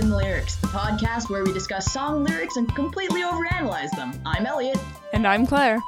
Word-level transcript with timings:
welcome 0.00 0.08
to 0.08 0.08
Lost 0.08 0.08
in 0.08 0.08
the 0.10 0.16
Lyrics, 0.16 0.56
the 0.56 0.66
podcast 0.68 1.30
where 1.30 1.44
we 1.44 1.52
discuss 1.52 1.92
song 1.92 2.24
lyrics 2.24 2.56
and 2.56 2.74
completely 2.74 3.22
overanalyze 3.22 3.90
them. 3.96 4.12
I'm 4.24 4.46
Elliot, 4.46 4.78
And 5.12 5.26
I'm 5.26 5.46
Claire. 5.46 5.80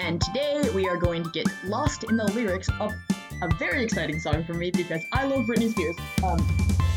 and 0.00 0.20
today 0.20 0.62
we 0.74 0.88
are 0.88 0.96
going 0.96 1.22
to 1.24 1.30
get 1.30 1.46
lost 1.64 2.04
in 2.04 2.16
the 2.16 2.24
lyrics 2.32 2.68
of 2.80 2.92
a 3.42 3.48
very 3.58 3.82
exciting 3.82 4.18
song 4.20 4.44
for 4.44 4.54
me 4.54 4.70
because 4.70 5.02
I 5.12 5.24
love 5.26 5.46
Britney 5.46 5.70
Spears. 5.70 5.96
Um, 6.24 6.38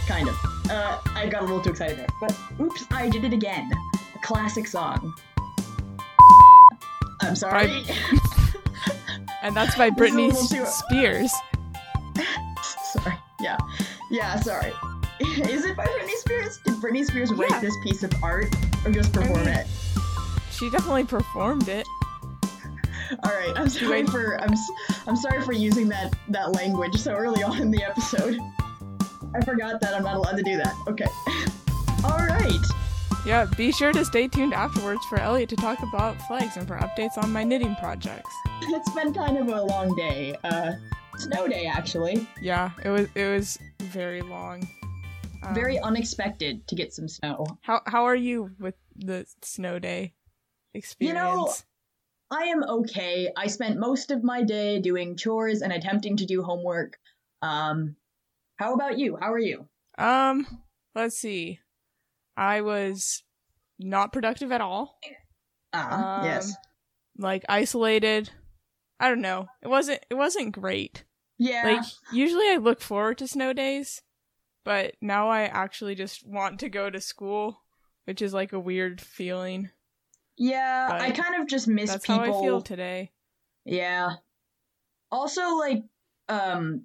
kind 0.08 0.28
of. 0.30 0.36
Uh, 0.70 1.00
I 1.16 1.28
got 1.28 1.42
a 1.42 1.46
little 1.46 1.62
too 1.62 1.72
excited 1.72 1.98
there, 1.98 2.08
but 2.20 2.38
oops, 2.60 2.86
I 2.92 3.10
did 3.10 3.24
it 3.24 3.34
again. 3.34 3.72
A 4.16 4.20
classic 4.20 4.68
song. 4.68 5.14
I'm 7.22 7.36
sorry. 7.36 7.84
And 9.42 9.56
that's 9.56 9.76
by 9.78 9.92
Britney 9.92 10.32
too- 10.50 10.66
Spears. 10.66 11.32
sorry. 12.94 13.16
Yeah. 13.40 13.58
Yeah, 14.10 14.40
sorry. 14.40 14.72
Is 15.50 15.66
it 15.66 15.76
by 15.78 15.86
Britney 15.86 16.16
Spears? 16.18 16.58
Did 16.66 16.74
Britney 16.76 17.06
Spears 17.06 17.32
write 17.34 17.50
Yeah. 17.52 17.60
this 17.60 17.76
piece 17.84 18.04
of 18.04 18.12
art 18.24 18.54
or 18.86 18.92
just 18.92 19.14
perform 19.14 19.46
mean- 19.46 19.50
it? 19.50 19.68
She 20.52 20.70
definitely 20.70 21.04
performed 21.06 21.68
it. 21.68 21.86
All 23.24 23.32
right, 23.32 23.52
I'm 23.56 23.70
sorry 23.70 24.06
for 24.08 24.42
I'm 24.42 24.54
I'm 25.06 25.16
sorry 25.16 25.42
for 25.44 25.52
using 25.54 25.88
that 25.90 26.14
that 26.30 26.54
language 26.54 26.96
so 26.96 27.14
early 27.14 27.44
on 27.44 27.60
in 27.62 27.70
the 27.72 27.84
episode. 27.84 28.40
I 29.36 29.42
forgot 29.44 29.80
that 29.82 29.94
I'm 29.94 30.04
not 30.04 30.16
allowed 30.16 30.38
to 30.38 30.44
do 30.44 30.58
that. 30.58 30.74
Okay. 30.88 31.06
All 32.06 32.18
right. 32.26 32.66
Yeah, 33.26 33.46
be 33.58 33.72
sure 33.72 33.92
to 33.92 34.06
stay 34.06 34.28
tuned 34.28 34.54
afterwards 34.54 35.04
for 35.06 35.20
Elliot 35.20 35.50
to 35.50 35.56
talk 35.56 35.82
about 35.84 36.20
flags 36.28 36.58
and 36.58 36.68
for 36.68 36.78
updates 36.78 37.18
on 37.22 37.32
my 37.32 37.44
knitting 37.44 37.76
projects. 37.78 38.30
It's 38.62 38.90
been 38.92 39.14
kind 39.14 39.38
of 39.38 39.50
a 39.50 39.62
long 39.62 39.94
day. 39.96 40.36
Uh, 40.44 40.72
snow 41.18 41.48
day 41.48 41.66
actually. 41.66 42.28
Yeah, 42.42 42.72
it 42.84 42.90
was 42.90 43.08
it 43.14 43.28
was 43.28 43.60
very 43.82 44.22
long. 44.22 44.68
Um, 45.46 45.54
Very 45.56 45.80
unexpected 45.80 46.68
to 46.68 46.76
get 46.76 46.94
some 46.94 47.08
snow. 47.08 47.46
How 47.62 47.82
how 47.86 48.06
are 48.06 48.16
you 48.16 48.52
with 48.60 48.76
the 48.96 49.26
snow 49.42 49.80
day 49.80 50.14
experience? 50.74 51.18
You 51.18 51.22
know, 51.24 51.54
I 52.32 52.46
am 52.46 52.64
okay. 52.64 53.32
I 53.38 53.48
spent 53.48 53.78
most 53.80 54.12
of 54.12 54.24
my 54.24 54.44
day 54.44 54.80
doing 54.80 55.16
chores 55.16 55.62
and 55.62 55.72
attempting 55.72 56.18
to 56.18 56.26
do 56.26 56.42
homework. 56.42 56.98
Um, 57.42 57.96
how 58.58 58.74
about 58.74 58.98
you? 58.98 59.18
How 59.20 59.32
are 59.32 59.40
you? 59.40 59.68
um, 59.98 60.46
let's 60.96 61.18
see. 61.18 61.60
I 62.36 62.62
was 62.62 63.24
not 63.80 64.12
productive 64.12 64.52
at 64.52 64.62
all. 64.62 65.00
Ah, 65.74 66.20
Um, 66.20 66.26
yes. 66.26 66.54
Like 67.18 67.46
isolated. 67.48 68.30
I 69.00 69.10
don't 69.10 69.22
know. 69.22 69.48
It 69.62 69.68
wasn't 69.68 70.04
it 70.10 70.16
wasn't 70.16 70.54
great. 70.54 71.04
Yeah. 71.38 71.64
Like 71.66 71.86
usually 72.14 72.50
I 72.50 72.56
look 72.58 72.82
forward 72.82 73.18
to 73.20 73.28
snow 73.28 73.52
days, 73.54 74.02
but 74.66 74.96
now 75.00 75.30
I 75.30 75.44
actually 75.44 75.96
just 75.96 76.28
want 76.28 76.60
to 76.60 76.70
go 76.70 76.90
to 76.90 77.00
school, 77.00 77.62
which 78.04 78.22
is 78.22 78.34
like 78.34 78.52
a 78.52 78.60
weird 78.60 79.00
feeling. 79.00 79.70
yeah, 80.38 80.90
I 80.92 81.12
kind 81.12 81.42
of 81.42 81.48
just 81.48 81.68
miss 81.70 81.90
That's 81.92 82.06
people. 82.06 82.26
how 82.26 82.40
I 82.40 82.44
feel 82.44 82.62
today. 82.62 83.12
Yeah. 83.64 84.10
Also, 85.12 85.56
like, 85.56 85.84
um, 86.28 86.84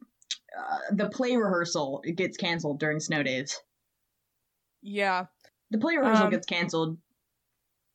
uh, 0.56 0.78
the 0.92 1.08
play 1.08 1.36
rehearsal 1.36 2.01
it 2.05 2.12
gets 2.17 2.36
canceled 2.36 2.78
during 2.78 3.01
snow 3.01 3.23
days. 3.25 3.61
Yeah. 4.83 5.27
The 5.70 5.78
play 5.78 5.97
rehearsal 5.97 6.25
Um, 6.27 6.31
gets 6.31 6.47
canceled 6.47 6.98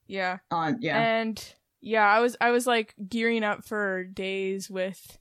Yeah. 0.07 0.37
on 0.51 0.77
yeah. 0.81 0.99
And 0.99 1.55
yeah, 1.81 2.05
I 2.05 2.19
was 2.19 2.35
I 2.41 2.51
was 2.51 2.65
like 2.67 2.95
gearing 3.09 3.43
up 3.43 3.65
for 3.65 4.03
days 4.03 4.69
with 4.69 5.17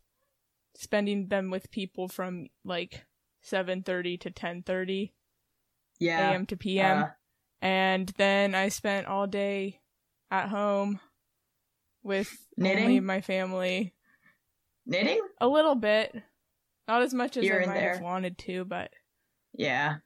spending 0.77 1.29
them 1.29 1.51
with 1.51 1.71
people 1.71 2.09
from 2.09 2.47
like 2.65 3.05
7:30 3.44 4.21
to 4.21 4.31
10:30 4.31 5.12
yeah. 6.00 6.31
a.m. 6.31 6.47
to 6.47 6.56
p.m. 6.56 7.03
uh, 7.05 7.06
and 7.60 8.09
then 8.16 8.55
I 8.55 8.69
spent 8.69 9.06
all 9.06 9.27
day 9.27 9.81
at 10.31 10.49
home 10.49 11.00
with 12.03 12.31
only 12.59 12.75
Knitting? 12.75 13.05
my 13.06 13.21
family. 13.21 13.94
knitting? 14.87 15.21
A 15.41 15.49
little 15.49 15.75
bit. 15.75 16.15
Not 16.87 17.03
as 17.03 17.15
much 17.15 17.37
as 17.38 17.44
Here 17.44 17.62
I 17.62 17.66
might 17.66 17.81
have 17.81 18.00
wanted 18.03 18.37
to, 18.38 18.65
but 18.66 18.91
Yeah. 19.55 19.97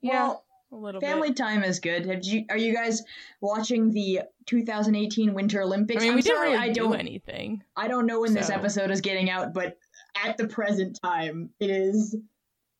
yeah, 0.00 0.12
Well, 0.28 0.44
a 0.70 0.76
little 0.76 1.00
family 1.00 1.28
bit. 1.30 1.36
time 1.36 1.64
is 1.64 1.80
good. 1.80 2.06
Have 2.06 2.22
you 2.24 2.44
are 2.50 2.56
you 2.58 2.72
guys 2.74 3.02
watching 3.40 3.90
the 3.90 4.20
2018 4.46 5.34
Winter 5.34 5.62
Olympics? 5.62 6.00
I 6.00 6.04
mean, 6.04 6.10
I'm 6.10 6.16
we 6.16 6.22
didn't 6.22 6.36
sorry, 6.36 6.50
really 6.52 6.62
I 6.62 6.72
do 6.72 6.82
don't 6.82 6.96
anything. 7.00 7.64
I 7.76 7.88
don't 7.88 8.06
know 8.06 8.20
when 8.20 8.34
this 8.34 8.50
episode 8.50 8.90
is 8.92 9.00
getting 9.00 9.30
out, 9.30 9.52
but 9.52 9.78
at 10.24 10.36
the 10.36 10.46
present 10.46 10.98
time, 11.02 11.50
it 11.58 11.70
is 11.70 12.14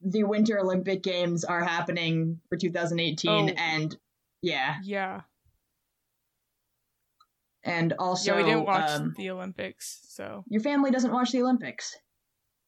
the 0.01 0.25
Winter 0.25 0.59
Olympic 0.59 1.03
Games 1.03 1.45
are 1.45 1.65
happening 1.65 2.41
for 2.49 2.57
2018, 2.57 3.31
Oh. 3.31 3.53
and 3.57 3.97
yeah, 4.43 4.77
Yeah. 4.83 5.23
and 7.65 7.93
also 7.99 8.33
yeah, 8.33 8.37
we 8.37 8.49
didn't 8.51 8.67
watch 8.67 8.91
um, 8.91 9.15
the 9.17 9.31
Olympics, 9.31 10.01
so 10.09 10.45
your 10.49 10.61
family 10.61 10.91
doesn't 10.91 11.13
watch 11.13 11.33
the 11.33 11.43
Olympics. 11.43 11.97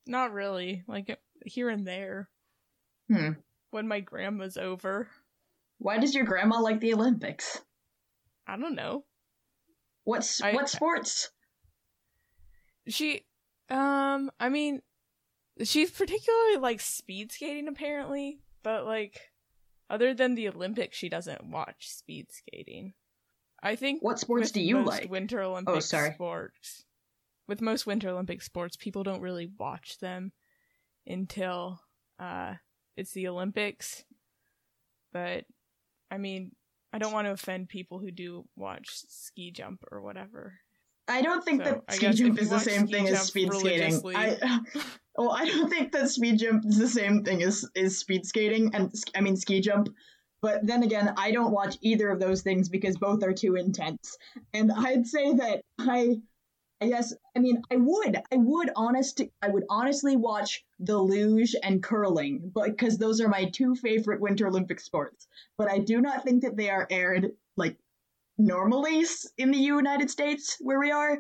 not 0.07 0.33
really. 0.33 0.83
Like 0.89 1.19
here 1.45 1.69
and 1.69 1.87
there 1.87 2.29
Hmm. 3.11 3.33
when 3.71 3.87
my 3.87 4.01
grandma's 4.01 4.57
over. 4.57 5.09
Why 5.79 5.99
does 5.99 6.15
your 6.15 6.25
grandma 6.25 6.61
like 6.61 6.81
the 6.81 6.95
Olympics? 6.95 7.61
I 8.47 8.57
don't 8.57 8.75
know. 8.75 9.05
What's 10.05 10.41
I- 10.43 10.55
what 10.55 10.69
sports? 10.71 11.31
She 12.89 13.27
um 13.69 14.31
I 14.41 14.49
mean 14.49 14.81
she 15.63 15.87
particularly 15.87 16.57
likes 16.57 16.85
speed 16.85 17.33
skating 17.33 17.69
apparently, 17.69 18.41
but 18.63 18.85
like 18.85 19.21
other 19.91 20.15
than 20.15 20.35
the 20.35 20.49
Olympics 20.49 20.97
she 20.97 21.09
doesn't 21.09 21.51
watch 21.51 21.89
speed 21.89 22.27
skating. 22.31 22.95
I 23.63 23.75
think 23.77 24.03
What 24.03 24.19
sports 24.19 24.53
do 24.53 24.61
you 24.61 24.77
most 24.77 24.87
like? 24.87 25.05
Oh, 25.07 25.11
Winter 25.11 25.43
Olympic 25.43 25.83
sorry. 25.83 26.13
sports. 26.15 26.85
With 27.49 27.61
most 27.61 27.87
Winter 27.87 28.11
Olympic 28.11 28.43
sports, 28.43 28.77
people 28.77 29.03
don't 29.03 29.23
really 29.23 29.51
watch 29.59 29.99
them 29.99 30.33
until 31.07 31.81
uh 32.19 32.55
it's 32.97 33.13
the 33.13 33.29
Olympics. 33.29 34.05
But 35.13 35.45
I 36.11 36.19
mean, 36.19 36.53
I 36.93 36.99
don't 36.99 37.13
want 37.13 37.27
to 37.27 37.33
offend 37.33 37.69
people 37.69 37.99
who 37.99 38.11
do 38.11 38.47
watch 38.57 38.89
ski 39.09 39.51
jump 39.51 39.85
or 39.91 40.01
whatever. 40.01 40.61
I 41.09 41.23
don't 41.23 41.45
think 41.45 41.65
So, 41.65 41.83
that 41.87 41.95
ski 41.95 42.13
jump 42.13 42.39
is 42.39 42.51
the 42.51 42.59
same 42.61 42.87
thing 42.87 43.09
as 43.09 43.23
speed 43.23 43.53
skating. 43.53 44.01
I, 44.15 44.61
well, 45.17 45.33
I 45.33 45.47
don't 45.47 45.71
think 45.71 45.93
that 45.93 46.11
speed 46.11 46.39
jump 46.39 46.67
is 46.67 46.79
the 46.79 46.89
same 46.89 47.25
thing 47.25 47.43
as 47.43 47.65
is 47.75 47.99
speed 47.99 48.27
skating, 48.27 48.75
and 48.75 48.93
I 49.15 49.21
mean 49.21 49.37
ski 49.37 49.61
jump. 49.61 49.89
But 50.41 50.67
then 50.67 50.83
again, 50.83 51.15
I 51.17 51.33
don't 51.33 51.51
watch 51.51 51.77
either 51.81 52.11
of 52.11 52.21
those 52.21 52.43
things 52.43 52.69
because 52.69 52.97
both 52.97 53.25
are 53.25 53.33
too 53.33 53.57
intense. 53.57 54.17
And 54.55 54.71
I'd 54.71 55.07
say 55.07 55.33
that 55.35 55.63
I, 55.81 56.21
I 56.81 56.89
guess, 56.89 57.13
I 57.37 57.41
mean, 57.41 57.61
I 57.73 57.77
would, 57.77 58.17
I 58.31 58.37
would 58.37 58.71
honest, 58.77 59.21
I 59.43 59.49
would 59.49 59.65
honestly 59.69 60.17
watch 60.17 60.65
the 60.79 60.97
luge 60.97 61.57
and 61.61 61.83
curling, 61.83 62.53
but 62.55 62.67
because 62.67 62.99
those 62.99 63.21
are 63.21 63.29
my 63.29 63.47
two 63.47 63.75
favorite 63.75 64.21
Winter 64.21 64.47
Olympic 64.47 64.79
sports. 64.79 65.27
But 65.57 65.69
I 65.69 65.79
do 65.79 66.01
not 66.01 66.23
think 66.23 66.43
that 66.43 66.57
they 66.57 66.71
are 66.71 66.87
aired 66.89 67.33
normally 68.39 69.05
in 69.37 69.51
the 69.51 69.59
United 69.59 70.11
States 70.11 70.57
where 70.61 70.79
we 70.79 70.91
are, 70.91 71.19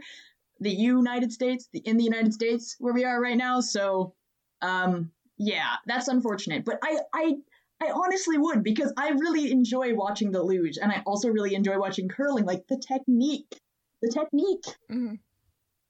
the 0.60 0.70
United 0.70 1.32
States, 1.32 1.68
the 1.72 1.80
in 1.80 1.96
the 1.96 2.04
United 2.04 2.32
States 2.32 2.76
where 2.78 2.94
we 2.94 3.04
are 3.04 3.20
right 3.20 3.36
now. 3.36 3.60
So, 3.60 4.14
um, 4.62 5.10
yeah, 5.36 5.74
that's 5.86 6.08
unfortunate. 6.08 6.64
But 6.64 6.78
I, 6.82 6.98
I, 7.14 7.34
I 7.80 7.90
honestly 7.90 8.38
would 8.38 8.62
because 8.64 8.92
I 8.96 9.10
really 9.10 9.52
enjoy 9.52 9.94
watching 9.94 10.32
the 10.32 10.42
luge, 10.42 10.78
and 10.80 10.90
I 10.90 11.02
also 11.06 11.28
really 11.28 11.54
enjoy 11.54 11.78
watching 11.78 12.08
curling. 12.08 12.44
Like 12.44 12.66
the 12.68 12.78
technique, 12.78 13.60
the 14.02 14.10
technique. 14.12 14.64
Mhm. 14.90 15.18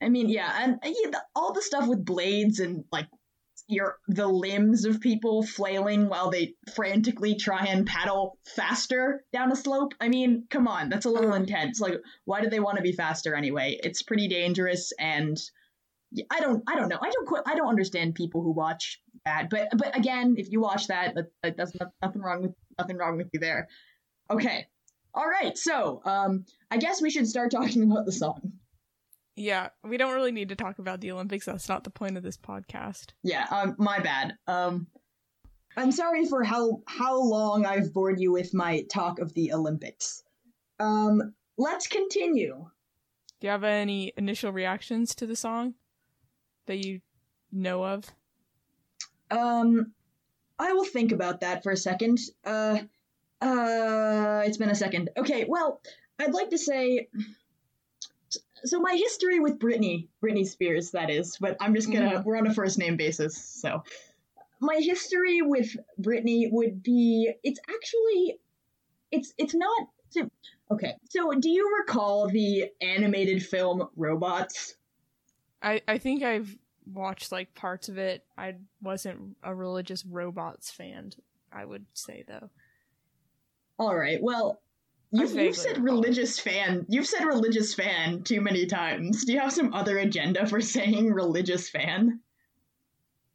I 0.01 0.09
mean, 0.09 0.29
yeah, 0.29 0.53
and 0.63 0.79
yeah, 0.85 1.11
the, 1.11 1.23
all 1.35 1.53
the 1.53 1.63
stuff 1.63 1.89
with 1.89 2.05
blades 2.05 2.61
and 2.61 2.85
like 2.93 3.09
your 3.69 3.99
the 4.09 4.27
limbs 4.27 4.87
of 4.87 5.01
people 5.01 5.43
flailing 5.43 6.09
while 6.09 6.31
they 6.31 6.55
frantically 6.75 7.37
try 7.37 7.67
and 7.67 7.87
paddle 7.87 8.39
faster 8.57 9.23
down 9.33 9.53
a 9.53 9.57
slope. 9.57 9.93
I 10.01 10.09
mean, 10.09 10.47
come 10.51 10.67
on, 10.67 10.89
that's 10.89 11.05
a 11.05 11.11
little 11.11 11.35
intense. 11.35 11.81
Like, 11.81 12.01
why 12.25 12.41
do 12.41 12.49
they 12.49 12.61
want 12.61 12.79
to 12.79 12.83
be 12.83 12.93
faster 12.93 13.35
anyway? 13.35 13.79
It's 13.83 14.03
pretty 14.03 14.27
dangerous, 14.27 14.93
and 14.99 15.39
I 16.31 16.41
don't, 16.41 16.65
I 16.67 16.77
don't 16.77 16.89
know. 16.89 16.99
I 17.01 17.11
don't, 17.11 17.43
I 17.47 17.55
don't 17.55 17.69
understand 17.69 18.15
people 18.15 18.43
who 18.43 18.53
watch 18.53 19.01
that. 19.27 19.51
But, 19.51 19.69
but 19.77 19.97
again, 19.97 20.37
if 20.39 20.51
you 20.51 20.61
watch 20.61 20.87
that, 20.87 21.15
that, 21.15 21.27
that 21.43 21.57
that's 21.59 21.73
nothing 22.03 22.23
wrong 22.23 22.43
with 22.43 22.55
nothing 22.79 22.97
wrong 22.97 23.19
with 23.19 23.29
you 23.35 23.41
there. 23.41 23.69
Okay, 24.31 24.67
all 25.15 25.29
right. 25.29 25.57
So, 25.59 26.01
um, 26.05 26.47
I 26.71 26.79
guess 26.79 27.03
we 27.03 27.11
should 27.11 27.29
start 27.29 27.51
talking 27.53 27.83
about 27.91 28.07
the 28.07 28.13
song. 28.13 28.53
Yeah, 29.39 29.69
we 29.85 29.97
don't 29.97 30.15
really 30.15 30.33
need 30.33 30.49
to 30.49 30.57
talk 30.57 30.79
about 30.81 31.01
the 31.01 31.13
Olympics. 31.13 31.47
That's 31.47 31.69
not 31.69 31.85
the 31.85 31.91
point 31.91 32.17
of 32.17 32.23
this 32.23 32.37
podcast. 32.37 33.13
Yeah, 33.23 33.47
um, 33.51 33.77
my 33.79 34.01
bad. 34.01 34.35
Um, 34.47 34.89
I'm 35.77 35.93
sorry 35.93 36.27
for 36.27 36.43
how 36.43 36.83
how 36.87 37.23
long 37.23 37.65
I've 37.65 37.93
bored 37.93 38.19
you 38.19 38.33
with 38.33 38.53
my 38.53 38.83
talk 38.91 39.21
of 39.21 39.33
the 39.35 39.53
Olympics. 39.53 40.25
Um, 40.81 41.35
let's 41.57 41.87
continue. 41.87 42.69
Do 43.41 43.47
you 43.47 43.51
have 43.51 43.63
any 43.63 44.13
initial 44.17 44.51
reactions 44.51 45.15
to 45.17 45.27
the 45.27 45.37
song 45.37 45.75
that 46.67 46.85
you 46.85 47.01
know 47.53 47.85
of? 47.85 48.05
Um, 49.31 49.93
I 50.59 50.73
will 50.73 50.85
think 50.85 51.13
about 51.13 51.43
that 51.43 51.63
for 51.63 51.71
a 51.71 51.77
second. 51.77 52.19
Uh, 52.45 52.79
uh, 53.41 54.43
it's 54.45 54.57
been 54.57 54.71
a 54.71 54.75
second. 54.75 55.11
Okay, 55.17 55.45
well, 55.49 55.81
I'd 56.19 56.35
like 56.35 56.51
to 56.51 56.59
say. 56.59 57.09
So 58.65 58.81
my 58.81 58.95
history 58.95 59.41
with 59.41 59.59
Britney, 59.59 60.09
Britney 60.23 60.47
Spears, 60.47 60.91
that 60.93 61.11
is, 61.11 61.37
but 61.41 61.57
I'm 61.61 61.75
just 61.75 61.91
gonna. 61.93 62.21
Mhm. 62.21 62.25
We're 62.25 62.37
on 62.37 62.47
a 62.47 62.55
first 62.55 62.79
name 62.79 62.97
basis, 62.97 63.37
so 63.37 63.83
my 64.61 64.77
history 64.77 65.43
with 65.43 65.77
Britney 66.01 66.51
would 66.51 66.83
be. 66.83 67.33
It's 67.43 67.61
actually, 67.69 68.41
it's 69.11 69.33
it's 69.39 69.55
not. 69.55 69.89
So, 70.11 70.29
okay, 70.71 70.95
so 71.11 71.33
do 71.35 71.51
you 71.51 71.77
recall 71.81 72.29
the 72.29 72.71
animated 72.81 73.45
film 73.45 73.89
Robots? 73.97 74.75
I 75.63 75.83
I 75.87 75.99
think 75.99 76.23
I've 76.23 76.57
watched 76.93 77.31
like 77.31 77.55
parts 77.55 77.89
of 77.89 77.99
it. 77.99 78.25
I 78.37 78.57
wasn't 78.83 79.37
a 79.43 79.55
religious 79.55 80.05
robots 80.05 80.71
fan. 80.71 81.13
I 81.53 81.65
would 81.65 81.87
say 81.95 82.25
though. 82.27 82.51
All 83.79 83.95
right. 83.97 84.23
Well, 84.23 84.61
I 85.15 85.21
you've, 85.23 85.35
you've 85.35 85.57
said 85.57 85.83
religious 85.83 86.39
fan. 86.39 86.85
You've 86.89 87.07
said 87.07 87.25
religious 87.25 87.75
fan 87.75 88.23
too 88.23 88.41
many 88.41 88.67
times. 88.67 89.25
Do 89.25 89.33
you 89.33 89.41
have 89.41 89.53
some 89.53 89.73
other 89.73 89.99
agenda 89.99 90.47
for 90.47 90.61
saying 90.61 91.13
religious 91.13 91.69
fan? 91.71 92.21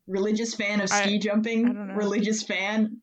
Religious 0.07 0.53
fan 0.53 0.81
of 0.81 0.89
ski 0.89 1.15
I- 1.15 1.17
jumping. 1.17 1.65
I 1.65 1.73
don't 1.73 1.87
know. 1.87 1.93
Religious 1.95 2.43
fan. 2.43 2.97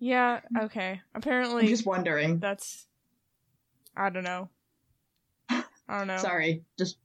Yeah. 0.00 0.40
Okay. 0.62 1.00
Apparently, 1.14 1.62
I'm 1.62 1.68
just 1.68 1.86
wondering. 1.86 2.38
that's. 2.38 2.86
I 3.96 4.10
don't 4.10 4.24
know. 4.24 4.48
I 5.50 5.64
don't 5.98 6.06
know. 6.06 6.18
Sorry. 6.18 6.62
Just, 6.78 6.98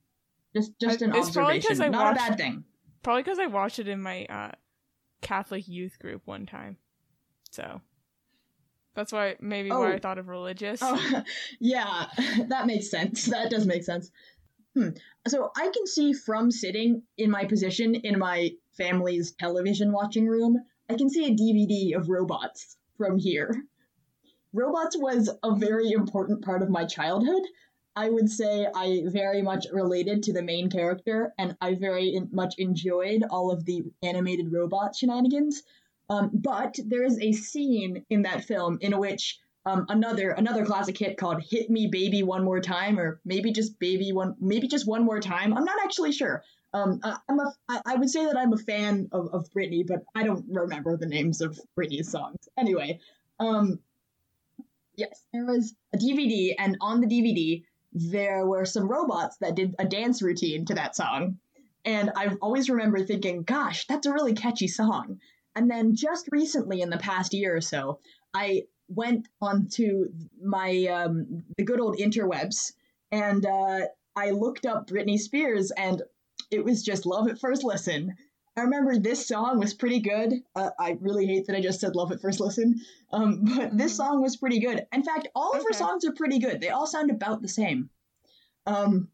just, 0.55 0.77
just 0.79 1.01
an 1.01 1.15
it's 1.15 1.31
probably 1.31 1.57
observation. 1.57 1.81
I 1.81 1.87
Not 1.89 2.01
a 2.01 2.05
watched- 2.09 2.29
bad 2.29 2.37
thing. 2.37 2.63
Probably 3.01 3.23
because 3.23 3.39
I 3.39 3.47
watched 3.47 3.79
it 3.79 3.87
in 3.87 4.01
my 4.01 4.25
uh, 4.25 4.51
Catholic 5.21 5.67
youth 5.67 5.97
group 5.99 6.21
one 6.25 6.45
time. 6.45 6.77
So 7.51 7.81
that's 8.95 9.11
why 9.11 9.35
maybe 9.39 9.69
why 9.69 9.91
Oh. 9.91 9.93
I 9.93 9.99
thought 9.99 10.17
of 10.17 10.27
religious. 10.27 10.79
Oh, 10.81 11.23
yeah, 11.59 12.07
that 12.47 12.65
makes 12.67 12.89
sense. 12.89 13.25
That 13.33 13.49
does 13.49 13.65
make 13.65 13.83
sense. 13.83 14.11
Hmm. 14.75 14.89
So 15.27 15.51
I 15.55 15.69
can 15.73 15.85
see 15.87 16.13
from 16.13 16.51
sitting 16.51 17.03
in 17.17 17.29
my 17.29 17.45
position 17.45 17.95
in 17.95 18.17
my 18.19 18.51
family's 18.77 19.31
television 19.31 19.91
watching 19.91 20.27
room, 20.27 20.57
I 20.89 20.95
can 20.95 21.09
see 21.09 21.25
a 21.25 21.31
DVD 21.31 21.95
of 21.95 22.09
robots 22.09 22.77
from 22.97 23.17
here. 23.17 23.63
Robots 24.51 24.95
was 24.97 25.29
a 25.43 25.55
very 25.55 25.91
important 25.91 26.43
part 26.43 26.61
of 26.61 26.69
my 26.69 26.85
childhood. 26.85 27.41
I 27.95 28.09
would 28.09 28.29
say 28.29 28.67
I 28.75 29.03
very 29.05 29.41
much 29.43 29.67
related 29.71 30.23
to 30.23 30.33
the 30.33 30.41
main 30.41 30.69
character, 30.69 31.33
and 31.37 31.55
I 31.61 31.75
very 31.75 32.19
much 32.31 32.55
enjoyed 32.57 33.23
all 33.29 33.51
of 33.51 33.65
the 33.65 33.83
animated 34.01 34.51
robot 34.51 34.95
shenanigans. 34.95 35.63
Um, 36.13 36.29
but 36.33 36.75
there 36.85 37.03
is 37.03 37.19
a 37.19 37.31
scene 37.31 38.05
in 38.09 38.21
that 38.23 38.43
film 38.45 38.77
in 38.81 38.97
which 38.99 39.39
um, 39.65 39.85
another 39.89 40.31
another 40.31 40.65
classic 40.65 40.97
hit 40.97 41.17
called 41.17 41.41
"Hit 41.41 41.69
Me, 41.69 41.87
Baby, 41.87 42.21
One 42.21 42.43
More 42.43 42.59
Time," 42.59 42.99
or 42.99 43.19
maybe 43.25 43.51
just 43.51 43.79
"Baby 43.79 44.11
One," 44.11 44.35
maybe 44.39 44.67
just 44.67 44.85
one 44.85 45.05
more 45.05 45.19
time. 45.19 45.53
I'm 45.53 45.63
not 45.63 45.83
actually 45.83 46.11
sure. 46.11 46.43
Um, 46.73 46.99
I, 47.03 47.17
I'm 47.29 47.39
a, 47.39 47.53
I, 47.85 47.95
would 47.95 48.09
say 48.09 48.25
that 48.25 48.35
I'm 48.35 48.51
a 48.51 48.57
fan 48.57 49.07
of, 49.11 49.29
of 49.31 49.47
Britney, 49.55 49.85
but 49.85 50.03
I 50.15 50.23
don't 50.23 50.45
remember 50.49 50.97
the 50.97 51.05
names 51.05 51.39
of 51.39 51.59
Britney's 51.77 52.09
songs. 52.09 52.49
Anyway, 52.57 52.99
um, 53.39 53.79
yes, 54.95 55.23
there 55.31 55.45
was 55.45 55.75
a 55.93 55.97
DVD, 55.97 56.55
and 56.57 56.77
on 56.81 56.99
the 56.99 57.07
DVD 57.07 57.63
there 57.93 58.45
were 58.45 58.65
some 58.65 58.87
robots 58.87 59.37
that 59.37 59.55
did 59.55 59.75
a 59.77 59.85
dance 59.85 60.21
routine 60.21 60.65
to 60.65 60.75
that 60.75 60.95
song, 60.95 61.37
and 61.85 62.11
I 62.15 62.35
always 62.41 62.69
remember 62.69 63.03
thinking, 63.03 63.43
"Gosh, 63.43 63.87
that's 63.87 64.05
a 64.05 64.13
really 64.13 64.33
catchy 64.33 64.67
song." 64.67 65.19
And 65.55 65.69
then 65.69 65.95
just 65.95 66.27
recently, 66.31 66.81
in 66.81 66.89
the 66.89 66.97
past 66.97 67.33
year 67.33 67.55
or 67.55 67.61
so, 67.61 67.99
I 68.33 68.63
went 68.89 69.27
onto 69.41 70.05
my 70.41 70.85
um, 70.87 71.43
the 71.57 71.63
good 71.63 71.79
old 71.79 71.97
interwebs 71.97 72.73
and 73.11 73.45
uh, 73.45 73.81
I 74.15 74.31
looked 74.31 74.65
up 74.65 74.87
Britney 74.87 75.17
Spears 75.19 75.71
and 75.71 76.01
it 76.51 76.63
was 76.63 76.83
just 76.83 77.05
love 77.05 77.27
at 77.27 77.39
first 77.39 77.63
listen. 77.63 78.15
I 78.55 78.61
remember 78.61 78.97
this 78.99 79.27
song 79.27 79.57
was 79.57 79.73
pretty 79.73 79.99
good. 79.99 80.33
Uh, 80.55 80.69
I 80.79 80.97
really 81.01 81.25
hate 81.25 81.47
that 81.47 81.55
I 81.55 81.61
just 81.61 81.79
said 81.79 81.95
love 81.95 82.11
at 82.11 82.21
first 82.21 82.39
listen, 82.39 82.79
um, 83.11 83.45
but 83.45 83.75
this 83.75 83.93
Mhm. 83.93 83.97
song 83.97 84.21
was 84.21 84.37
pretty 84.37 84.59
good. 84.59 84.85
In 84.91 85.03
fact, 85.03 85.27
all 85.35 85.55
of 85.55 85.63
her 85.63 85.73
songs 85.73 86.05
are 86.05 86.11
pretty 86.13 86.37
good. 86.39 86.61
They 86.61 86.69
all 86.69 86.85
sound 86.85 87.09
about 87.09 87.41
the 87.41 87.47
same. 87.47 87.89
Um, 88.67 89.09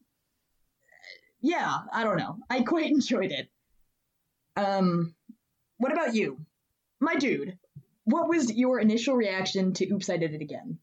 yeah, 1.41 1.74
I 1.94 2.03
don't 2.03 2.18
know. 2.18 2.38
I 2.50 2.63
quite 2.63 2.91
enjoyed 2.91 3.31
it. 3.31 3.50
Um, 4.57 5.15
what 5.80 5.92
about 5.92 6.14
you, 6.14 6.46
my 7.00 7.16
dude? 7.16 7.58
What 8.04 8.30
was 8.30 8.52
your 8.54 8.80
initial 8.80 9.16
reaction 9.16 9.74
to 9.74 9.88
"Oops, 9.92 10.10
I 10.10 10.18
Did 10.18 10.34
It 10.34 10.42
Again"? 10.42 10.78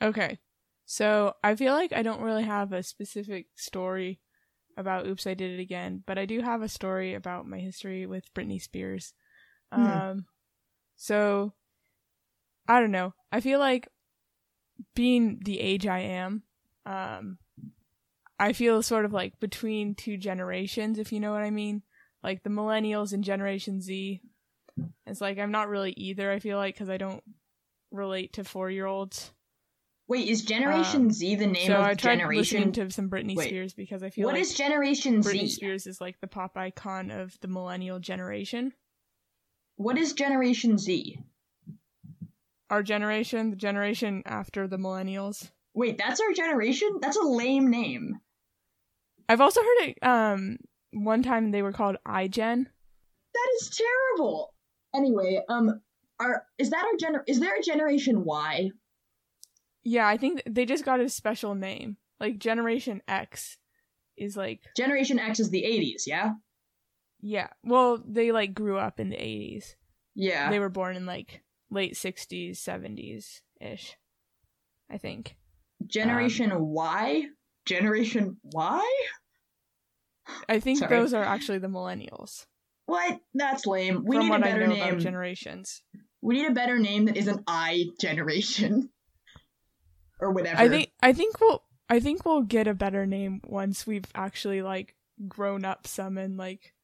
Okay. 0.00 0.38
So 0.84 1.34
I 1.44 1.54
feel 1.54 1.74
like 1.74 1.92
I 1.92 2.02
don't 2.02 2.22
really 2.22 2.44
have 2.44 2.72
a 2.72 2.82
specific 2.82 3.46
story 3.56 4.20
about 4.76 5.06
Oops 5.06 5.26
I 5.26 5.34
Did 5.34 5.58
It 5.58 5.60
Again, 5.62 6.02
but 6.06 6.18
I 6.18 6.24
do 6.24 6.40
have 6.40 6.62
a 6.62 6.68
story 6.68 7.14
about 7.14 7.46
my 7.46 7.58
history 7.58 8.06
with 8.06 8.32
Britney 8.32 8.60
Spears. 8.62 9.12
Hmm. 9.72 9.86
Um 9.86 10.26
so 10.96 11.52
I 12.66 12.80
don't 12.80 12.90
know. 12.90 13.12
I 13.32 13.40
feel 13.40 13.58
like 13.58 13.88
being 14.94 15.40
the 15.44 15.60
age 15.60 15.86
I 15.86 16.00
am, 16.00 16.42
um 16.86 17.38
I 18.38 18.52
feel 18.52 18.82
sort 18.82 19.04
of 19.04 19.12
like 19.12 19.38
between 19.40 19.94
two 19.94 20.16
generations, 20.16 20.98
if 20.98 21.12
you 21.12 21.20
know 21.20 21.32
what 21.32 21.42
I 21.42 21.50
mean. 21.50 21.82
Like 22.22 22.42
the 22.42 22.50
millennials 22.50 23.12
and 23.12 23.22
Generation 23.24 23.80
Z. 23.80 24.20
It's 25.06 25.20
like 25.20 25.38
I'm 25.38 25.52
not 25.52 25.68
really 25.68 25.92
either, 25.92 26.30
I 26.30 26.38
feel 26.38 26.56
like, 26.58 26.74
because 26.74 26.90
I 26.90 26.96
don't 26.96 27.22
relate 27.90 28.34
to 28.34 28.44
four 28.44 28.70
year 28.70 28.86
olds. 28.86 29.32
Wait, 30.08 30.26
is 30.28 30.42
Generation 30.42 31.02
Um, 31.02 31.10
Z 31.10 31.34
the 31.36 31.46
name 31.46 31.66
so 31.66 31.74
of 31.74 31.80
I 31.84 31.94
tried 31.94 32.16
generation? 32.16 32.36
listening 32.62 32.72
to 32.72 32.90
some 32.90 33.10
Britney 33.10 33.36
Wait, 33.36 33.48
Spears 33.48 33.74
because 33.74 34.02
I 34.02 34.08
feel 34.10 34.24
What 34.26 34.34
like 34.34 34.40
is 34.42 34.54
Generation 34.54 35.20
Britney 35.22 35.40
Z? 35.40 35.48
Spears 35.48 35.86
is 35.86 36.00
like 36.00 36.18
the 36.20 36.26
pop 36.26 36.56
icon 36.56 37.10
of 37.10 37.38
the 37.40 37.48
millennial 37.48 37.98
generation. 37.98 38.72
What 39.76 39.98
is 39.98 40.14
Generation 40.14 40.78
Z? 40.78 41.20
Our 42.70 42.82
generation, 42.82 43.50
the 43.50 43.56
generation 43.56 44.22
after 44.26 44.66
the 44.66 44.76
millennials. 44.78 45.50
Wait, 45.74 45.98
that's 45.98 46.20
our 46.20 46.32
generation? 46.32 46.98
That's 47.00 47.16
a 47.16 47.22
lame 47.22 47.70
name. 47.70 48.18
I've 49.28 49.40
also 49.42 49.60
heard 49.60 49.88
it 49.88 49.98
um 50.02 50.56
one 50.92 51.22
time 51.22 51.50
they 51.50 51.62
were 51.62 51.72
called 51.72 51.96
iGen. 52.06 52.66
That 53.34 53.48
is 53.60 53.70
terrible. 53.70 54.54
Anyway, 54.94 55.42
um, 55.48 55.80
are 56.18 56.44
is 56.58 56.70
that 56.70 56.84
our 56.84 56.96
gener? 56.98 57.22
Is 57.26 57.40
there 57.40 57.56
a 57.56 57.62
Generation 57.62 58.24
Y? 58.24 58.70
Yeah, 59.84 60.06
I 60.06 60.16
think 60.16 60.42
they 60.46 60.64
just 60.64 60.84
got 60.84 61.00
a 61.00 61.08
special 61.08 61.54
name. 61.54 61.96
Like 62.20 62.38
Generation 62.38 63.02
X 63.06 63.58
is 64.16 64.36
like 64.36 64.62
Generation 64.76 65.18
X 65.18 65.40
is 65.40 65.50
the 65.50 65.62
'80s, 65.62 66.02
yeah. 66.06 66.32
yeah. 67.20 67.48
Well, 67.62 68.02
they 68.06 68.32
like 68.32 68.54
grew 68.54 68.78
up 68.78 68.98
in 68.98 69.10
the 69.10 69.16
80s. 69.16 69.74
Yeah. 70.14 70.50
They 70.50 70.58
were 70.58 70.68
born 70.68 70.96
in 70.96 71.06
like 71.06 71.42
late 71.70 71.94
60s, 71.94 72.56
70s 72.56 73.40
ish. 73.60 73.96
I 74.90 74.98
think. 74.98 75.36
Generation 75.86 76.50
um, 76.50 76.68
Y. 76.68 77.26
Generation 77.66 78.38
Y. 78.42 79.08
I 80.48 80.60
think 80.60 80.78
Sorry. 80.78 80.96
those 80.96 81.14
are 81.14 81.24
actually 81.24 81.58
the 81.58 81.68
millennials. 81.68 82.46
What? 82.86 83.20
That's 83.34 83.66
lame. 83.66 84.04
We 84.06 84.16
from 84.16 84.28
need 84.28 84.34
a 84.34 84.40
better 84.40 84.66
name. 84.66 84.98
generations. 84.98 85.82
we 86.22 86.36
need 86.36 86.46
a 86.46 86.54
better 86.54 86.78
name 86.78 87.06
that 87.06 87.16
isn't 87.16 87.42
I 87.46 87.86
generation. 88.00 88.90
or 90.20 90.32
whatever. 90.32 90.60
I 90.60 90.68
think 90.68 90.90
I 91.02 91.12
think 91.12 91.40
we'll 91.40 91.62
I 91.88 92.00
think 92.00 92.24
we'll 92.24 92.42
get 92.42 92.66
a 92.66 92.74
better 92.74 93.06
name 93.06 93.40
once 93.44 93.86
we've 93.86 94.06
actually 94.14 94.62
like 94.62 94.94
grown 95.26 95.64
up 95.64 95.86
some 95.86 96.18
and 96.18 96.36
like 96.36 96.74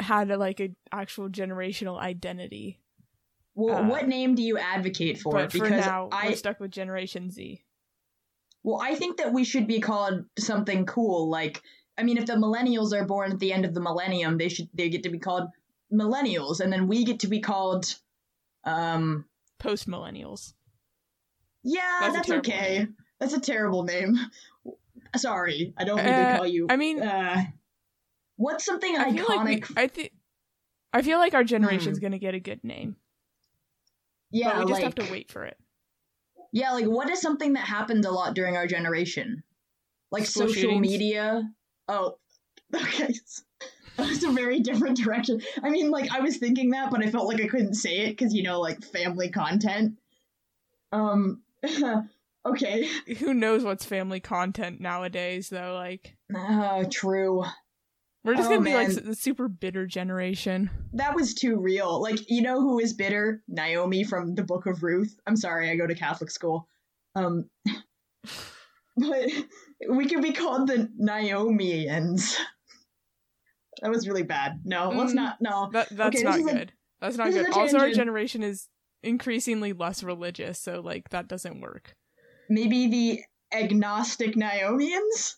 had 0.00 0.30
a, 0.30 0.36
like 0.36 0.60
a 0.60 0.70
actual 0.92 1.28
generational 1.28 1.98
identity. 1.98 2.80
Well, 3.54 3.78
uh, 3.78 3.88
what 3.88 4.06
name 4.06 4.34
do 4.34 4.42
you 4.42 4.58
advocate 4.58 5.18
for? 5.18 5.32
but 5.32 5.52
for 5.52 5.58
because 5.58 5.84
now, 5.84 6.08
I 6.12 6.28
we're 6.28 6.36
stuck 6.36 6.60
with 6.60 6.70
Generation 6.70 7.30
Z. 7.30 7.64
well, 8.62 8.80
I 8.80 8.94
think 8.94 9.16
that 9.16 9.32
we 9.32 9.44
should 9.44 9.66
be 9.66 9.80
called 9.80 10.24
something 10.38 10.86
cool. 10.86 11.28
Like, 11.28 11.60
I 11.98 12.04
mean, 12.04 12.16
if 12.16 12.26
the 12.26 12.34
millennials 12.34 12.92
are 12.92 13.04
born 13.04 13.32
at 13.32 13.38
the 13.40 13.52
end 13.52 13.64
of 13.64 13.74
the 13.74 13.80
millennium, 13.80 14.38
they 14.38 14.48
should 14.48 14.68
they 14.72 14.88
get 14.88 15.02
to 15.02 15.10
be 15.10 15.18
called 15.18 15.48
millennials, 15.92 16.60
and 16.60 16.72
then 16.72 16.86
we 16.86 17.04
get 17.04 17.20
to 17.20 17.26
be 17.28 17.40
called, 17.40 17.94
um, 18.64 19.24
Post 19.58 19.88
millennials. 19.88 20.54
yeah, 21.64 21.98
That's 22.00 22.14
that's, 22.14 22.30
okay. 22.30 22.78
name. 22.78 22.96
That's 23.18 23.32
a 23.34 23.40
terrible 23.40 23.82
name. 23.82 24.16
Sorry, 25.16 25.74
I 25.76 25.84
don't 25.84 25.96
mean 25.96 26.06
to 26.06 26.10
Uh, 26.12 26.36
call 26.36 26.46
you. 26.46 26.66
I 26.70 26.76
mean- 26.76 27.02
uh, 27.02 27.42
what's 28.36 28.64
something 28.64 28.96
I 28.96 29.10
feel 29.12 29.26
like 29.28 29.44
we, 29.44 29.56
iconic? 29.60 29.72
I 29.76 29.86
think 29.88 30.12
I 30.92 31.02
feel 31.02 31.18
like 31.18 31.34
our 31.34 31.44
generation's 31.44 31.98
Hmm. 31.98 32.02
gonna 32.02 32.18
get 32.18 32.34
a 32.34 32.40
good 32.40 32.62
name, 32.62 32.96
yeah, 34.30 34.50
but 34.52 34.58
we 34.66 34.70
just 34.72 34.82
like, 34.82 34.84
have 34.84 35.06
to 35.06 35.12
wait 35.12 35.30
for 35.32 35.44
it. 35.44 35.56
Yeah, 36.52 36.72
like 36.72 36.86
what 36.86 37.10
is 37.10 37.20
something 37.20 37.54
that 37.54 37.66
happened 37.66 38.04
a 38.04 38.10
lot 38.10 38.34
during 38.34 38.56
our 38.56 38.66
generation? 38.66 39.42
Like 40.10 40.24
School 40.26 40.46
social 40.48 40.62
shootings. 40.62 40.80
media. 40.80 41.42
Oh, 41.88 42.18
okay. 42.74 43.14
was 43.98 44.22
a 44.24 44.30
very 44.30 44.60
different 44.60 44.96
direction. 44.98 45.40
I 45.62 45.70
mean, 45.70 45.90
like 45.90 46.10
I 46.12 46.20
was 46.20 46.36
thinking 46.36 46.70
that, 46.70 46.90
but 46.90 47.02
I 47.02 47.10
felt 47.10 47.26
like 47.26 47.42
I 47.42 47.48
couldn't 47.48 47.74
say 47.74 48.00
it 48.00 48.10
because 48.10 48.34
you 48.34 48.42
know, 48.42 48.60
like 48.60 48.82
family 48.84 49.30
content. 49.30 49.98
Um. 50.92 51.42
okay. 52.46 52.88
Who 53.18 53.34
knows 53.34 53.64
what's 53.64 53.84
family 53.84 54.20
content 54.20 54.80
nowadays, 54.80 55.48
though? 55.48 55.74
Like, 55.74 56.16
Uh, 56.34 56.84
true. 56.90 57.44
we're 58.24 58.36
just 58.36 58.48
Oh, 58.48 58.54
gonna 58.54 58.64
be 58.64 58.74
like 58.74 58.88
man. 58.88 59.04
the 59.06 59.14
super 59.16 59.48
bitter 59.48 59.86
generation. 59.86 60.70
That 60.92 61.14
was 61.16 61.34
too 61.34 61.58
real. 61.58 62.00
Like, 62.00 62.30
you 62.30 62.42
know 62.42 62.60
who 62.60 62.78
is 62.78 62.92
bitter? 62.92 63.42
Naomi 63.48 64.04
from 64.04 64.34
the 64.34 64.44
Book 64.44 64.66
of 64.66 64.82
Ruth. 64.82 65.18
I'm 65.26 65.36
sorry, 65.36 65.68
I 65.70 65.76
go 65.76 65.86
to 65.86 65.94
Catholic 65.94 66.30
school. 66.30 66.68
Um, 67.16 67.50
but 68.96 69.28
we 69.88 70.06
could 70.08 70.22
be 70.22 70.32
called 70.32 70.68
the 70.68 70.90
Naomians. 71.00 72.36
That 73.80 73.92
was 73.92 74.08
really 74.08 74.24
bad. 74.24 74.62
No, 74.64 74.88
let's 74.88 75.12
Mm. 75.12 75.14
not. 75.14 75.40
No. 75.40 75.70
That 75.72 75.88
that's 75.90 76.16
Okay, 76.16 76.24
not 76.24 76.40
good. 76.52 76.72
that's 77.00 77.16
not 77.16 77.30
good. 77.30 77.48
Also, 77.52 77.78
our 77.78 77.90
generation 77.92 78.42
is 78.42 78.66
increasingly 79.04 79.72
less 79.72 80.02
religious, 80.02 80.58
so 80.58 80.80
like 80.80 81.10
that 81.10 81.28
doesn't 81.28 81.60
work. 81.60 81.94
Maybe 82.50 82.88
the 82.88 83.20
agnostic 83.56 84.34
Naomians? 84.34 85.36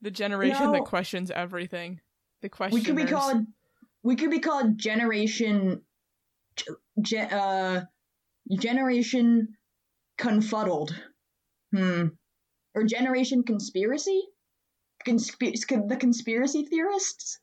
The 0.00 0.10
generation 0.10 0.64
No. 0.64 0.72
that 0.72 0.84
questions 0.86 1.30
everything. 1.30 2.00
The 2.40 2.48
question. 2.48 2.78
We 2.78 2.82
could 2.82 2.96
be 2.96 3.04
called. 3.04 3.44
We 4.02 4.16
could 4.16 4.30
be 4.30 4.40
called 4.40 4.78
Generation. 4.78 5.82
Ge- 7.02 7.14
uh, 7.30 7.82
Generation 8.58 9.48
Confuddled. 10.16 10.98
Hmm. 11.74 12.06
Or 12.76 12.84
Generation 12.84 13.42
Conspiracy? 13.42 14.22
Consp- 15.06 15.88
the 15.88 15.96
conspiracy 15.96 16.64
theorists? 16.64 17.40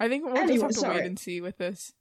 I 0.00 0.08
think 0.08 0.24
we'll 0.24 0.36
Anyway, 0.36 0.54
just 0.54 0.62
have 0.62 0.70
to 0.72 0.78
sorry. 0.78 0.96
wait 0.96 1.06
and 1.06 1.18
see 1.18 1.40
with 1.40 1.58
this. 1.58 1.92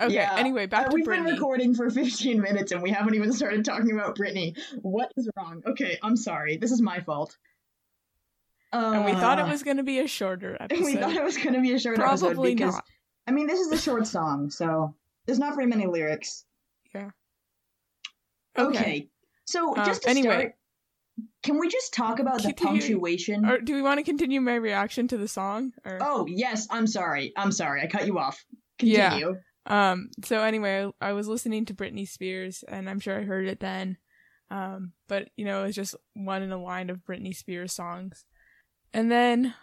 Okay. 0.00 0.14
Yeah, 0.14 0.34
Anyway, 0.36 0.66
back 0.66 0.86
Uh, 0.86 0.90
to 0.90 0.94
we've 0.94 1.04
been 1.06 1.24
recording 1.24 1.74
for 1.74 1.88
15 1.90 2.40
minutes 2.40 2.72
and 2.72 2.82
we 2.82 2.90
haven't 2.90 3.14
even 3.14 3.32
started 3.32 3.64
talking 3.64 3.92
about 3.92 4.16
Britney. 4.16 4.56
What 4.82 5.12
is 5.16 5.28
wrong? 5.36 5.62
Okay, 5.66 5.98
I'm 6.02 6.16
sorry. 6.16 6.56
This 6.56 6.72
is 6.72 6.80
my 6.82 7.00
fault. 7.00 7.36
Uh, 8.72 8.92
and 8.94 9.04
we 9.04 9.12
thought 9.12 9.38
it 9.38 9.46
was 9.46 9.62
going 9.62 9.76
to 9.78 9.82
be 9.82 10.00
a 10.00 10.06
shorter 10.06 10.56
episode. 10.60 10.82
We 10.84 10.96
thought 10.96 11.14
it 11.14 11.22
was 11.22 11.36
going 11.38 11.54
to 11.54 11.60
be 11.60 11.72
a 11.72 11.78
short 11.78 11.98
episode 11.98 12.26
Probably 12.34 12.54
because 12.54 12.74
not. 12.74 12.84
I 13.26 13.30
mean 13.32 13.46
this 13.46 13.60
is 13.60 13.72
a 13.72 13.78
short 13.78 14.06
song, 14.06 14.50
so 14.50 14.94
there's 15.26 15.38
not 15.38 15.54
very 15.54 15.66
many 15.66 15.86
lyrics. 15.86 16.44
Okay. 16.94 17.06
Okay. 18.58 19.08
So 19.44 19.76
Um, 19.76 19.84
just 19.86 20.02
to 20.02 20.10
anyway. 20.10 20.24
start, 20.30 20.54
can 21.46 21.58
we 21.58 21.68
just 21.68 21.94
talk 21.94 22.18
about 22.18 22.42
the 22.42 22.52
Continue- 22.52 22.80
punctuation? 22.80 23.46
Or 23.46 23.58
do 23.58 23.74
we 23.74 23.82
want 23.82 23.98
to 23.98 24.04
continue 24.04 24.40
my 24.40 24.56
reaction 24.56 25.08
to 25.08 25.16
the 25.16 25.28
song? 25.28 25.72
Or 25.84 25.98
Oh 26.00 26.26
yes, 26.28 26.66
I'm 26.70 26.86
sorry. 26.86 27.32
I'm 27.36 27.52
sorry. 27.52 27.82
I 27.82 27.86
cut 27.86 28.06
you 28.06 28.18
off. 28.18 28.44
Yeah. 28.82 29.10
Continue. 29.10 29.40
Um. 29.66 30.10
So 30.24 30.42
anyway, 30.42 30.90
I, 31.00 31.08
I 31.08 31.12
was 31.12 31.28
listening 31.28 31.64
to 31.66 31.74
Britney 31.74 32.06
Spears, 32.08 32.64
and 32.68 32.90
I'm 32.90 33.00
sure 33.00 33.18
I 33.18 33.22
heard 33.22 33.46
it 33.46 33.60
then. 33.60 33.96
Um. 34.50 34.92
But 35.08 35.28
you 35.36 35.44
know, 35.44 35.62
it 35.62 35.66
was 35.68 35.74
just 35.76 35.94
one 36.14 36.42
in 36.42 36.52
a 36.52 36.62
line 36.62 36.90
of 36.90 37.04
Britney 37.04 37.34
Spears 37.34 37.72
songs, 37.72 38.24
and 38.92 39.10
then 39.10 39.54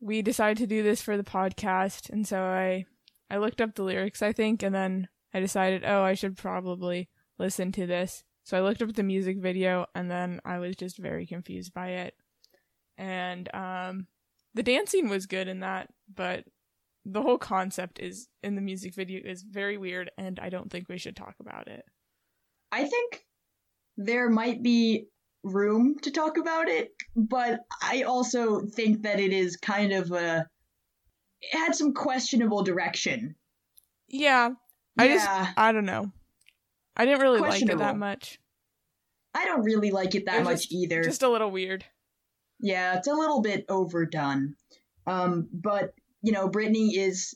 we 0.00 0.22
decided 0.22 0.58
to 0.58 0.66
do 0.66 0.82
this 0.82 1.02
for 1.02 1.16
the 1.16 1.24
podcast, 1.24 2.08
and 2.10 2.26
so 2.26 2.42
I 2.42 2.84
I 3.30 3.36
looked 3.38 3.60
up 3.60 3.74
the 3.74 3.82
lyrics, 3.82 4.22
I 4.22 4.32
think, 4.32 4.62
and 4.62 4.74
then 4.74 5.08
I 5.32 5.40
decided, 5.40 5.84
oh, 5.84 6.02
I 6.02 6.14
should 6.14 6.36
probably 6.36 7.08
listen 7.38 7.70
to 7.72 7.86
this. 7.86 8.24
So 8.44 8.56
I 8.56 8.60
looked 8.60 8.82
up 8.82 8.92
the 8.94 9.02
music 9.02 9.38
video, 9.38 9.86
and 9.94 10.10
then 10.10 10.40
I 10.44 10.58
was 10.58 10.76
just 10.76 10.98
very 10.98 11.26
confused 11.26 11.72
by 11.72 11.88
it. 11.88 12.14
And 12.98 13.54
um, 13.54 14.06
the 14.54 14.62
dancing 14.62 15.08
was 15.08 15.26
good 15.26 15.48
in 15.48 15.60
that, 15.60 15.88
but 16.14 16.44
the 17.04 17.22
whole 17.22 17.38
concept 17.38 17.98
is 17.98 18.28
in 18.42 18.54
the 18.54 18.60
music 18.60 18.94
video 18.94 19.20
is 19.24 19.42
very 19.42 19.78
weird 19.78 20.10
and 20.18 20.38
I 20.38 20.48
don't 20.50 20.70
think 20.70 20.88
we 20.88 20.98
should 20.98 21.16
talk 21.16 21.34
about 21.40 21.68
it. 21.68 21.84
I 22.70 22.84
think 22.84 23.24
there 23.96 24.28
might 24.28 24.62
be 24.62 25.06
room 25.42 25.96
to 26.02 26.10
talk 26.10 26.36
about 26.36 26.68
it, 26.68 26.90
but 27.16 27.60
I 27.82 28.02
also 28.02 28.60
think 28.60 29.02
that 29.02 29.18
it 29.18 29.32
is 29.32 29.56
kind 29.56 29.92
of 29.92 30.12
a 30.12 30.46
it 31.40 31.56
had 31.56 31.74
some 31.74 31.94
questionable 31.94 32.62
direction. 32.62 33.34
Yeah, 34.08 34.50
I 34.98 35.06
yeah, 35.06 35.14
just 35.14 35.58
I 35.58 35.72
don't 35.72 35.86
know. 35.86 36.12
I 37.00 37.06
didn't 37.06 37.22
really 37.22 37.40
like 37.40 37.62
it 37.62 37.78
that 37.78 37.96
much. 37.96 38.38
I 39.32 39.46
don't 39.46 39.62
really 39.62 39.90
like 39.90 40.14
it 40.14 40.26
that 40.26 40.42
It 40.42 40.44
much 40.44 40.66
either. 40.70 41.02
Just 41.02 41.22
a 41.22 41.30
little 41.30 41.50
weird. 41.50 41.82
Yeah, 42.60 42.98
it's 42.98 43.08
a 43.08 43.14
little 43.14 43.40
bit 43.40 43.64
overdone. 43.70 44.56
Um, 45.06 45.48
but 45.50 45.94
you 46.20 46.32
know, 46.32 46.50
Britney 46.50 46.90
is 46.98 47.34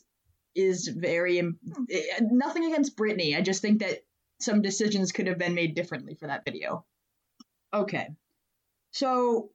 is 0.54 0.86
very 0.88 1.38
im- 1.38 1.58
eh, 1.90 2.20
nothing 2.20 2.66
against 2.66 2.94
Britney. 2.94 3.34
I 3.34 3.40
just 3.40 3.62
think 3.62 3.80
that 3.80 4.04
some 4.38 4.60
decisions 4.60 5.12
could 5.12 5.28
have 5.28 5.38
been 5.38 5.54
made 5.54 5.74
differently 5.74 6.14
for 6.14 6.26
that 6.26 6.44
video. 6.44 6.84
Okay, 7.72 8.08
so 8.92 9.48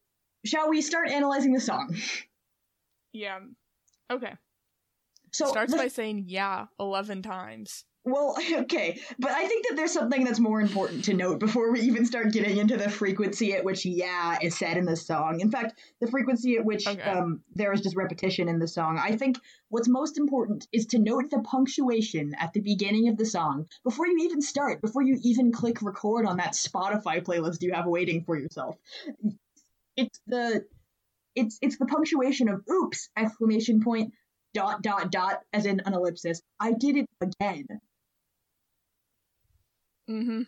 shall 0.44 0.70
we 0.70 0.82
start 0.82 1.12
analyzing 1.12 1.54
the 1.54 1.62
song? 1.62 1.96
Yeah. 3.14 3.42
Okay. 4.12 4.34
So 5.32 5.46
Starts 5.46 5.76
by 5.76 5.90
saying 5.90 6.26
yeah 6.28 6.66
11 6.80 7.22
times. 7.22 7.86
Well, 8.12 8.36
okay, 8.62 9.00
but 9.20 9.32
I 9.32 9.48
think 9.48 9.68
that 9.68 9.76
there's 9.76 9.94
something 9.94 10.24
that's 10.24 10.40
more 10.40 10.62
important 10.62 11.06
to 11.06 11.14
note 11.14 11.40
before 11.40 11.72
we 11.72 11.82
even 11.82 12.06
start 12.06 12.32
getting 12.34 12.58
into 12.58 12.78
the 12.78 12.90
frequency 12.90 13.54
at 13.54 13.64
which 13.64 13.86
"yeah" 13.86 14.38
is 14.42 14.58
said 14.58 14.78
in 14.78 14.86
the 14.86 14.96
song. 14.96 15.40
In 15.42 15.52
fact, 15.52 15.80
the 16.02 16.08
frequency 16.08 16.58
at 16.58 16.66
which 16.66 16.88
Okay. 16.88 17.02
um, 17.02 17.42
there 17.56 17.72
is 17.74 17.82
just 17.82 17.96
repetition 17.96 18.48
in 18.50 18.60
the 18.60 18.68
song. 18.68 18.98
I 18.98 19.16
think 19.16 19.38
what's 19.70 19.88
most 19.88 20.18
important 20.18 20.68
is 20.72 20.88
to 20.88 21.00
note 21.00 21.30
the 21.30 21.40
punctuation 21.40 22.34
at 22.40 22.54
the 22.54 22.62
beginning 22.62 23.10
of 23.10 23.18
the 23.18 23.26
song 23.26 23.68
before 23.84 24.08
you 24.08 24.18
even 24.24 24.42
start, 24.42 24.82
before 24.82 25.04
you 25.04 25.20
even 25.24 25.52
click 25.52 25.82
record 25.82 26.26
on 26.26 26.38
that 26.38 26.54
Spotify 26.54 27.24
playlist 27.24 27.62
you 27.62 27.74
have 27.74 27.86
waiting 27.86 28.24
for 28.24 28.38
yourself. 28.38 28.76
It's 29.96 30.20
the 30.28 30.66
it's 31.36 31.58
it's 31.62 31.78
the 31.78 31.86
punctuation 31.86 32.50
of 32.50 32.64
"oops!" 32.70 33.10
exclamation 33.18 33.82
point 33.82 34.14
dot 34.54 34.82
dot 34.82 35.12
dot 35.12 35.42
as 35.54 35.66
in 35.66 35.80
an 35.82 35.94
ellipsis. 35.94 36.42
I 36.60 36.74
did 36.74 36.98
it 36.98 37.06
again. 37.22 37.68
Mm-hmm. 40.10 40.42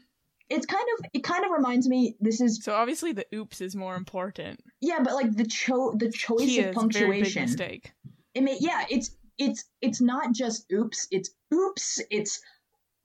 it's 0.49 0.65
kind 0.65 0.85
of 0.97 1.05
it 1.13 1.23
kind 1.23 1.45
of 1.45 1.51
reminds 1.51 1.87
me 1.87 2.15
this 2.19 2.41
is 2.41 2.63
So 2.63 2.73
obviously 2.73 3.11
the 3.13 3.25
oops 3.33 3.61
is 3.61 3.75
more 3.75 3.95
important. 3.95 4.59
yeah 4.81 4.99
but 5.03 5.13
like 5.13 5.35
the 5.37 5.45
cho 5.45 5.93
the 5.95 6.09
choice 6.09 6.41
of 6.41 6.47
is 6.47 6.55
very 6.55 6.65
big 6.67 6.75
punctuation 6.75 7.41
mistake. 7.43 7.91
it 8.33 8.41
may, 8.43 8.57
yeah 8.59 8.85
it's 8.89 9.11
it's 9.37 9.65
it's 9.81 10.01
not 10.01 10.33
just 10.33 10.65
oops 10.73 11.07
it's 11.11 11.29
oops 11.53 12.01
it's 12.09 12.41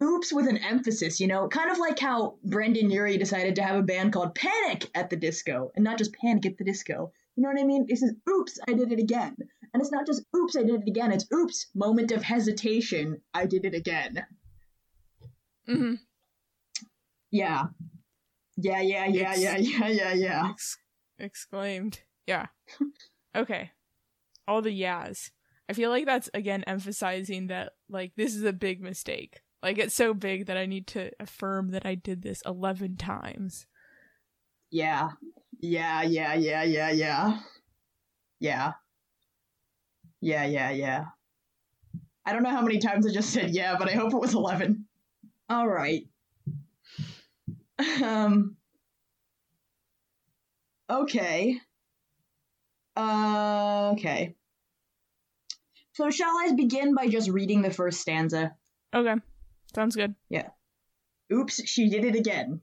oops 0.03 0.33
with 0.33 0.47
an 0.49 0.59
emphasis 0.59 1.21
you 1.21 1.27
know 1.27 1.49
kind 1.49 1.71
of 1.71 1.79
like 1.79 1.99
how 1.99 2.37
brendon 2.45 2.91
urie 2.91 3.17
decided 3.19 3.55
to 3.57 3.63
have 3.63 3.77
a 3.77 3.83
band 3.83 4.13
called 4.13 4.35
panic 4.35 4.91
at 4.95 5.09
the 5.11 5.17
disco 5.17 5.71
and 5.75 5.85
not 5.85 5.97
just 5.99 6.13
panic 6.15 6.45
at 6.47 6.57
the 6.59 6.65
disco 6.65 7.11
you 7.37 7.43
know 7.43 7.49
what 7.51 7.61
i 7.61 7.65
mean 7.65 7.87
this 7.89 8.03
is 8.03 8.13
oops 8.29 8.59
i 8.69 8.73
did 8.75 8.93
it 8.93 8.99
again 8.99 9.35
and 9.73 9.81
it's 9.83 9.93
not 9.93 10.07
just 10.07 10.23
oops 10.37 10.57
i 10.57 10.63
did 10.63 10.75
it 10.83 10.89
again 10.89 11.13
it's 11.13 11.27
oops 11.33 11.67
moment 11.75 12.11
of 12.13 12.23
hesitation 12.23 13.21
i 13.35 13.47
did 13.47 13.65
it 13.65 13.75
again 13.75 14.25
Mm-hmm. 15.69 15.95
Yeah 17.31 17.65
yeah 18.57 18.81
yeah 18.81 19.07
yeah 19.07 19.33
It's- 19.33 19.41
yeah 19.41 19.57
yeah 19.59 19.89
yeah 19.89 20.13
yeah 20.15 20.51
Ex- 20.51 20.79
exclaimed. 21.19 22.01
Yeah. 22.27 22.47
okay. 23.37 23.71
All 24.49 24.63
the 24.63 24.73
yas. 24.73 25.31
I 25.69 25.73
feel 25.73 25.91
like 25.91 26.07
that's 26.07 26.31
again 26.35 26.63
emphasizing 26.67 27.49
that 27.49 27.73
like 27.89 28.13
this 28.17 28.35
is 28.35 28.43
a 28.45 28.53
big 28.53 28.81
mistake. 28.81 29.41
Like 29.63 29.79
it's 29.79 29.95
so 29.95 30.15
big 30.15 30.47
that 30.47 30.57
I 30.57 30.67
need 30.67 30.87
to 30.89 31.11
affirm 31.19 31.71
that 31.71 31.85
I 31.87 31.95
did 31.97 32.23
this 32.23 32.43
11 32.47 32.97
times. 32.97 33.67
Yeah. 34.71 35.11
Yeah, 35.61 36.03
yeah, 36.03 36.35
yeah, 36.35 36.63
yeah, 36.63 36.91
yeah. 36.91 37.39
Yeah. 38.39 38.73
Yeah, 40.21 40.45
yeah, 40.45 40.71
yeah. 40.71 41.05
I 42.25 42.33
don't 42.33 42.43
know 42.43 42.51
how 42.51 42.63
many 42.63 42.79
times 42.79 43.07
I 43.07 43.13
just 43.13 43.31
said 43.31 43.51
yeah, 43.51 43.77
but 43.79 43.89
I 43.89 43.93
hope 43.93 44.13
it 44.13 44.21
was 44.21 44.35
11. 44.35 44.85
All 45.49 45.69
right. 45.69 46.03
Um 47.79 48.57
Okay. 50.89 51.61
Uh, 52.97 53.91
okay. 53.95 54.35
So 55.95 56.11
shall 56.11 56.37
I 56.39 56.53
begin 56.57 56.95
by 56.95 57.09
just 57.09 57.29
reading 57.29 57.63
the 57.63 57.71
first 57.73 58.01
stanza? 58.01 58.55
Okay. 58.95 59.15
Sounds 59.75 59.97
good. 59.97 60.15
Yeah. 60.31 60.49
Oops, 61.33 61.69
she 61.69 61.89
did 61.89 62.05
it 62.05 62.15
again. 62.15 62.61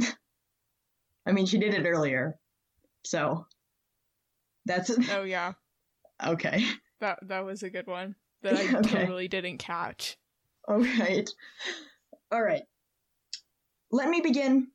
I 1.26 1.32
mean, 1.32 1.46
she 1.46 1.58
did 1.58 1.74
it 1.74 1.86
earlier. 1.86 2.38
So 3.04 3.46
that's 4.64 4.90
Oh 5.10 5.24
yeah. 5.24 5.52
okay. 6.24 6.64
That 7.00 7.18
that 7.28 7.44
was 7.44 7.62
a 7.62 7.70
good 7.70 7.86
one 7.86 8.14
that 8.42 8.54
I 8.56 8.62
Okay. 8.78 9.00
totally 9.00 9.28
didn't 9.28 9.58
catch. 9.58 10.16
All 10.66 10.78
right. 10.78 11.28
All 12.32 12.42
right. 12.42 12.62
Let 13.90 14.08
me 14.08 14.20
begin 14.20 14.68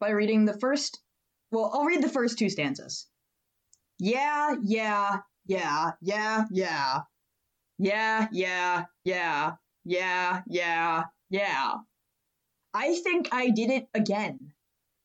by 0.00 0.10
reading 0.10 0.44
the 0.44 0.58
first. 0.58 1.00
Well, 1.50 1.70
I'll 1.72 1.84
read 1.84 2.02
the 2.02 2.08
first 2.08 2.38
two 2.38 2.50
stanzas. 2.50 3.06
Yeah, 3.98 4.56
yeah, 4.62 5.18
yeah, 5.46 5.92
yeah, 6.00 6.44
yeah. 6.50 7.00
Yeah, 7.78 8.28
yeah, 8.30 8.84
yeah, 9.04 9.52
yeah, 9.84 10.42
yeah, 10.46 11.04
yeah. 11.30 11.74
I 12.72 12.94
think 12.94 13.28
I 13.32 13.50
did 13.50 13.70
it 13.70 13.88
again. 13.94 14.52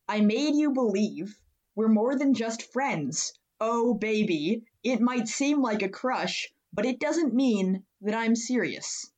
I 0.07 0.21
made 0.21 0.55
you 0.55 0.71
believe 0.71 1.36
we're 1.75 1.88
more 1.88 2.15
than 2.15 2.33
just 2.33 2.71
friends. 2.71 3.33
Oh, 3.59 3.93
baby, 3.93 4.63
it 4.83 5.01
might 5.01 5.27
seem 5.27 5.62
like 5.62 5.81
a 5.81 5.89
crush, 5.89 6.48
but 6.74 6.86
it 6.86 7.00
doesn't 7.00 7.33
mean 7.33 7.83
that 8.01 8.15
I'm 8.15 8.36
serious. 8.36 9.12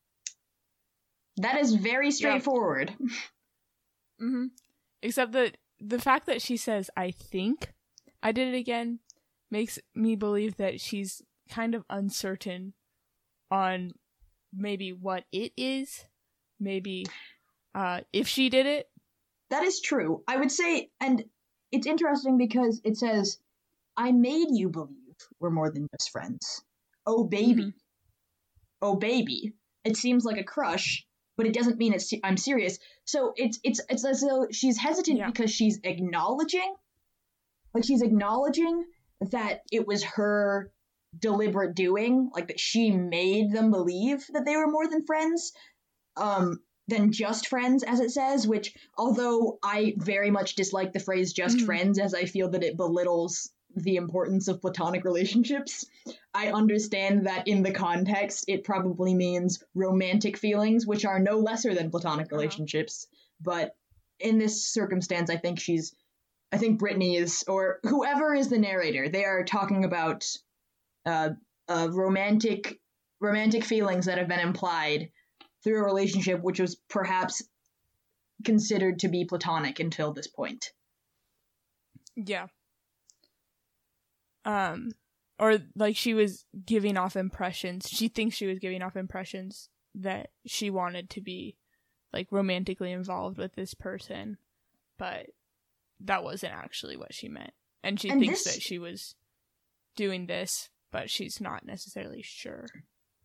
That 1.37 1.59
is 1.59 1.73
very 1.73 2.11
straightforward. 2.11 2.93
Mm-hmm. 4.21 4.45
Except 5.01 5.31
that 5.31 5.57
the 5.79 5.99
fact 5.99 6.27
that 6.27 6.41
she 6.41 6.57
says, 6.57 6.89
I 6.95 7.11
think 7.11 7.73
I 8.21 8.31
did 8.31 8.53
it 8.53 8.57
again, 8.57 8.99
makes 9.49 9.79
me 9.95 10.15
believe 10.15 10.57
that 10.57 10.79
she's 10.79 11.21
kind 11.49 11.75
of 11.75 11.83
uncertain 11.89 12.73
on 13.49 13.91
maybe 14.53 14.93
what 14.93 15.25
it 15.31 15.51
is, 15.57 16.05
maybe 16.59 17.05
uh, 17.75 18.01
if 18.13 18.27
she 18.27 18.49
did 18.49 18.65
it. 18.65 18.89
That 19.49 19.63
is 19.63 19.81
true. 19.81 20.23
I 20.27 20.37
would 20.37 20.51
say, 20.51 20.89
and 21.01 21.25
it's 21.71 21.87
interesting 21.87 22.37
because 22.37 22.79
it 22.83 22.97
says, 22.97 23.39
I 23.97 24.11
made 24.11 24.47
you 24.51 24.69
believe 24.69 24.97
we're 25.39 25.49
more 25.49 25.69
than 25.69 25.87
just 25.97 26.11
friends. 26.11 26.63
Oh, 27.05 27.23
baby. 27.23 27.61
Mm-hmm. 27.61 27.69
Oh, 28.81 28.95
baby. 28.95 29.53
It 29.83 29.97
seems 29.97 30.23
like 30.23 30.37
a 30.37 30.43
crush, 30.43 31.05
but 31.41 31.47
it 31.47 31.55
doesn't 31.55 31.79
mean 31.79 31.91
it's 31.93 32.13
I'm 32.23 32.37
serious. 32.37 32.77
So 33.05 33.33
it's 33.35 33.59
it's 33.63 33.81
it's 33.89 34.05
as 34.05 34.21
though 34.21 34.45
she's 34.51 34.77
hesitant 34.77 35.17
yeah. 35.17 35.25
because 35.25 35.49
she's 35.49 35.79
acknowledging, 35.83 36.75
like 37.73 37.83
she's 37.83 38.03
acknowledging 38.03 38.85
that 39.31 39.61
it 39.71 39.87
was 39.87 40.03
her 40.03 40.71
deliberate 41.17 41.73
doing, 41.73 42.29
like 42.31 42.49
that 42.49 42.59
she 42.59 42.91
made 42.91 43.51
them 43.51 43.71
believe 43.71 44.23
that 44.33 44.45
they 44.45 44.55
were 44.55 44.69
more 44.69 44.87
than 44.87 45.03
friends, 45.03 45.51
um, 46.15 46.59
than 46.87 47.11
just 47.11 47.47
friends, 47.47 47.81
as 47.81 47.99
it 48.01 48.11
says. 48.11 48.47
Which, 48.47 48.75
although 48.95 49.57
I 49.63 49.95
very 49.97 50.29
much 50.29 50.53
dislike 50.53 50.93
the 50.93 50.99
phrase 50.99 51.33
"just 51.33 51.57
mm-hmm. 51.57 51.65
friends," 51.65 51.97
as 51.97 52.13
I 52.13 52.25
feel 52.25 52.49
that 52.51 52.63
it 52.63 52.77
belittles 52.77 53.49
the 53.75 53.95
importance 53.95 54.47
of 54.47 54.61
platonic 54.61 55.03
relationships. 55.05 55.85
I 56.33 56.51
understand 56.51 57.27
that 57.27 57.47
in 57.47 57.63
the 57.63 57.71
context, 57.71 58.45
it 58.47 58.63
probably 58.63 59.13
means 59.13 59.63
romantic 59.75 60.37
feelings, 60.37 60.85
which 60.85 61.05
are 61.05 61.19
no 61.19 61.39
lesser 61.39 61.73
than 61.73 61.91
platonic 61.91 62.27
uh-huh. 62.27 62.37
relationships. 62.37 63.07
But 63.39 63.75
in 64.19 64.37
this 64.37 64.65
circumstance, 64.65 65.29
I 65.29 65.37
think 65.37 65.59
she's, 65.59 65.95
I 66.51 66.57
think 66.57 66.79
Britney 66.79 67.19
is, 67.19 67.43
or 67.47 67.79
whoever 67.83 68.33
is 68.33 68.49
the 68.49 68.59
narrator, 68.59 69.09
they 69.09 69.25
are 69.25 69.43
talking 69.43 69.85
about 69.85 70.25
uh, 71.05 71.29
uh, 71.67 71.87
romantic, 71.91 72.79
romantic 73.19 73.63
feelings 73.63 74.05
that 74.05 74.17
have 74.17 74.27
been 74.27 74.39
implied 74.39 75.09
through 75.63 75.79
a 75.79 75.85
relationship 75.85 76.41
which 76.41 76.59
was 76.59 76.75
perhaps 76.89 77.43
considered 78.43 78.99
to 78.99 79.07
be 79.07 79.25
platonic 79.25 79.79
until 79.79 80.13
this 80.13 80.27
point. 80.27 80.71
Yeah 82.15 82.47
um 84.45 84.91
or 85.39 85.57
like 85.75 85.95
she 85.95 86.13
was 86.13 86.45
giving 86.65 86.97
off 86.97 87.15
impressions. 87.15 87.87
She 87.89 88.07
thinks 88.07 88.35
she 88.35 88.45
was 88.45 88.59
giving 88.59 88.81
off 88.81 88.95
impressions 88.95 89.69
that 89.95 90.29
she 90.45 90.69
wanted 90.69 91.09
to 91.09 91.21
be 91.21 91.57
like 92.13 92.27
romantically 92.31 92.91
involved 92.91 93.37
with 93.37 93.55
this 93.55 93.73
person 93.73 94.37
but 94.97 95.27
that 95.99 96.23
wasn't 96.23 96.53
actually 96.53 96.95
what 96.95 97.13
she 97.13 97.27
meant. 97.27 97.53
And 97.83 97.99
she 97.99 98.09
and 98.09 98.19
thinks 98.19 98.43
this... 98.43 98.55
that 98.55 98.61
she 98.61 98.79
was 98.79 99.15
doing 99.95 100.27
this 100.27 100.69
but 100.91 101.09
she's 101.09 101.41
not 101.41 101.65
necessarily 101.65 102.21
sure. 102.21 102.67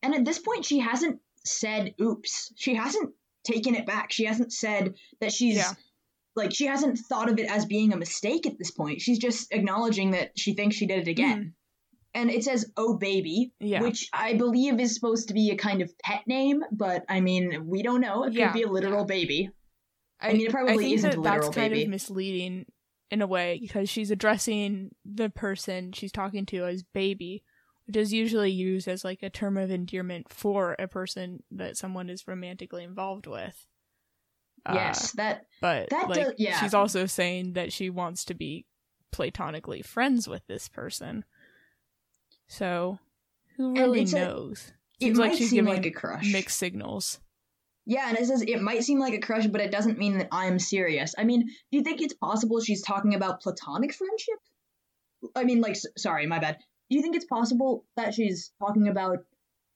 And 0.03 0.15
at 0.15 0.25
this 0.25 0.39
point 0.39 0.65
she 0.65 0.79
hasn't 0.79 1.21
said 1.45 1.95
oops. 2.01 2.53
She 2.57 2.75
hasn't 2.75 3.13
taken 3.45 3.75
it 3.75 3.87
back. 3.87 4.11
She 4.11 4.25
hasn't 4.25 4.53
said 4.53 4.95
that 5.21 5.33
she's 5.33 5.57
yeah 5.57 5.73
like 6.37 6.55
she 6.55 6.67
hasn't 6.67 6.99
thought 6.99 7.31
of 7.31 7.39
it 7.39 7.51
as 7.51 7.65
being 7.65 7.93
a 7.93 7.97
mistake 7.97 8.47
at 8.47 8.59
this 8.59 8.71
point. 8.71 9.01
She's 9.01 9.19
just 9.19 9.53
acknowledging 9.53 10.13
that 10.13 10.33
she 10.37 10.55
thinks 10.55 10.77
she 10.77 10.87
did 10.87 11.01
it 11.01 11.11
again. 11.11 11.45
Mm. 11.45 11.53
And 12.15 12.31
it 12.31 12.45
says 12.45 12.71
"Oh 12.77 12.97
baby," 12.97 13.53
yeah. 13.61 13.83
which 13.83 14.09
I 14.13 14.35
believe 14.35 14.81
is 14.81 14.95
supposed 14.95 15.29
to 15.29 15.35
be 15.35 15.51
a 15.51 15.57
kind 15.57 15.83
of 15.83 15.91
pet 15.99 16.23
name, 16.27 16.63
but 16.73 17.05
I 17.09 17.21
mean 17.21 17.67
we 17.67 17.83
don't 17.83 18.01
know. 18.01 18.25
It 18.25 18.33
yeah. 18.33 18.49
could 18.49 18.59
be 18.59 18.63
a 18.63 18.71
literal 18.71 19.05
baby. 19.05 19.51
I, 20.21 20.31
I, 20.31 20.33
mean, 20.33 20.47
it 20.47 20.53
probably 20.53 20.95
isn't 20.95 21.11
that 21.11 21.19
a 21.19 21.21
literal 21.21 21.43
that's 21.43 21.57
kind 21.57 21.73
baby. 21.73 21.85
of 21.85 21.91
misleading 21.91 22.67
in 23.11 23.23
a 23.23 23.27
way 23.27 23.59
because 23.61 23.89
she's 23.89 24.11
addressing 24.11 24.91
the 25.05 25.29
person 25.29 25.93
she's 25.93 26.13
talking 26.13 26.47
to 26.47 26.65
as 26.65 26.83
baby, 26.83 27.43
which 27.87 27.97
is 27.97 28.13
usually 28.13 28.51
used 28.51 28.89
as 28.89 29.05
like 29.05 29.23
a 29.23 29.31
term 29.31 29.57
of 29.57 29.71
endearment 29.71 30.33
for 30.33 30.75
a 30.79 30.89
person 30.89 31.43
that 31.51 31.77
someone 31.77 32.09
is 32.09 32.27
romantically 32.27 32.83
involved 32.83 33.27
with. 33.27 33.67
Yes, 34.73 35.11
uh, 35.11 35.17
that. 35.17 35.47
But 35.61 35.91
that 35.91 36.09
like, 36.09 36.19
does, 36.19 36.35
yeah. 36.39 36.61
she's 36.61 36.75
also 36.75 37.07
saying 37.07 37.55
that 37.55 37.73
she 37.73 37.91
wants 37.91 38.25
to 38.27 38.35
be 38.35 38.67
platonically 39.13 39.83
friends 39.83 40.29
with 40.29 40.47
this 40.47 40.69
person. 40.69 41.25
So, 42.49 42.99
who 43.57 43.75
really 43.75 44.05
knows? 44.05 44.73
A, 45.01 45.05
Seems 45.05 45.19
like 45.19 45.35
she's 45.35 45.53
giving 45.53 45.73
like 45.73 45.87
a 45.87 45.91
crush. 45.91 46.33
mixed 46.33 46.59
signals. 46.59 47.21
Yeah, 47.85 48.09
and 48.09 48.19
it 48.19 48.27
says 48.27 48.43
it 48.43 48.61
might 48.61 48.83
seem 48.83 48.99
like 48.99 49.15
a 49.15 49.21
crush, 49.21 49.47
but 49.47 49.61
it 49.61 49.71
doesn't 49.71 49.99
mean 49.99 50.19
that 50.19 50.29
I'm 50.33 50.59
serious. 50.59 51.15
I 51.17 51.25
mean, 51.25 51.47
do 51.47 51.53
you 51.71 51.83
think 51.83 52.01
it's 52.01 52.15
possible 52.15 52.61
she's 52.61 52.83
talking 52.83 53.15
about 53.15 53.41
platonic 53.41 53.95
friendship? 53.95 54.39
I 55.35 55.45
mean, 55.45 55.61
like, 55.61 55.77
sorry, 55.97 56.27
my 56.27 56.39
bad. 56.39 56.59
Do 56.91 56.97
you 56.97 57.03
think 57.03 57.15
it's 57.15 57.25
possible 57.25 57.85
that 57.97 58.15
she's 58.15 58.53
talking 58.59 58.89
about 58.89 59.25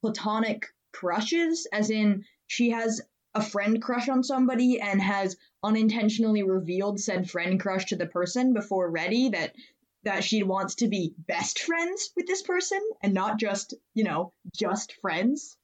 platonic 0.00 0.66
crushes, 0.92 1.66
as 1.72 1.90
in 1.90 2.24
she 2.46 2.70
has 2.70 3.00
a 3.34 3.42
friend 3.42 3.80
crush 3.80 4.08
on 4.08 4.22
somebody 4.22 4.80
and 4.80 5.00
has 5.00 5.36
unintentionally 5.62 6.42
revealed 6.42 6.98
said 7.00 7.30
friend 7.30 7.60
crush 7.60 7.86
to 7.86 7.96
the 7.96 8.06
person 8.06 8.54
before 8.54 8.90
ready 8.90 9.28
that 9.30 9.54
that 10.02 10.24
she 10.24 10.42
wants 10.42 10.76
to 10.76 10.88
be 10.88 11.12
best 11.18 11.60
friends 11.60 12.10
with 12.16 12.26
this 12.26 12.42
person 12.42 12.80
and 13.02 13.12
not 13.12 13.38
just, 13.38 13.74
you 13.92 14.02
know, 14.02 14.32
just 14.56 14.94
friends. 15.02 15.58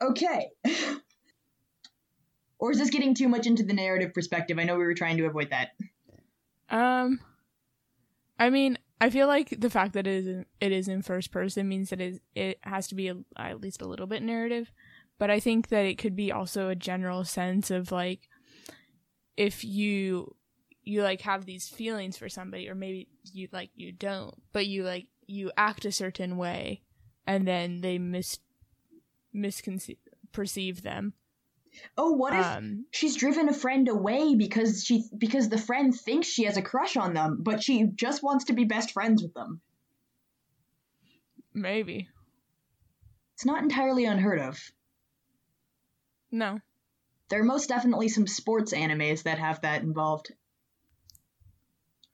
Okay. 0.00 0.48
or 2.58 2.70
is 2.70 2.78
this 2.78 2.88
getting 2.88 3.14
too 3.14 3.28
much 3.28 3.46
into 3.46 3.62
the 3.62 3.74
narrative 3.74 4.14
perspective? 4.14 4.58
I 4.58 4.64
know 4.64 4.78
we 4.78 4.84
were 4.84 4.94
trying 4.94 5.18
to 5.18 5.26
avoid 5.26 5.50
that. 5.50 5.72
Um 6.70 7.20
I 8.38 8.50
mean, 8.50 8.78
I 9.00 9.10
feel 9.10 9.26
like 9.26 9.60
the 9.60 9.70
fact 9.70 9.92
that 9.92 10.06
it 10.06 10.14
is 10.14 10.26
in, 10.26 10.46
it 10.60 10.72
is 10.72 10.88
in 10.88 11.02
first 11.02 11.30
person 11.30 11.68
means 11.68 11.90
that 11.90 12.00
it, 12.00 12.22
it 12.34 12.58
has 12.62 12.88
to 12.88 12.94
be 12.94 13.08
a, 13.08 13.16
at 13.36 13.60
least 13.60 13.82
a 13.82 13.86
little 13.86 14.06
bit 14.06 14.22
narrative 14.22 14.72
but 15.18 15.30
I 15.30 15.40
think 15.40 15.68
that 15.68 15.86
it 15.86 15.98
could 15.98 16.16
be 16.16 16.32
also 16.32 16.68
a 16.68 16.74
general 16.74 17.24
sense 17.24 17.70
of 17.70 17.92
like 17.92 18.28
if 19.36 19.64
you 19.64 20.34
you 20.82 21.02
like 21.02 21.22
have 21.22 21.46
these 21.46 21.68
feelings 21.68 22.16
for 22.16 22.28
somebody 22.28 22.68
or 22.68 22.74
maybe 22.74 23.08
you 23.32 23.48
like 23.52 23.70
you 23.74 23.92
don't 23.92 24.34
but 24.52 24.66
you 24.66 24.84
like 24.84 25.06
you 25.26 25.50
act 25.56 25.84
a 25.84 25.92
certain 25.92 26.36
way 26.36 26.82
and 27.26 27.46
then 27.48 27.80
they 27.80 27.98
mis 27.98 28.38
misconceive 29.32 29.96
perceive 30.32 30.82
them. 30.82 31.14
Oh 31.96 32.12
what 32.12 32.34
if 32.34 32.44
um, 32.44 32.86
she's 32.92 33.16
driven 33.16 33.48
a 33.48 33.54
friend 33.54 33.88
away 33.88 34.34
because 34.34 34.84
she 34.84 35.04
because 35.16 35.48
the 35.48 35.58
friend 35.58 35.94
thinks 35.94 36.28
she 36.28 36.44
has 36.44 36.56
a 36.56 36.62
crush 36.62 36.96
on 36.96 37.14
them 37.14 37.38
but 37.40 37.62
she 37.62 37.86
just 37.94 38.22
wants 38.22 38.46
to 38.46 38.52
be 38.52 38.64
best 38.64 38.92
friends 38.92 39.22
with 39.22 39.34
them? 39.34 39.60
Maybe. 41.52 42.08
It's 43.34 43.44
not 43.44 43.62
entirely 43.62 44.04
unheard 44.04 44.40
of 44.40 44.60
no. 46.34 46.58
There 47.28 47.40
are 47.40 47.44
most 47.44 47.68
definitely 47.68 48.08
some 48.08 48.26
sports 48.26 48.74
animes 48.74 49.22
that 49.22 49.38
have 49.38 49.62
that 49.62 49.82
involved. 49.82 50.32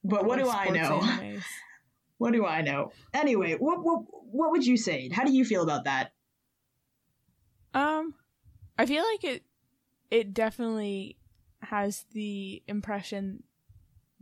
But 0.04 0.24
what 0.24 0.38
do 0.38 0.48
I 0.48 0.68
know? 0.68 1.02
what 2.18 2.33
do 2.33 2.46
I 2.46 2.62
know? 2.62 2.92
Anyway, 3.12 3.54
what 3.54 3.83
what 3.83 4.04
what 4.30 4.50
would 4.52 4.64
you 4.64 4.76
say? 4.76 5.09
How 5.12 5.24
do 5.24 5.33
you 5.33 5.44
feel 5.44 5.62
about 5.62 5.85
that? 5.85 6.12
Um, 7.74 8.14
I 8.78 8.87
feel 8.87 9.04
like 9.04 9.24
it 9.24 9.42
it 10.11 10.35
definitely 10.35 11.16
has 11.62 12.04
the 12.12 12.62
impression 12.66 13.42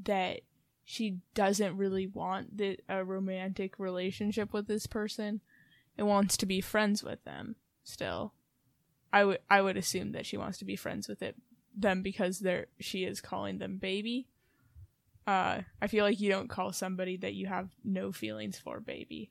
that 0.04 0.40
she 0.84 1.18
doesn't 1.34 1.76
really 1.76 2.06
want 2.06 2.56
the, 2.56 2.78
a 2.88 3.04
romantic 3.04 3.78
relationship 3.78 4.52
with 4.52 4.66
this 4.66 4.86
person 4.86 5.40
and 5.96 6.06
wants 6.06 6.36
to 6.38 6.46
be 6.46 6.60
friends 6.60 7.02
with 7.02 7.22
them 7.24 7.56
still. 7.84 8.32
I 9.12 9.24
would 9.24 9.38
I 9.48 9.60
would 9.60 9.76
assume 9.76 10.12
that 10.12 10.26
she 10.26 10.36
wants 10.36 10.58
to 10.58 10.64
be 10.64 10.76
friends 10.76 11.08
with 11.08 11.22
it 11.22 11.36
them 11.76 12.02
because 12.02 12.40
they're 12.40 12.66
she 12.80 13.04
is 13.04 13.20
calling 13.20 13.58
them 13.58 13.78
baby. 13.78 14.28
Uh, 15.26 15.60
I 15.80 15.86
feel 15.88 16.04
like 16.04 16.20
you 16.20 16.30
don't 16.30 16.48
call 16.48 16.72
somebody 16.72 17.18
that 17.18 17.34
you 17.34 17.46
have 17.46 17.68
no 17.84 18.12
feelings 18.12 18.58
for 18.58 18.80
baby, 18.80 19.30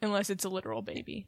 unless 0.00 0.30
it's 0.30 0.44
a 0.44 0.48
literal 0.48 0.82
baby. 0.82 1.26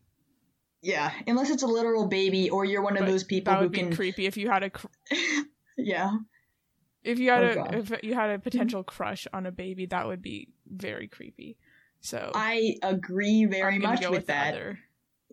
Yeah, 0.82 1.10
unless 1.26 1.50
it's 1.50 1.62
a 1.62 1.66
literal 1.66 2.06
baby, 2.06 2.50
or 2.50 2.64
you're 2.64 2.82
one 2.82 2.96
of 2.96 3.06
those 3.06 3.24
people 3.24 3.52
that 3.52 3.58
who 3.58 3.64
would 3.64 3.74
can 3.74 3.90
be 3.90 3.96
creepy 3.96 4.26
if 4.26 4.36
you 4.36 4.48
had 4.50 4.62
a. 4.62 4.70
Cr- 4.70 4.86
yeah. 5.78 6.12
If 7.02 7.18
you 7.18 7.30
had 7.30 7.44
oh, 7.44 7.50
a 7.50 7.54
God. 7.54 7.74
if 7.74 8.02
you 8.02 8.14
had 8.14 8.30
a 8.30 8.38
potential 8.38 8.84
crush 8.84 9.26
on 9.32 9.46
a 9.46 9.52
baby, 9.52 9.86
that 9.86 10.06
would 10.06 10.22
be 10.22 10.48
very 10.66 11.08
creepy. 11.08 11.56
So 12.00 12.30
I 12.34 12.76
agree 12.82 13.46
very 13.46 13.78
much 13.78 14.06
with 14.08 14.26
the 14.26 14.32
that. 14.32 14.54
other. 14.54 14.78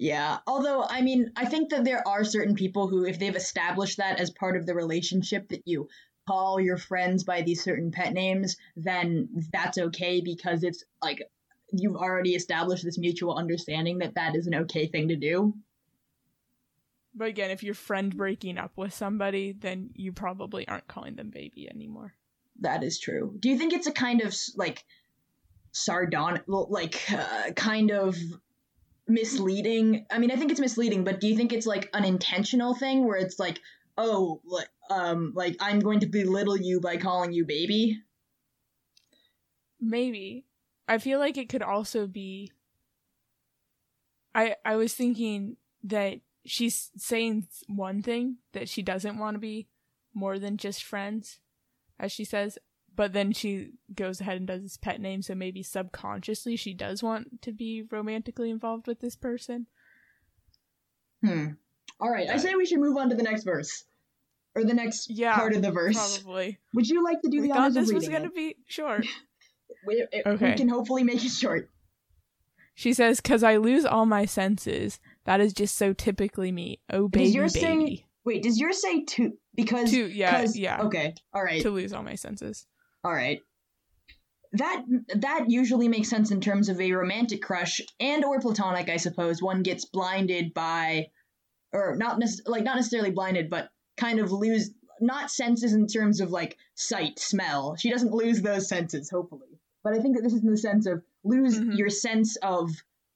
Yeah. 0.02 0.40
Although, 0.48 0.84
I 0.84 1.04
mean, 1.04 1.32
I 1.36 1.46
think 1.46 1.70
that 1.70 1.86
there 1.86 2.06
are 2.08 2.24
certain 2.24 2.56
people 2.56 2.88
who, 2.88 3.06
if 3.06 3.20
they've 3.20 3.36
established 3.36 3.98
that 3.98 4.20
as 4.20 4.32
part 4.32 4.58
of 4.58 4.66
the 4.66 4.74
relationship, 4.74 5.50
that 5.50 5.62
you 5.66 5.90
call 6.28 6.60
your 6.60 6.78
friends 6.78 7.24
by 7.24 7.44
these 7.44 7.64
certain 7.64 7.92
pet 7.92 8.12
names, 8.12 8.58
then 8.76 9.30
that's 9.54 9.78
okay 9.78 10.20
because 10.20 10.64
it's 10.64 10.84
like 11.04 11.22
you've 11.72 11.96
already 11.96 12.32
established 12.34 12.84
this 12.84 12.98
mutual 12.98 13.36
understanding 13.36 14.00
that 14.00 14.16
that 14.16 14.36
is 14.36 14.48
an 14.48 14.56
okay 14.56 14.88
thing 14.88 15.10
to 15.10 15.16
do. 15.16 15.54
But 17.14 17.28
again, 17.28 17.52
if 17.52 17.62
you're 17.62 17.76
friend 17.76 18.18
breaking 18.18 18.58
up 18.58 18.72
with 18.78 18.96
somebody, 18.96 19.52
then 19.52 19.92
you 19.94 20.14
probably 20.14 20.68
aren't 20.68 20.88
calling 20.88 21.14
them 21.14 21.30
baby 21.30 21.70
anymore. 21.70 22.16
That 22.62 22.82
is 22.82 22.98
true. 22.98 23.36
Do 23.40 23.50
you 23.50 23.58
think 23.60 23.72
it's 23.72 23.86
a 23.86 23.92
kind 23.92 24.22
of 24.22 24.36
like 24.56 24.84
sardonic, 25.74 26.46
like 26.48 27.00
uh, 27.12 27.52
kind 27.56 27.92
of 27.92 28.18
misleading? 29.08 30.06
I 30.12 30.20
mean, 30.20 30.32
I 30.32 30.36
think 30.36 30.52
it's 30.52 30.60
misleading, 30.60 31.04
but 31.04 31.20
do 31.20 31.28
you 31.28 31.36
think 31.36 31.54
it's 31.54 31.66
like 31.66 31.90
an 31.94 32.06
intentional 32.06 32.76
thing 32.76 33.06
where 33.06 33.18
it's 33.18 33.40
like, 33.40 33.60
oh, 33.98 34.42
um, 34.90 35.34
like 35.36 35.58
I'm 35.60 35.80
going 35.80 36.02
to 36.02 36.08
belittle 36.08 36.58
you 36.58 36.80
by 36.80 36.98
calling 36.98 37.32
you 37.34 37.46
baby? 37.46 38.02
Maybe. 39.80 40.46
I 40.88 40.98
feel 40.98 41.20
like 41.20 41.38
it 41.38 41.50
could 41.50 41.62
also 41.62 42.08
be 42.08 42.52
I 44.34 44.56
I 44.66 44.76
was 44.76 44.94
thinking 44.94 45.58
that 45.84 46.20
she's 46.46 46.92
saying 46.98 47.48
one 47.68 48.02
thing 48.02 48.38
that 48.54 48.70
she 48.70 48.82
doesn't 48.82 49.18
want 49.18 49.36
to 49.36 49.40
be 49.40 49.68
more 50.14 50.40
than 50.40 50.58
just 50.58 50.84
friends 50.84 51.40
as 52.02 52.12
she 52.12 52.26
says, 52.26 52.58
but 52.96 53.14
then 53.14 53.32
she 53.32 53.72
goes 53.96 54.20
ahead 54.22 54.38
and 54.38 54.48
does 54.48 54.62
this 54.62 54.78
pet 54.78 55.00
name 55.02 55.22
so 55.22 55.34
maybe 55.36 55.64
subconsciously 55.64 56.56
she 56.56 56.74
does 56.74 57.02
want 57.02 57.42
to 57.42 57.52
be 57.52 57.84
romantically 57.92 58.50
involved 58.50 58.88
with 58.88 59.00
this 59.00 59.16
person. 59.16 59.68
Hmm. 61.24 61.48
All 62.00 62.10
right, 62.10 62.30
I 62.30 62.38
say 62.38 62.56
we 62.56 62.66
should 62.66 62.80
move 62.80 62.98
on 62.98 63.10
to 63.10 63.16
the 63.16 63.24
next 63.24 63.44
verse. 63.44 63.84
Or 64.56 64.64
the 64.66 64.74
next 64.74 65.10
Yeah, 65.10 65.36
part 65.36 65.56
of 65.56 65.62
the 65.62 65.72
verse. 65.72 65.96
Probably. 66.22 66.60
Would 66.74 66.90
you 66.90 67.04
like 67.04 67.22
to 67.22 67.30
do 67.30 67.40
we 67.42 67.48
the 67.48 67.54
thought 67.54 67.60
honors 67.72 67.78
of 67.78 67.86
this 67.86 67.94
was 67.94 68.10
going 68.10 68.24
to 68.24 68.30
be 68.30 68.58
short. 68.68 69.06
We, 69.88 70.06
it- 70.12 70.24
Okay. 70.28 70.52
we 70.52 70.58
can 70.58 70.68
hopefully 70.68 71.04
make 71.04 71.24
it 71.24 71.32
short. 71.32 71.70
She 72.76 72.94
says, 72.94 73.22
"Cause 73.22 73.42
I 73.42 73.56
lose 73.56 73.86
all 73.86 74.06
my 74.06 74.26
senses. 74.26 75.00
That 75.24 75.40
is 75.40 75.54
just 75.54 75.76
so 75.78 75.94
typically 75.94 76.52
me. 76.52 76.82
Oh 76.92 77.08
baby, 77.08 77.26
Does 77.26 77.36
yours 77.36 77.54
say- 77.54 78.06
Wait, 78.26 78.44
does 78.44 78.60
yours 78.60 78.82
say 78.82 79.06
two? 79.06 79.38
Because 79.56 79.90
to 79.92 80.06
yeah, 80.08 80.42
'cause- 80.42 80.58
yeah, 80.58 80.82
Okay, 80.84 81.16
all 81.34 81.42
right, 81.42 81.62
to 81.62 81.72
lose 81.72 81.94
all 81.94 82.04
my 82.04 82.16
senses. 82.16 82.68
All 83.04 83.12
right. 83.14 83.40
That 84.54 84.84
that 85.16 85.46
usually 85.50 85.88
makes 85.88 86.10
sense 86.10 86.30
in 86.32 86.42
terms 86.42 86.68
of 86.68 86.80
a 86.82 86.92
romantic 86.92 87.42
crush 87.42 87.80
and 88.02 88.26
or 88.26 88.40
platonic, 88.42 88.90
I 88.90 88.98
suppose. 88.98 89.42
One 89.42 89.64
gets 89.64 89.86
blinded 89.86 90.54
by, 90.54 91.08
or 91.72 91.96
not 91.96 92.20
nec- 92.20 92.46
like 92.48 92.64
not 92.64 92.76
necessarily 92.76 93.12
blinded, 93.12 93.50
but 93.50 93.70
kind 93.96 94.20
of 94.20 94.32
lose 94.32 94.72
not 95.00 95.32
senses 95.32 95.74
in 95.74 95.88
terms 95.88 96.20
of 96.20 96.32
like 96.32 96.58
sight, 96.76 97.18
smell. 97.18 97.76
She 97.78 97.90
doesn't 97.90 98.12
lose 98.14 98.42
those 98.42 98.68
senses, 98.68 99.10
hopefully. 99.10 99.48
But 99.86 99.94
I 99.94 100.00
think 100.00 100.18
that 100.18 100.22
this 100.24 100.34
is 100.34 100.44
in 100.44 100.52
the 100.52 100.58
sense 100.58 100.86
of 100.86 101.02
lose 101.24 101.58
Mhm. 101.58 101.78
your 101.78 101.90
sense 101.90 102.36
of 102.38 102.70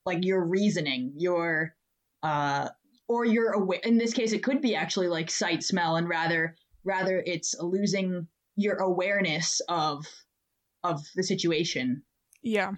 like 0.06 0.24
your 0.24 0.42
reasoning, 0.44 1.14
your 1.18 1.76
uh 2.24 2.70
or 3.10 3.26
your 3.26 3.56
awa- 3.58 3.86
in 3.86 3.98
this 3.98 4.14
case 4.14 4.32
it 4.32 4.42
could 4.42 4.62
be 4.62 4.74
actually 4.74 5.10
like 5.10 5.30
sight, 5.30 5.64
smell 5.64 5.98
and 5.98 6.08
rather 6.08 6.56
rather 6.86 7.22
it's 7.26 7.56
losing 7.60 8.28
your 8.56 8.76
awareness 8.78 9.62
of 9.70 10.06
of 10.84 11.02
the 11.16 11.24
situation. 11.24 12.04
Yeah, 12.42 12.74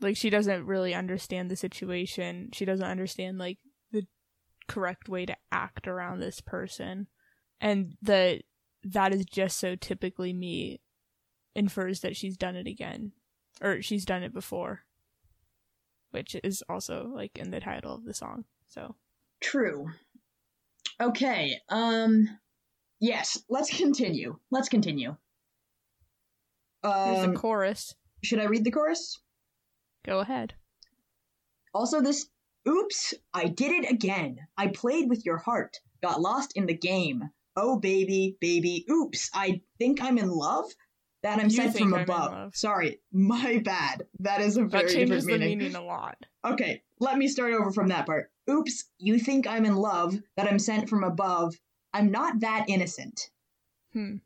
like 0.00 0.16
she 0.16 0.30
doesn't 0.30 0.66
really 0.66 0.94
understand 0.94 1.50
the 1.50 1.56
situation. 1.56 2.50
She 2.52 2.64
doesn't 2.64 2.86
understand 2.86 3.38
like 3.38 3.58
the 3.92 4.06
correct 4.68 5.08
way 5.08 5.26
to 5.26 5.36
act 5.50 5.88
around 5.88 6.20
this 6.20 6.40
person, 6.40 7.08
and 7.60 7.94
that 8.02 8.42
that 8.84 9.12
is 9.12 9.24
just 9.24 9.58
so 9.58 9.74
typically 9.74 10.32
me 10.32 10.80
infers 11.54 12.00
that 12.00 12.16
she's 12.16 12.36
done 12.36 12.56
it 12.56 12.66
again, 12.66 13.12
or 13.60 13.82
she's 13.82 14.04
done 14.04 14.22
it 14.22 14.32
before, 14.32 14.84
which 16.10 16.36
is 16.44 16.62
also 16.68 17.10
like 17.12 17.36
in 17.36 17.50
the 17.50 17.60
title 17.60 17.94
of 17.94 18.04
the 18.04 18.14
song. 18.14 18.44
So 18.66 18.94
True. 19.40 19.90
Okay. 21.00 21.58
Um 21.68 22.28
yes, 23.00 23.42
let's 23.48 23.76
continue. 23.76 24.38
Let's 24.50 24.68
continue. 24.68 25.16
Um, 26.82 27.32
the 27.32 27.38
chorus. 27.38 27.94
should 28.22 28.38
I 28.38 28.44
read 28.44 28.64
the 28.64 28.70
chorus? 28.70 29.20
Go 30.04 30.20
ahead. 30.20 30.54
Also, 31.74 32.00
this 32.00 32.26
oops, 32.66 33.14
I 33.34 33.44
did 33.46 33.72
it 33.72 33.90
again. 33.90 34.38
I 34.56 34.68
played 34.68 35.08
with 35.08 35.24
your 35.24 35.38
heart, 35.38 35.78
got 36.02 36.20
lost 36.20 36.52
in 36.56 36.66
the 36.66 36.74
game. 36.76 37.30
Oh, 37.56 37.78
baby, 37.78 38.36
baby, 38.40 38.86
oops, 38.90 39.30
I 39.34 39.62
think 39.78 40.02
I'm 40.02 40.18
in 40.18 40.30
love? 40.30 40.66
That 41.24 41.40
I'm 41.40 41.46
You 41.46 41.56
sent 41.56 41.76
from 41.76 41.94
I'm 41.94 42.02
above. 42.02 42.54
Sorry, 42.54 43.00
my 43.12 43.60
bad. 43.64 44.06
That 44.20 44.40
is 44.40 44.56
a 44.56 44.64
very 44.64 44.84
That 44.84 44.92
changes 44.92 45.24
different 45.24 45.40
the 45.42 45.46
meaning. 45.48 45.58
meaning 45.58 45.74
a 45.74 45.82
lot. 45.84 46.16
Okay, 46.46 46.82
let 47.00 47.18
me 47.18 47.26
start 47.26 47.54
over 47.54 47.72
from 47.72 47.88
that 47.88 48.06
part. 48.06 48.30
Oops, 48.48 48.84
you 48.98 49.18
think 49.18 49.48
I'm 49.48 49.64
in 49.64 49.74
love, 49.74 50.16
that 50.36 50.46
I'm 50.46 50.60
sent 50.60 50.88
from 50.88 51.02
above. 51.02 51.56
I'm 51.98 52.10
not 52.12 52.40
that 52.40 52.66
innocent. 52.68 53.28
Hmm. 53.92 54.16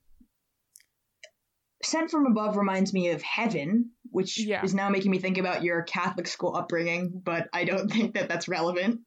Sent 1.82 2.10
from 2.10 2.26
above 2.26 2.56
reminds 2.56 2.92
me 2.92 3.08
of 3.08 3.22
heaven, 3.22 3.90
which 4.10 4.38
Yeah. 4.38 4.62
is 4.64 4.74
now 4.74 4.88
making 4.88 5.10
me 5.10 5.18
think 5.18 5.38
about 5.38 5.64
your 5.64 5.82
Catholic 5.82 6.26
school 6.28 6.54
upbringing, 6.54 7.10
but 7.24 7.48
I 7.52 7.64
don't 7.64 7.88
think 7.92 8.14
that 8.14 8.28
that's 8.28 8.46
relevant. 8.46 9.00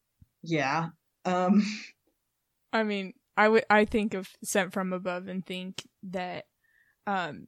Yeah. 0.43 0.89
Um, 1.25 1.63
I 2.73 2.83
mean, 2.83 3.13
I 3.37 3.47
would 3.49 3.65
I 3.69 3.85
think 3.85 4.13
of 4.13 4.29
sent 4.43 4.73
from 4.73 4.93
above 4.93 5.27
and 5.27 5.45
think 5.45 5.87
that 6.03 6.45
um 7.07 7.47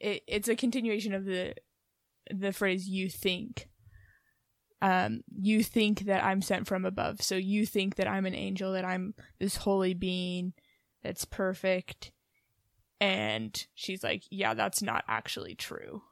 it, 0.00 0.22
it's 0.26 0.48
a 0.48 0.56
continuation 0.56 1.14
of 1.14 1.24
the 1.24 1.54
the 2.30 2.52
phrase 2.52 2.86
you 2.88 3.08
think. 3.08 3.68
Um 4.82 5.22
you 5.34 5.62
think 5.62 6.00
that 6.00 6.24
I'm 6.24 6.42
sent 6.42 6.66
from 6.66 6.84
above. 6.84 7.22
So 7.22 7.36
you 7.36 7.66
think 7.66 7.96
that 7.96 8.08
I'm 8.08 8.26
an 8.26 8.34
angel, 8.34 8.72
that 8.72 8.84
I'm 8.84 9.14
this 9.38 9.56
holy 9.56 9.94
being 9.94 10.52
that's 11.02 11.24
perfect. 11.24 12.12
And 13.00 13.66
she's 13.74 14.04
like, 14.04 14.24
"Yeah, 14.30 14.54
that's 14.54 14.82
not 14.82 15.04
actually 15.08 15.54
true." 15.54 16.02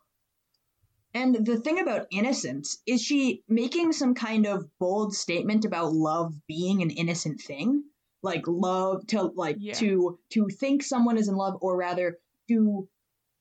and 1.15 1.47
the 1.47 1.59
thing 1.59 1.81
about 1.81 2.07
innocence 2.11 2.79
is 2.87 3.03
she 3.03 3.43
making 3.49 3.93
some 3.93 4.15
kind 4.15 4.47
of 4.47 4.67
bold 4.79 5.15
statement 5.15 5.65
about 5.65 5.93
love 5.93 6.35
being 6.47 6.83
an 6.83 6.91
innocent 6.91 7.41
thing? 7.41 7.83
Like 8.23 8.43
love 8.47 9.07
to 9.09 9.23
like 9.23 9.57
Yeah. 9.59 9.75
to 9.75 10.19
to 10.31 10.49
think 10.49 10.83
someone 10.83 11.17
is 11.17 11.29
in 11.29 11.37
love 11.37 11.57
or 11.61 11.77
rather 11.77 12.19
to 12.49 12.89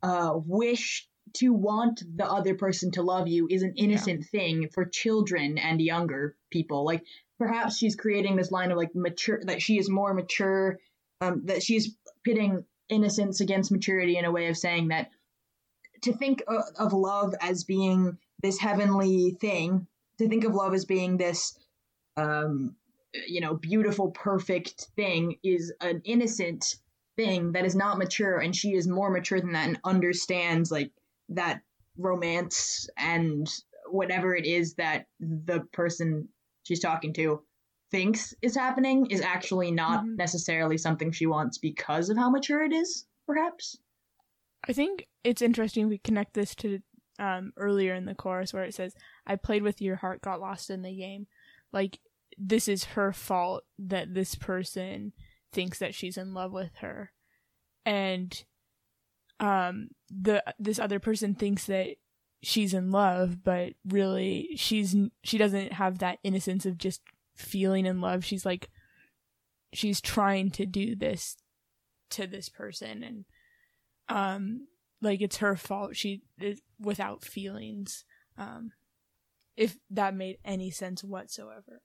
uh 0.02 0.34
wish 0.36 1.08
to 1.34 1.54
want 1.54 2.04
the 2.16 2.26
other 2.26 2.56
person 2.56 2.92
to 2.92 3.02
love 3.02 3.28
you 3.28 3.48
is 3.50 3.64
an 3.64 3.74
innocent 3.76 4.26
thing 4.26 4.70
for 4.74 4.86
children 4.86 5.58
and 5.58 5.82
younger 5.82 6.36
people. 6.50 6.86
Like 6.86 7.04
perhaps 7.38 7.78
she's 7.78 7.96
creating 7.96 8.36
this 8.36 8.52
line 8.52 8.72
of 8.72 8.78
like 8.78 8.96
mature 8.96 9.42
that 9.46 9.62
she 9.62 9.78
is 9.78 9.90
more 9.90 10.14
mature 10.14 10.80
um 11.22 11.44
that 11.46 11.64
she's 11.64 11.96
pitting 12.24 12.64
innocence 12.90 13.42
against 13.42 13.72
maturity 13.72 14.18
in 14.18 14.26
a 14.26 14.32
way 14.32 14.48
of 14.48 14.58
saying 14.58 14.90
that 14.90 15.10
to 16.02 16.14
think 16.14 16.44
of, 16.48 16.64
of 16.78 16.94
love 16.94 17.34
as 17.42 17.64
being 17.64 18.18
this 18.42 18.60
heavenly 18.60 19.32
thing, 19.42 19.88
to 20.20 20.28
think 20.28 20.44
of 20.44 20.54
love 20.54 20.74
as 20.74 20.86
being 20.86 21.18
this, 21.18 21.58
um, 22.16 22.76
you 23.28 23.42
know, 23.42 23.56
beautiful, 23.56 24.12
perfect 24.12 24.88
thing 24.96 25.38
is 25.44 25.74
an 25.82 26.02
innocent 26.06 26.76
thing 27.16 27.54
that 27.54 27.66
is 27.66 27.76
not 27.76 27.98
mature, 27.98 28.38
and 28.38 28.56
she 28.56 28.74
is 28.74 28.88
more 28.88 29.10
mature 29.10 29.40
than 29.40 29.54
that 29.54 29.68
and 29.68 29.80
understands 29.84 30.72
like 30.72 30.92
that 31.30 31.62
romance 31.98 32.88
and 32.98 33.50
whatever 33.90 34.36
it 34.36 34.46
is 34.46 34.76
that 34.76 35.06
the 35.20 35.62
person 35.74 36.28
she's 36.64 36.80
talking 36.80 37.14
to 37.14 37.42
thinks 37.90 38.34
is 38.42 38.56
happening 38.56 39.06
is 39.10 39.22
actually 39.22 39.72
not 39.72 40.04
Mhm. 40.04 40.18
necessarily 40.18 40.78
something 40.78 41.12
she 41.12 41.26
wants 41.26 41.58
because 41.58 42.10
of 42.10 42.18
how 42.18 42.30
mature 42.30 42.64
it 42.64 42.74
is, 42.74 43.08
perhaps. 43.26 43.78
I 44.68 44.74
think 44.74 45.08
it's 45.24 45.42
interesting 45.42 45.88
we 45.88 45.98
connect 45.98 46.34
this 46.34 46.54
to 46.56 46.82
um, 47.20 47.52
earlier 47.58 47.96
in 47.96 48.06
the 48.06 48.14
chorus 48.14 48.54
where 48.54 48.64
it 48.66 48.76
says, 48.76 48.94
I 49.26 49.38
played 49.38 49.64
with 49.64 49.82
your 49.82 49.96
heart, 49.96 50.22
got 50.22 50.40
lost 50.40 50.70
in 50.70 50.84
the 50.84 50.96
game. 50.96 51.26
Like, 51.72 52.00
this 52.38 52.68
is 52.68 52.84
her 52.84 53.12
fault 53.12 53.64
that 53.80 54.14
this 54.14 54.36
person 54.36 55.14
thinks 55.52 55.80
that 55.80 55.96
she's 55.96 56.18
in 56.18 56.36
love 56.36 56.52
with 56.52 56.76
her. 56.82 57.12
And 57.86 58.44
um 59.40 59.90
the 60.10 60.44
this 60.60 60.80
other 60.80 61.00
person 61.00 61.36
thinks 61.36 61.66
that 61.66 61.96
she's 62.44 62.74
in 62.74 62.92
love, 62.92 63.44
but 63.44 63.74
really 63.86 64.50
she's 64.56 64.96
she 65.24 65.38
doesn't 65.38 65.74
have 65.74 66.00
that 66.00 66.20
innocence 66.24 66.66
of 66.66 66.78
just 66.78 67.02
feeling 67.36 67.86
in 67.86 68.02
love. 68.02 68.26
She's 68.26 68.46
like 68.46 68.70
she's 69.74 70.02
trying 70.02 70.50
to 70.52 70.66
do 70.66 70.96
this 70.96 71.38
to 72.10 72.26
this 72.26 72.48
person 72.50 73.04
and 73.04 73.26
um 74.08 74.68
like 75.02 75.22
it's 75.22 75.38
her 75.38 75.56
fault 75.58 75.96
she 75.96 76.22
is 76.40 76.62
without 76.80 77.24
feelings 77.24 78.06
Um, 78.38 78.72
if 79.56 79.78
that 79.90 80.16
made 80.16 80.38
any 80.46 80.70
sense 80.72 81.04
whatsoever. 81.04 81.82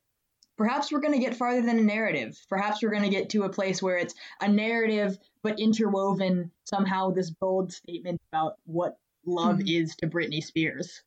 Perhaps 0.62 0.92
we're 0.92 1.00
going 1.00 1.12
to 1.12 1.18
get 1.18 1.34
farther 1.34 1.60
than 1.60 1.76
a 1.80 1.82
narrative. 1.82 2.38
Perhaps 2.48 2.82
we're 2.84 2.90
going 2.92 3.02
to 3.02 3.08
get 3.08 3.30
to 3.30 3.42
a 3.42 3.48
place 3.48 3.82
where 3.82 3.96
it's 3.96 4.14
a 4.40 4.46
narrative, 4.46 5.18
but 5.42 5.58
interwoven 5.58 6.52
somehow 6.62 7.10
this 7.10 7.30
bold 7.30 7.72
statement 7.72 8.20
about 8.32 8.58
what 8.64 8.96
love 9.26 9.56
Mhm. 9.58 9.68
is 9.82 9.96
to 9.96 10.06
Britney 10.06 10.40
Spears. 10.40 11.02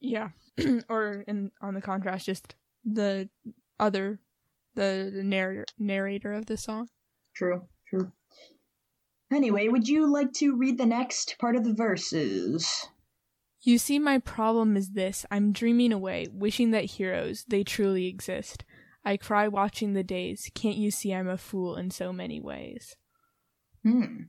Yeah. 0.00 0.30
or 0.88 1.22
in 1.28 1.52
on 1.60 1.74
the 1.74 1.80
contrast, 1.80 2.26
just 2.26 2.56
the 2.84 3.28
other 3.78 4.18
the, 4.74 5.12
the 5.14 5.22
narrator 5.22 5.66
narrator 5.78 6.32
of 6.32 6.46
the 6.46 6.56
song. 6.56 6.88
True, 7.32 7.62
true. 7.88 8.10
Anyway, 9.32 9.68
would 9.68 9.86
you 9.88 10.12
like 10.12 10.32
to 10.32 10.56
read 10.56 10.78
the 10.78 10.86
next 10.86 11.36
part 11.38 11.54
of 11.54 11.62
the 11.62 11.74
verses? 11.74 12.88
You 13.66 13.78
see, 13.78 13.98
my 13.98 14.18
problem 14.18 14.76
is 14.76 14.90
this 14.90 15.24
I'm 15.30 15.52
dreaming 15.52 15.92
away, 15.92 16.26
wishing 16.30 16.70
that 16.72 16.84
heroes, 16.84 17.44
they 17.48 17.64
truly 17.64 18.06
exist. 18.06 18.62
I 19.04 19.16
cry 19.16 19.48
watching 19.48 19.94
the 19.94 20.04
days. 20.04 20.50
Can't 20.54 20.76
you 20.76 20.90
see 20.90 21.14
I'm 21.14 21.28
a 21.28 21.38
fool 21.38 21.76
in 21.76 21.90
so 21.90 22.12
many 22.12 22.40
ways? 22.40 22.94
Hmm. 23.82 24.24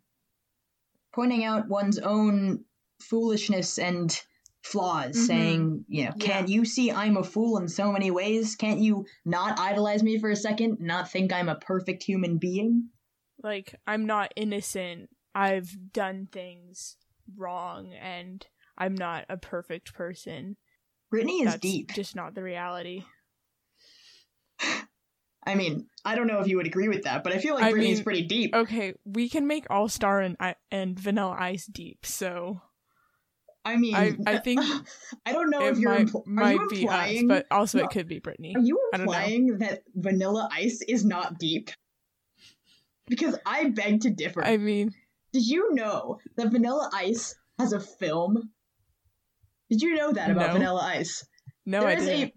Pointing 1.14 1.44
out 1.44 1.68
one's 1.68 2.00
own 2.00 2.64
foolishness 3.02 3.78
and 3.78 4.18
flaws, 4.64 5.16
Mhm. 5.16 5.28
saying, 5.28 5.86
you 5.88 6.06
know, 6.06 6.12
Yeah. 6.18 6.26
can't 6.26 6.50
you 6.50 6.66
see 6.66 6.92
I'm 6.92 7.18
a 7.18 7.24
fool 7.24 7.58
in 7.58 7.68
so 7.68 7.92
many 7.92 8.12
ways? 8.12 8.56
Can't 8.56 8.80
you 8.80 9.06
not 9.26 9.60
idolize 9.60 10.02
me 10.04 10.18
for 10.18 10.30
a 10.30 10.36
second, 10.36 10.80
not 10.80 11.12
think 11.12 11.32
I'm 11.32 11.50
a 11.50 11.56
perfect 11.60 12.04
human 12.04 12.38
being? 12.38 12.90
Like, 13.44 13.76
I'm 13.86 14.06
not 14.06 14.34
innocent. 14.36 15.10
I've 15.36 15.92
done 15.94 16.28
things 16.32 16.98
wrong, 17.36 17.94
and 17.94 18.46
I'm 18.78 18.96
not 18.96 19.26
a 19.30 19.38
perfect 19.38 19.94
person. 19.94 20.58
Britney 21.14 21.40
is 21.42 21.46
That's 21.46 21.60
deep. 21.60 21.94
just 21.94 22.16
not 22.16 22.36
the 22.36 22.44
reality. 22.44 23.04
I 25.48 25.54
mean, 25.56 25.88
I 26.04 26.16
don't 26.16 26.26
know 26.28 26.40
if 26.40 26.48
you 26.48 26.58
would 26.58 26.66
agree 26.66 26.88
with 26.88 27.04
that, 27.04 27.24
but 27.24 27.32
I 27.32 27.38
feel 27.38 27.54
like 27.56 27.64
I 27.66 27.72
Britney's 27.72 27.98
mean- 27.98 28.04
pretty 28.04 28.22
deep. 28.24 28.56
Okay, 28.56 28.94
we 29.06 29.30
can 29.30 29.46
make 29.48 29.66
All 29.70 29.88
Star 29.88 30.20
and 30.22 30.36
and 30.72 31.00
Vanilla 31.00 31.36
Ice 31.40 31.68
deep, 31.68 32.06
so 32.06 32.62
I 33.64 33.78
mean, 33.78 33.96
I- 33.96 34.18
I 34.26 34.38
think 34.40 34.62
I 35.26 35.32
don't 35.34 35.52
know 35.52 35.68
if 35.68 35.78
you're 35.78 35.92
might, 35.92 36.08
impl- 36.08 36.26
are 36.28 36.30
might 36.32 36.54
you 36.60 36.68
be 36.68 36.76
us, 36.78 36.82
implying 36.82 37.28
but 37.28 37.46
also 37.52 37.78
No. 37.78 37.84
it 37.86 37.92
could 37.92 38.08
be 38.08 38.20
Britney. 38.20 38.56
Are 38.56 38.60
you 38.62 38.80
implying 38.94 39.60
that 39.60 39.84
Vanilla 39.94 40.50
Ice 40.52 40.82
is 40.82 41.06
not 41.06 41.38
deep? 41.38 41.70
Because 43.08 43.38
I 43.46 43.70
beg 43.70 44.02
to 44.02 44.10
differ. 44.10 44.44
I 44.44 44.58
mean, 44.58 44.92
Did 45.32 45.46
you 45.48 45.74
know 45.76 46.20
that 46.38 46.52
Vanilla 46.52 46.90
Ice 46.92 47.36
has 47.60 47.72
a 47.72 47.80
film? 47.80 48.50
Did 49.70 49.82
you 49.82 49.96
know 49.96 50.12
that 50.14 50.30
about 50.32 50.48
No. 50.48 50.54
Vanilla 50.54 50.82
Ice? 50.82 51.26
no, 51.66 51.80
There 51.82 51.90
I 51.90 51.94
is 51.94 52.06
didn't. 52.06 52.30
a. 52.30 52.34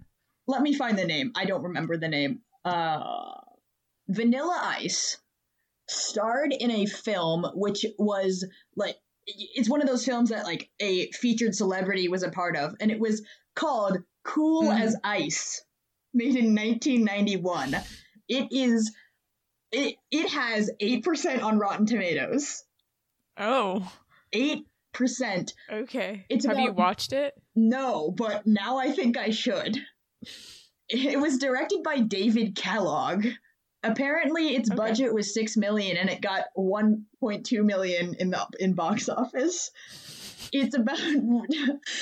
Let 0.46 0.62
me 0.62 0.74
find 0.74 0.98
the 0.98 1.04
name. 1.04 1.32
I 1.36 1.44
don't 1.44 1.62
remember 1.64 1.96
the 1.96 2.08
name. 2.08 2.40
Uh, 2.64 3.32
Vanilla 4.08 4.58
Ice 4.78 5.18
starred 5.88 6.52
in 6.52 6.70
a 6.70 6.86
film 6.86 7.46
which 7.54 7.84
was 7.98 8.46
like 8.76 8.96
it's 9.26 9.68
one 9.68 9.80
of 9.82 9.86
those 9.88 10.04
films 10.04 10.30
that 10.30 10.44
like 10.44 10.70
a 10.80 11.10
featured 11.12 11.54
celebrity 11.54 12.08
was 12.08 12.22
a 12.22 12.30
part 12.30 12.56
of, 12.56 12.74
and 12.80 12.90
it 12.90 12.98
was 12.98 13.22
called 13.54 13.98
Cool 14.24 14.64
Mhm. 14.70 14.80
as 14.80 14.96
Ice, 15.04 15.62
made 16.14 16.34
in 16.36 16.54
1991. 16.54 17.76
It 18.28 18.48
is. 18.50 18.94
It, 19.70 19.96
it 20.10 20.30
has 20.30 20.70
8% 20.80 21.42
on 21.42 21.58
Rotten 21.58 21.84
Tomatoes. 21.84 22.64
Oh, 23.36 23.90
8%. 24.98 25.52
okay. 25.70 26.24
It's 26.28 26.46
Have 26.46 26.58
you 26.58 26.72
watched 26.72 27.12
it? 27.12 27.34
No, 27.54 28.10
but 28.10 28.46
now 28.46 28.78
I 28.78 28.90
think 28.92 29.16
I 29.16 29.30
should. 29.30 29.78
It 30.88 31.20
was 31.20 31.38
directed 31.38 31.82
by 31.82 32.00
David 32.00 32.56
Kellogg. 32.56 33.26
Apparently, 33.82 34.56
its 34.56 34.70
Okay. 34.70 34.76
budget 34.76 35.14
was 35.14 35.32
six 35.32 35.56
million, 35.56 35.96
and 35.96 36.10
it 36.10 36.20
got 36.20 36.46
one 36.54 37.04
point 37.20 37.46
two 37.46 37.62
million 37.62 38.14
in 38.18 38.30
the 38.30 38.44
in 38.58 38.74
box 38.74 39.08
office. 39.08 39.70
It's 40.52 40.74
about 40.76 40.98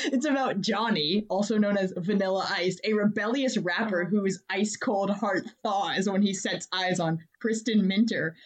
it's 0.04 0.24
about 0.24 0.60
Johnny, 0.60 1.26
also 1.28 1.58
known 1.58 1.76
as 1.76 1.92
Vanilla 1.96 2.46
Ice, 2.50 2.78
a 2.84 2.92
rebellious 2.94 3.58
rapper 3.58 4.02
Uh-huh. 4.02 4.10
whose 4.10 4.42
ice 4.48 4.76
cold 4.76 5.10
heart 5.10 5.44
thaws 5.62 6.08
when 6.08 6.22
he 6.22 6.32
sets 6.32 6.66
eyes 6.72 6.98
on 7.00 7.18
Kristin 7.44 7.82
Minter, 7.82 8.36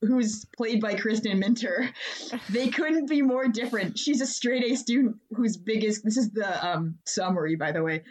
who's 0.00 0.44
played 0.56 0.80
by 0.80 0.94
Kristin 0.94 1.38
Minter. 1.38 1.90
They 2.50 2.68
couldn't 2.68 3.08
be 3.08 3.22
more 3.22 3.48
different. 3.48 3.98
She's 3.98 4.20
a 4.20 4.26
straight 4.26 4.64
A 4.64 4.76
student 4.76 5.16
whose 5.34 5.56
biggest 5.56 6.04
this 6.04 6.16
is 6.16 6.30
the 6.30 6.66
um 6.66 6.98
summary 7.04 7.56
by 7.56 7.72
the 7.72 7.82
way. 7.82 8.02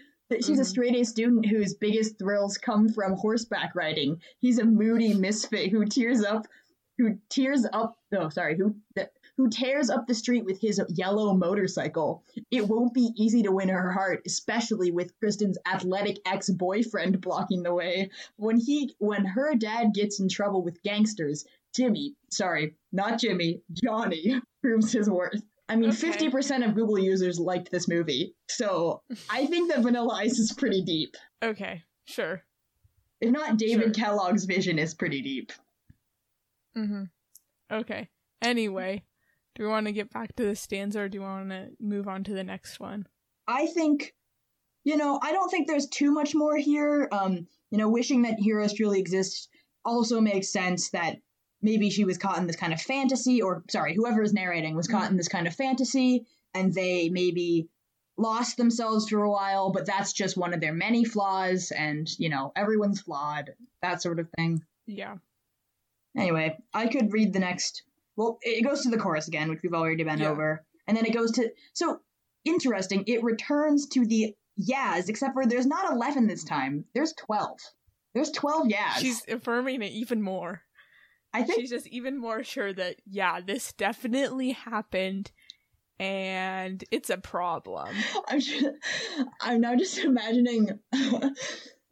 She's 0.41 0.59
a 0.59 0.63
Mhm. 0.63 0.65
straight 0.65 0.95
A 0.95 1.05
student 1.05 1.45
whose 1.45 1.73
biggest 1.73 2.19
thrills 2.19 2.57
come 2.57 2.89
from 2.89 3.13
horseback 3.13 3.75
riding. 3.75 4.21
He's 4.39 4.59
a 4.59 4.65
moody 4.65 5.13
misfit 5.13 5.71
who 5.71 5.85
tears 5.85 6.23
up 6.23 6.47
who 6.97 7.17
tears 7.29 7.65
up 7.71 7.95
oh 8.11 8.29
sorry, 8.29 8.57
who 8.57 8.75
who 9.37 9.49
tears 9.51 9.91
up 9.91 10.07
the 10.07 10.15
street 10.15 10.43
with 10.45 10.59
his 10.59 10.81
yellow 10.89 11.31
motorcycle. 11.35 12.23
It 12.49 12.67
won't 12.67 12.93
be 12.95 13.11
easy 13.15 13.43
to 13.43 13.51
win 13.51 13.69
her 13.69 13.91
heart, 13.91 14.23
especially 14.25 14.89
with 14.89 15.13
Kristen's 15.19 15.59
athletic 15.71 16.17
ex-boyfriend 16.25 17.21
blocking 17.21 17.61
the 17.61 17.73
way. 17.73 18.09
When 18.37 18.57
he 18.57 18.95
when 18.97 19.25
her 19.25 19.53
dad 19.55 19.93
gets 19.93 20.19
in 20.19 20.27
trouble 20.27 20.63
with 20.63 20.81
gangsters, 20.81 21.45
Jimmy, 21.77 22.15
sorry, 22.31 22.75
not 22.91 23.19
Jimmy, 23.19 23.61
Johnny 23.71 24.41
proves 24.61 24.91
his 24.91 25.09
worth. 25.09 25.41
I 25.69 25.75
mean, 25.75 25.89
Okay. 25.89 25.97
fifty 25.97 26.29
percent 26.29 26.63
of 26.63 26.73
Google 26.75 26.97
users 26.99 27.39
liked 27.39 27.71
this 27.71 27.87
movie, 27.87 28.33
so 28.49 29.01
I 29.29 29.45
think 29.45 29.71
that 29.71 29.81
Vanilla 29.83 30.15
Ice 30.15 30.39
is 30.39 30.51
pretty 30.53 30.81
deep. 30.83 31.15
Okay, 31.43 31.83
sure. 32.05 32.43
If 33.21 33.31
not, 33.31 33.57
David 33.57 33.95
Sure. 33.95 34.05
Kellogg's 34.05 34.45
vision 34.45 34.79
is 34.79 34.93
pretty 34.93 35.21
deep. 35.21 35.51
Mm-hmm. 36.77 37.03
Okay. 37.71 38.09
Anyway, 38.43 39.03
do 39.55 39.63
we 39.63 39.69
want 39.69 39.87
to 39.87 39.91
get 39.91 40.11
back 40.11 40.35
to 40.35 40.45
the 40.45 40.55
stanza 40.55 41.01
or 41.01 41.09
do 41.09 41.17
you 41.17 41.21
want 41.23 41.49
to 41.49 41.69
move 41.79 42.07
on 42.07 42.23
to 42.25 42.33
the 42.33 42.43
next 42.43 42.79
one? 42.79 43.07
I 43.47 43.65
think, 43.67 44.13
you 44.83 44.95
know, 44.97 45.19
I 45.23 45.31
don't 45.31 45.49
think 45.49 45.67
there's 45.67 45.87
too 45.87 46.11
much 46.11 46.35
more 46.35 46.55
here. 46.57 47.07
Um, 47.11 47.47
you 47.71 47.77
know, 47.79 47.89
wishing 47.89 48.21
that 48.21 48.39
heroes 48.39 48.73
truly 48.73 48.99
exist 48.99 49.49
also 49.83 50.21
makes 50.21 50.49
sense 50.51 50.91
that 50.91 51.17
maybe 51.61 51.89
she 51.89 52.05
was 52.05 52.17
caught 52.17 52.37
in 52.37 52.47
this 52.47 52.55
kind 52.55 52.73
of 52.73 52.81
fantasy, 52.81 53.41
or 53.41 53.63
sorry, 53.69 53.95
whoever 53.95 54.21
is 54.21 54.33
narrating 54.33 54.75
was 54.75 54.87
caught 54.87 55.03
mm-hmm. 55.03 55.11
in 55.11 55.17
this 55.17 55.27
kind 55.27 55.47
of 55.47 55.55
fantasy, 55.55 56.25
and 56.53 56.73
they 56.73 57.09
maybe 57.09 57.69
lost 58.17 58.57
themselves 58.57 59.09
for 59.09 59.23
a 59.23 59.31
while, 59.31 59.71
but 59.71 59.85
that's 59.85 60.11
just 60.13 60.37
one 60.37 60.53
of 60.53 60.59
their 60.59 60.73
many 60.73 61.05
flaws, 61.05 61.71
and, 61.71 62.07
you 62.17 62.29
know, 62.29 62.51
everyone's 62.55 63.01
flawed, 63.01 63.51
that 63.81 64.01
sort 64.01 64.19
of 64.19 64.27
thing. 64.37 64.61
Yeah. 64.87 65.17
Anyway, 66.17 66.57
I 66.73 66.87
could 66.87 67.13
read 67.13 67.33
the 67.33 67.39
next. 67.39 67.83
Well, 68.15 68.39
it 68.41 68.63
goes 68.63 68.81
to 68.81 68.89
the 68.89 68.97
chorus 68.97 69.27
again, 69.27 69.49
which 69.49 69.59
we've 69.61 69.73
already 69.73 70.03
been 70.03 70.19
Yeah. 70.19 70.29
over, 70.29 70.65
and 70.87 70.97
then 70.97 71.05
it 71.05 71.13
goes 71.13 71.31
to. 71.33 71.51
So 71.73 71.99
interesting. 72.43 73.03
It 73.05 73.23
returns 73.23 73.87
to 73.89 74.03
the 74.03 74.33
yas, 74.55 75.09
except 75.09 75.33
for 75.33 75.45
there's 75.45 75.67
not 75.67 75.91
eleven 75.91 76.25
this 76.25 76.43
time. 76.43 76.85
There's 76.95 77.13
twelve. 77.13 77.59
There's 78.15 78.31
twelve 78.31 78.67
yas. 78.67 78.99
She's 78.99 79.23
affirming 79.27 79.83
it 79.83 79.91
even 79.91 80.23
more. 80.23 80.63
I 81.33 81.43
think 81.43 81.59
She's 81.59 81.69
just 81.69 81.87
even 81.87 82.17
more 82.17 82.43
sure 82.43 82.73
that, 82.73 82.97
yeah, 83.05 83.41
this 83.41 83.73
definitely 83.73 84.51
happened 84.51 85.31
and 85.99 86.83
it's 86.91 87.09
a 87.09 87.17
problem. 87.17 87.95
I'm. 88.27 88.39
Just, 88.39 88.65
I'm 89.41 89.61
now 89.61 89.75
just 89.75 89.97
imagining. 89.99 90.79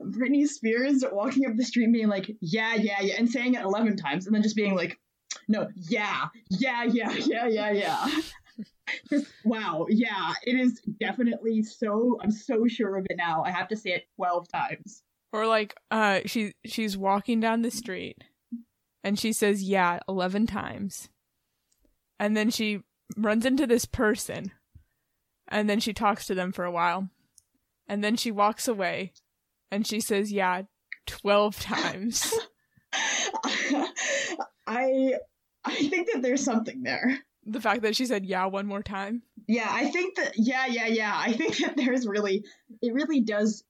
Britney 0.02 0.46
Spears 0.46 1.04
walking 1.10 1.46
up 1.46 1.56
the 1.56 1.64
street 1.64 1.92
being 1.92 2.10
like, 2.10 2.30
yeah, 2.42 2.76
yeah, 2.76 3.02
yeah, 3.02 3.16
and 3.18 3.30
saying 3.30 3.54
it 3.54 3.64
11 3.64 3.96
times, 3.96 4.26
and 4.26 4.36
then 4.36 4.44
just 4.44 4.56
being 4.56 4.76
like, 4.76 5.00
no, 5.48 5.70
yeah, 5.76 6.28
yeah, 6.50 6.84
yeah, 6.84 7.12
yeah, 7.14 7.48
yeah, 7.48 7.72
yeah. 7.72 8.08
Just, 9.10 9.28
wow, 9.44 9.86
yeah, 9.90 10.34
it 10.46 10.60
is 10.60 10.82
definitely 11.00 11.64
so, 11.64 12.20
I'm 12.22 12.32
so 12.32 12.68
sure 12.68 12.98
of 12.98 13.08
it 13.10 13.18
now. 13.18 13.44
I 13.44 13.52
have 13.52 13.68
to 13.70 13.76
say 13.76 13.92
it 13.92 14.04
12 14.18 14.48
times. 14.50 15.02
Or 15.34 15.48
like, 15.48 15.76
uh, 15.92 16.20
she 16.26 16.54
she's 16.66 16.98
walking 16.98 17.40
down 17.40 17.62
the 17.62 17.72
street, 17.72 18.24
and 19.06 19.20
she 19.20 19.32
says 19.32 19.62
"yeah" 19.62 20.00
eleven 20.10 20.48
times, 20.48 21.10
and 22.20 22.36
then 22.36 22.50
she 22.50 22.82
runs 23.16 23.46
into 23.46 23.68
this 23.68 23.86
person, 23.86 24.52
and 25.48 25.70
then 25.70 25.80
she 25.80 25.94
talks 25.94 26.26
to 26.26 26.34
them 26.34 26.52
for 26.52 26.66
a 26.66 26.72
while, 26.72 27.08
and 27.88 28.04
then 28.04 28.16
she 28.16 28.32
walks 28.32 28.68
away, 28.68 29.14
and 29.72 29.86
she 29.86 30.00
says 30.02 30.32
"yeah" 30.32 30.64
twelve 31.06 31.60
times. 31.60 32.34
I 34.68 35.14
I 35.64 35.76
think 35.76 36.12
that 36.12 36.24
there's 36.24 36.44
something 36.44 36.82
there. 36.82 37.20
the 37.46 37.62
fact 37.62 37.84
that 37.84 37.96
she 37.96 38.08
said 38.08 38.26
"yeah" 38.26 38.46
one 38.46 38.66
more 38.66 38.82
time. 38.82 39.22
Yeah, 39.48 39.70
I 39.70 39.92
think 39.92 40.16
that 40.16 40.32
yeah, 40.36 40.66
yeah, 40.66 40.88
yeah. 40.88 41.14
I 41.16 41.32
think 41.32 41.58
that 41.58 41.78
there's 41.78 42.08
really 42.08 42.44
it 42.82 42.92
really 42.92 43.22
does 43.22 43.64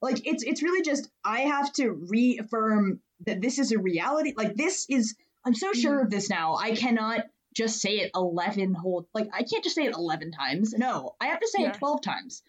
like 0.00 0.26
it's 0.26 0.42
it's 0.42 0.62
really 0.62 0.82
just 0.82 1.10
I 1.22 1.40
have 1.40 1.70
to 1.74 1.90
reaffirm 1.90 3.00
that 3.26 3.40
this 3.40 3.58
is 3.58 3.72
a 3.72 3.78
reality. 3.78 4.34
Like 4.36 4.54
this 4.54 4.86
is 4.88 5.16
I'm 5.44 5.54
so 5.54 5.72
sure 5.72 6.00
of 6.00 6.10
this 6.10 6.30
now. 6.30 6.54
I 6.56 6.74
cannot 6.74 7.20
just 7.54 7.80
say 7.80 7.98
it 7.98 8.10
11 8.14 8.74
whole 8.74 9.06
like 9.14 9.28
I 9.32 9.42
can't 9.42 9.62
just 9.62 9.76
say 9.76 9.84
it 9.84 9.94
11 9.94 10.32
times. 10.32 10.74
No, 10.76 11.14
I 11.20 11.26
have 11.26 11.40
to 11.40 11.48
say 11.48 11.62
Yeah. 11.62 11.70
it 11.70 11.74
12 11.78 12.00
times. 12.02 12.42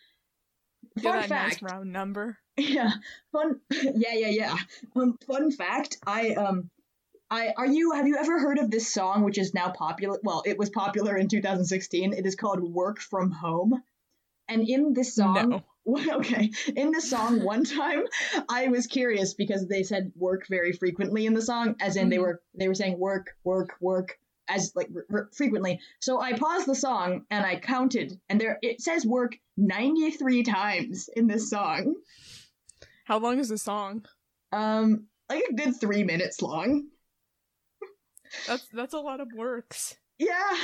Fun 1.02 1.16
that 1.16 1.30
fact. 1.30 1.62
nice 1.62 1.72
round 1.72 1.92
number. 1.92 2.38
Yeah, 2.58 2.92
fun. 3.34 3.60
Yeah, 3.72 4.14
yeah, 4.14 4.30
yeah. 4.30 4.56
Um, 4.96 5.18
fun 5.28 5.52
fact. 5.52 5.98
I 6.08 6.30
um, 6.36 6.70
I 7.30 7.52
are 7.58 7.66
you 7.68 7.92
have 7.92 8.08
you 8.08 8.16
ever 8.18 8.40
heard 8.40 8.60
of 8.60 8.72
this 8.72 8.94
song 8.94 9.24
which 9.24 9.38
is 9.38 9.54
now 9.54 9.72
popular? 9.72 10.20
Well, 10.24 10.42
it 10.46 10.58
was 10.58 10.70
popular 10.70 11.18
in 11.18 11.28
2016. 11.28 12.14
It 12.14 12.26
is 12.26 12.36
called 12.36 12.62
"Work 12.62 13.00
from 13.02 13.32
Home," 13.32 13.84
and 14.48 14.62
in 14.70 14.94
this 14.94 15.16
song, 15.16 15.50
No. 15.50 15.64
Well, 15.86 16.16
okay. 16.20 16.52
In 16.76 16.92
the 16.92 17.02
song, 17.02 17.42
one 17.44 17.64
time, 17.64 18.04
I 18.50 18.68
was 18.68 18.88
curious 18.88 19.34
because 19.36 19.68
they 19.68 19.84
said 19.84 20.12
work 20.16 20.48
very 20.50 20.72
frequently 20.74 21.26
in 21.28 21.34
the 21.34 21.42
song, 21.42 21.76
as 21.80 21.96
in 21.96 22.10
they 22.10 22.18
Mhm. 22.18 22.22
were 22.22 22.42
they 22.56 22.68
were 22.68 22.74
saying 22.76 22.98
work, 23.00 23.36
work, 23.44 23.76
work 23.80 24.18
as 24.48 24.72
like 24.76 24.90
r- 24.96 25.06
r- 25.12 25.30
frequently. 25.34 25.80
So 26.00 26.20
I 26.20 26.34
paused 26.34 26.68
the 26.68 26.76
song 26.76 27.26
and 27.30 27.46
I 27.46 27.56
counted, 27.60 28.20
and 28.30 28.42
there 28.42 28.58
it 28.62 28.82
says 28.82 29.06
work 29.06 29.36
ninety 29.58 30.12
three 30.12 30.44
times 30.44 31.10
in 31.16 31.28
this 31.28 31.50
song. 31.50 31.96
How 33.06 33.20
long 33.20 33.40
is 33.40 33.50
the 33.50 33.58
song? 33.58 34.06
Um, 34.52 35.06
like 35.30 35.44
a 35.50 35.54
good 35.54 35.80
three 35.80 36.04
minutes 36.04 36.42
long. 36.42 36.88
That's 38.48 38.68
that's 38.70 38.94
a 38.94 39.00
lot 39.00 39.20
of 39.20 39.28
works. 39.36 39.96
Yeah, 40.18 40.58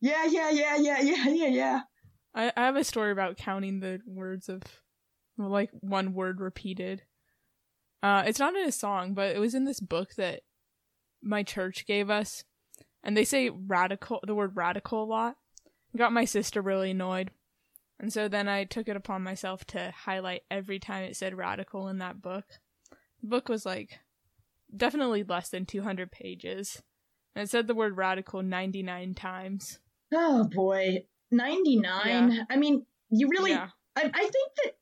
yeah, 0.00 0.24
yeah, 0.26 0.50
yeah, 0.50 0.76
yeah, 0.76 1.00
yeah, 1.00 1.28
yeah, 1.28 1.46
yeah. 1.48 1.80
I, 2.34 2.52
I 2.56 2.62
have 2.62 2.76
a 2.76 2.84
story 2.84 3.12
about 3.12 3.36
counting 3.36 3.80
the 3.80 4.00
words 4.06 4.48
of 4.48 4.62
like 5.38 5.70
one 5.80 6.14
word 6.14 6.40
repeated. 6.40 7.02
Uh 8.02 8.24
it's 8.26 8.38
not 8.38 8.54
in 8.54 8.66
a 8.66 8.72
song, 8.72 9.14
but 9.14 9.34
it 9.34 9.38
was 9.38 9.54
in 9.54 9.64
this 9.64 9.80
book 9.80 10.14
that 10.16 10.40
my 11.22 11.42
church 11.42 11.86
gave 11.86 12.10
us. 12.10 12.44
And 13.02 13.16
they 13.16 13.24
say 13.24 13.50
radical 13.50 14.20
the 14.26 14.34
word 14.34 14.56
radical 14.56 15.02
a 15.02 15.04
lot. 15.04 15.36
It 15.94 15.98
got 15.98 16.12
my 16.12 16.24
sister 16.24 16.62
really 16.62 16.92
annoyed. 16.92 17.30
And 17.98 18.12
so 18.12 18.28
then 18.28 18.48
I 18.48 18.64
took 18.64 18.88
it 18.88 18.96
upon 18.96 19.22
myself 19.22 19.64
to 19.66 19.92
highlight 19.96 20.42
every 20.50 20.80
time 20.80 21.04
it 21.04 21.16
said 21.16 21.36
radical 21.36 21.88
in 21.88 21.98
that 21.98 22.20
book. 22.20 22.44
The 23.20 23.28
book 23.28 23.48
was 23.48 23.64
like 23.64 24.00
definitely 24.76 25.22
less 25.22 25.48
than 25.50 25.66
200 25.66 26.10
pages. 26.10 26.82
And 27.34 27.44
it 27.44 27.50
said 27.50 27.66
the 27.66 27.74
word 27.74 27.96
radical 27.96 28.42
99 28.42 29.14
times. 29.14 29.78
Oh 30.12 30.44
boy, 30.44 31.04
ninety 31.32 31.76
nine. 31.76 32.46
I 32.50 32.56
mean, 32.56 32.86
you 33.10 33.28
really. 33.28 33.50
yeah. 33.50 33.68
I, 33.96 34.02
I 34.02 34.20
think 34.20 34.52
that 34.64 34.72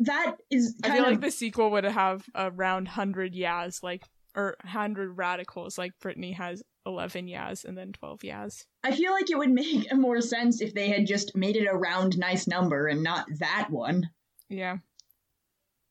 that 0.00 0.36
is 0.50 0.76
I 0.82 0.90
feel 0.90 1.04
of 1.04 1.10
like 1.10 1.20
the 1.20 1.30
sequel 1.30 1.70
would 1.72 1.84
have 1.84 2.24
around 2.34 2.88
hundred 2.88 3.34
yas, 3.34 3.82
like 3.82 4.04
or 4.34 4.56
hundred 4.64 5.16
radicals, 5.16 5.78
like 5.78 5.92
Britney 6.02 6.34
has 6.34 6.62
eleven 6.86 7.28
yas 7.28 7.64
and 7.64 7.76
then 7.76 7.92
twelve 7.92 8.22
yas. 8.24 8.66
I 8.84 8.92
feel 8.92 9.12
like 9.12 9.30
it 9.30 9.38
would 9.38 9.50
make 9.50 9.92
more 9.94 10.20
sense 10.20 10.60
if 10.60 10.74
they 10.74 10.88
had 10.88 11.06
just 11.06 11.36
made 11.36 11.56
it 11.56 11.66
a 11.66 11.76
round, 11.76 12.18
nice 12.18 12.46
number 12.46 12.86
and 12.86 13.02
not 13.02 13.26
that 13.38 13.68
one. 13.70 14.10
Yeah. 14.48 14.78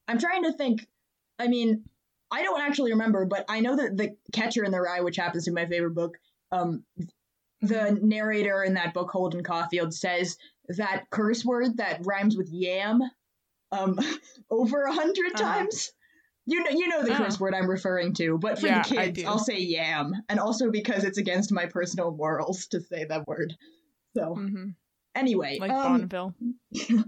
I'm 0.08 0.20
trying 0.20 0.44
to 0.44 0.54
think. 0.54 0.88
I 1.38 1.48
mean, 1.48 1.84
I 2.32 2.44
don't 2.44 2.62
actually 2.62 2.92
remember, 2.92 3.26
but 3.26 3.46
I 3.48 3.60
know 3.60 3.76
that 3.76 3.98
the 3.98 4.16
Catcher 4.34 4.64
in 4.64 4.72
the 4.72 4.82
Rye, 4.82 5.02
which 5.02 5.18
happens 5.18 5.46
to 5.46 5.52
be 5.52 5.56
my 5.56 5.68
favorite 5.68 5.94
book, 5.94 6.18
um, 6.52 6.84
the 7.62 7.98
narrator 8.02 8.64
in 8.64 8.76
that 8.76 8.94
book, 8.94 9.10
Holden 9.12 9.44
Caulfield, 9.44 9.94
says 9.94 10.38
that 10.70 11.10
curse 11.10 11.44
word 11.46 11.78
that 11.78 12.06
rhymes 12.06 12.38
with 12.38 12.50
yam, 12.50 13.02
um, 13.72 13.98
over 14.50 14.84
a 14.84 14.90
100 14.90 15.34
Uh-huh. 15.34 15.44
times. 15.44 15.92
You 16.46 16.64
know, 16.64 16.70
you 16.72 16.88
know 16.88 17.04
the 17.04 17.12
Oh. 17.12 17.18
curse 17.18 17.40
word 17.40 17.54
I'm 17.54 17.70
referring 17.70 18.14
to, 18.16 18.38
but 18.38 18.58
for 18.58 18.68
Yeah, 18.68 18.82
the 18.84 18.96
kids. 18.96 19.24
I'll 19.26 19.38
say 19.40 19.60
yam, 19.60 20.14
and 20.30 20.40
also 20.40 20.72
because 20.72 21.04
it's 21.04 21.18
against 21.18 21.52
my 21.52 21.66
personal 21.66 22.12
morals 22.12 22.68
to 22.68 22.80
say 22.80 23.04
that 23.04 23.28
word. 23.28 23.54
So 24.16 24.36
hmm 24.36 24.70
anyway, 25.14 25.58
Like 25.60 25.72
um, 25.72 25.84
Bonneville. 25.84 26.34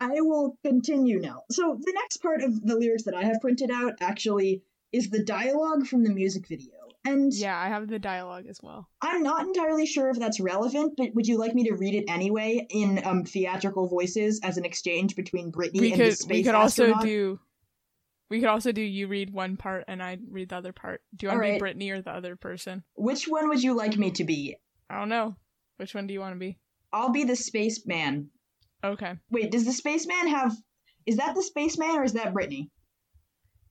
I 0.00 0.20
will 0.20 0.58
continue 0.64 1.20
now. 1.20 1.42
So 1.50 1.78
the 1.80 1.92
next 1.94 2.18
part 2.18 2.42
of 2.42 2.60
the 2.62 2.74
lyrics 2.76 3.04
that 3.04 3.14
I 3.14 3.24
have 3.24 3.40
printed 3.40 3.70
out 3.70 3.94
actually 4.00 4.62
is 4.92 5.08
the 5.08 5.22
dialogue 5.24 5.86
from 5.86 6.02
the 6.04 6.10
music 6.12 6.48
video. 6.48 6.83
And 7.04 7.32
Yeah, 7.34 7.58
I 7.58 7.68
have 7.68 7.88
the 7.88 7.98
dialogue 7.98 8.46
as 8.48 8.60
well. 8.62 8.88
I'm 9.02 9.22
not 9.22 9.46
entirely 9.46 9.86
sure 9.86 10.08
if 10.08 10.18
that's 10.18 10.40
relevant, 10.40 10.94
but 10.96 11.14
would 11.14 11.26
you 11.26 11.38
like 11.38 11.54
me 11.54 11.64
to 11.64 11.74
read 11.74 11.94
it 11.94 12.04
anyway 12.08 12.66
in 12.70 13.04
um, 13.04 13.24
theatrical 13.24 13.88
voices 13.88 14.40
as 14.42 14.56
an 14.56 14.64
exchange 14.64 15.14
between 15.14 15.52
Britney 15.52 15.80
We 15.80 15.92
and 15.92 16.00
the 16.00 16.04
could 16.06 16.18
space 16.18 16.36
we 16.38 16.42
could 16.44 16.54
also 16.54 16.94
do 17.00 17.38
we 18.30 18.40
could 18.40 18.48
also 18.48 18.72
do 18.72 18.80
you 18.80 19.06
read 19.06 19.30
one 19.30 19.56
part 19.56 19.84
and 19.86 20.02
I 20.02 20.18
read 20.30 20.48
the 20.48 20.56
other 20.56 20.72
part. 20.72 21.02
Do 21.14 21.26
you 21.26 21.28
want 21.28 21.42
to 21.42 21.46
Alright. 21.46 21.60
be 21.60 21.86
Britney 21.86 21.92
or 21.92 22.00
the 22.00 22.10
other 22.10 22.36
person? 22.36 22.82
Which 22.94 23.26
one 23.26 23.48
would 23.48 23.62
you 23.62 23.74
like 23.74 23.96
me 23.96 24.10
to 24.12 24.24
be? 24.24 24.56
I 24.88 24.98
don't 24.98 25.10
know. 25.10 25.36
Which 25.76 25.94
one 25.94 26.06
do 26.06 26.14
you 26.14 26.20
want 26.20 26.34
to 26.34 26.38
be? 26.38 26.58
I'll 26.92 27.12
be 27.12 27.24
the 27.24 27.36
spaceman. 27.36 28.30
Okay. 28.82 29.14
Wait, 29.30 29.50
does 29.50 29.64
the 29.64 29.72
spaceman 29.72 30.28
have? 30.28 30.56
Is 31.06 31.18
that 31.18 31.34
the 31.34 31.42
spaceman 31.42 31.96
or 31.96 32.04
is 32.04 32.14
that 32.14 32.32
Britney? 32.32 32.70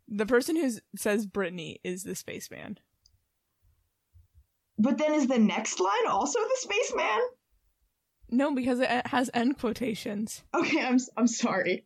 The 0.08 0.26
person 0.26 0.56
who 0.56 0.70
says 0.96 1.26
Britney 1.26 1.78
is 1.84 2.04
the 2.04 2.16
spaceman. 2.16 2.78
But 4.78 4.98
then 4.98 5.14
is 5.14 5.28
the 5.28 5.40
next 5.40 5.80
line 5.80 6.08
also 6.10 6.40
the 6.40 6.58
spaceman? 6.58 7.20
No, 8.30 8.54
because 8.56 8.80
it 8.80 9.08
has 9.08 9.30
end 9.34 9.60
quotations. 9.60 10.44
Okay, 10.56 10.84
I'm 10.84 10.98
I'm 11.16 11.28
sorry. 11.28 11.86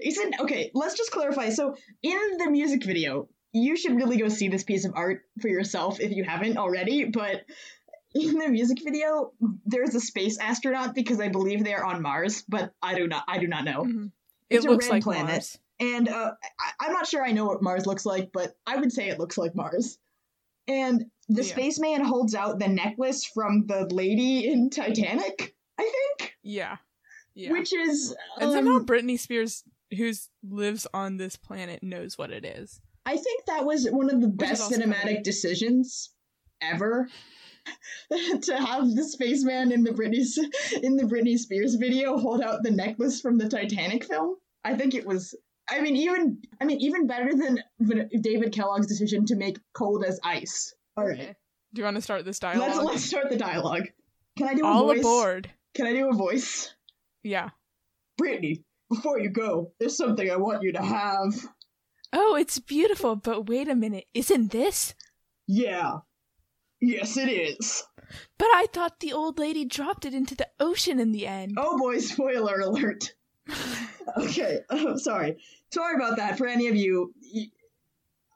Isn't 0.00 0.34
okay? 0.40 0.70
Let's 0.74 0.96
just 0.96 1.10
clarify. 1.12 1.50
So 1.50 1.76
in 2.02 2.18
the 2.38 2.50
music 2.50 2.84
video, 2.84 3.28
you 3.52 3.76
should 3.76 3.94
really 3.96 4.18
go 4.18 4.28
see 4.28 4.48
this 4.48 4.64
piece 4.64 4.84
of 4.84 4.92
art 4.94 5.22
for 5.40 5.48
yourself 5.48 6.00
if 6.00 6.10
you 6.10 6.24
haven't 6.24 6.58
already. 6.58 7.04
But 7.04 7.44
in 8.14 8.38
the 8.38 8.48
music 8.48 8.78
video, 8.84 9.32
there's 9.64 9.94
a 9.94 10.00
space 10.00 10.38
astronaut 10.38 10.94
because 10.94 11.20
I 11.20 11.28
believe 11.28 11.64
they're 11.64 11.84
on 11.84 12.02
Mars, 12.02 12.44
but 12.48 12.72
I 12.82 12.94
do 12.94 13.06
not. 13.06 13.24
I 13.28 13.38
do 13.38 13.46
not 13.46 13.64
know. 13.64 13.84
Mhm. 13.84 14.10
It's 14.50 14.64
It 14.64 14.68
a 14.68 14.70
looks 14.72 14.90
like 14.90 15.02
planet. 15.04 15.30
Mars. 15.30 15.58
And 15.80 16.08
uh, 16.08 16.32
I, 16.60 16.86
I'm 16.86 16.92
not 16.92 17.06
sure 17.06 17.24
I 17.24 17.32
know 17.32 17.46
what 17.46 17.62
Mars 17.62 17.86
looks 17.86 18.04
like, 18.04 18.30
but 18.32 18.54
I 18.66 18.76
would 18.76 18.92
say 18.92 19.08
it 19.08 19.18
looks 19.18 19.38
like 19.38 19.54
Mars. 19.54 19.98
And 20.68 21.06
the 21.28 21.42
Yeah. 21.42 21.52
spaceman 21.52 22.04
holds 22.04 22.34
out 22.34 22.58
the 22.58 22.68
necklace 22.68 23.24
from 23.24 23.66
the 23.66 23.86
lady 23.86 24.48
in 24.48 24.70
Titanic, 24.70 25.54
I 25.78 25.82
think, 26.18 26.36
Yeah. 26.42 26.76
Yeah. 27.34 27.52
which 27.52 27.72
is 27.72 28.14
and 28.38 28.52
somehow 28.52 28.76
um, 28.76 28.86
Britney 28.86 29.18
Spears, 29.18 29.64
who 29.96 30.12
lives 30.42 30.86
on 30.92 31.16
this 31.16 31.36
planet, 31.36 31.82
knows 31.82 32.18
what 32.18 32.30
it 32.30 32.44
is. 32.44 32.80
I 33.06 33.16
think 33.16 33.44
that 33.46 33.64
was 33.64 33.88
one 33.88 34.10
of 34.10 34.20
the 34.20 34.28
is 34.28 34.34
best 34.34 34.70
cinematic 34.70 35.22
decisions 35.22 36.10
ever. 36.60 37.08
to 38.42 38.56
have 38.56 38.92
the 38.94 39.04
spaceman 39.04 39.70
in 39.70 39.84
the 39.84 39.92
Britney 39.92 40.26
in 40.82 40.96
the 40.96 41.04
Britney 41.04 41.38
Spears 41.38 41.76
video 41.76 42.18
hold 42.18 42.42
out 42.42 42.64
the 42.64 42.70
necklace 42.72 43.20
from 43.20 43.38
the 43.38 43.48
Titanic 43.48 44.04
film. 44.04 44.34
I 44.64 44.74
think 44.74 44.94
it 44.94 45.06
was. 45.06 45.34
I 45.70 45.80
mean, 45.80 45.94
even 45.96 46.38
I 46.60 46.64
mean, 46.64 46.80
even 46.80 47.06
better 47.06 47.30
than 47.34 47.62
David 48.20 48.52
Kellogg's 48.52 48.88
decision 48.88 49.26
to 49.26 49.36
make 49.36 49.58
Cool 49.74 50.04
as 50.04 50.18
Ice. 50.24 50.74
All 50.96 51.06
right, 51.06 51.18
Okay. 51.18 51.36
Do 51.74 51.80
you 51.80 51.84
want 51.84 51.96
to 51.96 52.02
start 52.02 52.24
this 52.26 52.42
let's 52.42 52.58
dialogue? 52.58 52.84
let's 52.84 53.04
start 53.04 53.30
the 53.30 53.36
dialogue. 53.38 53.88
Can 54.36 54.48
I 54.48 54.54
do 54.54 54.62
a 54.64 54.66
All 54.68 54.86
voice? 54.86 54.98
aboard. 55.00 55.50
Can 55.74 55.86
I 55.86 55.92
do 55.94 56.10
a 56.10 56.12
voice? 56.14 56.74
Yeah. 57.22 57.50
Britney, 58.20 58.62
before 58.90 59.18
you 59.18 59.30
go, 59.30 59.72
there's 59.80 59.96
something 59.96 60.30
I 60.30 60.36
want 60.36 60.62
you 60.62 60.72
to 60.72 60.82
have. 60.82 61.32
Oh, 62.12 62.34
it's 62.34 62.58
beautiful, 62.58 63.16
but 63.16 63.48
wait 63.48 63.68
a 63.68 63.74
minute. 63.74 64.04
Isn't 64.12 64.50
this? 64.50 64.94
Yeah. 65.46 66.00
Yes, 66.80 67.16
it 67.16 67.30
is. 67.30 67.84
But 68.38 68.48
I 68.48 68.66
thought 68.70 69.00
the 69.00 69.14
old 69.14 69.38
lady 69.38 69.64
dropped 69.64 70.04
it 70.04 70.12
into 70.12 70.34
the 70.34 70.48
ocean 70.60 71.00
in 71.00 71.12
the 71.12 71.26
end. 71.26 71.54
Oh 71.56 71.78
boy, 71.78 71.98
spoiler 71.98 72.60
alert. 72.60 73.14
Okay, 74.16 74.58
oh, 74.68 74.96
sorry. 74.98 75.36
Sorry 75.72 75.94
about 75.94 76.16
that 76.16 76.36
for 76.36 76.46
any 76.48 76.66
of 76.66 76.74
you. 76.74 77.14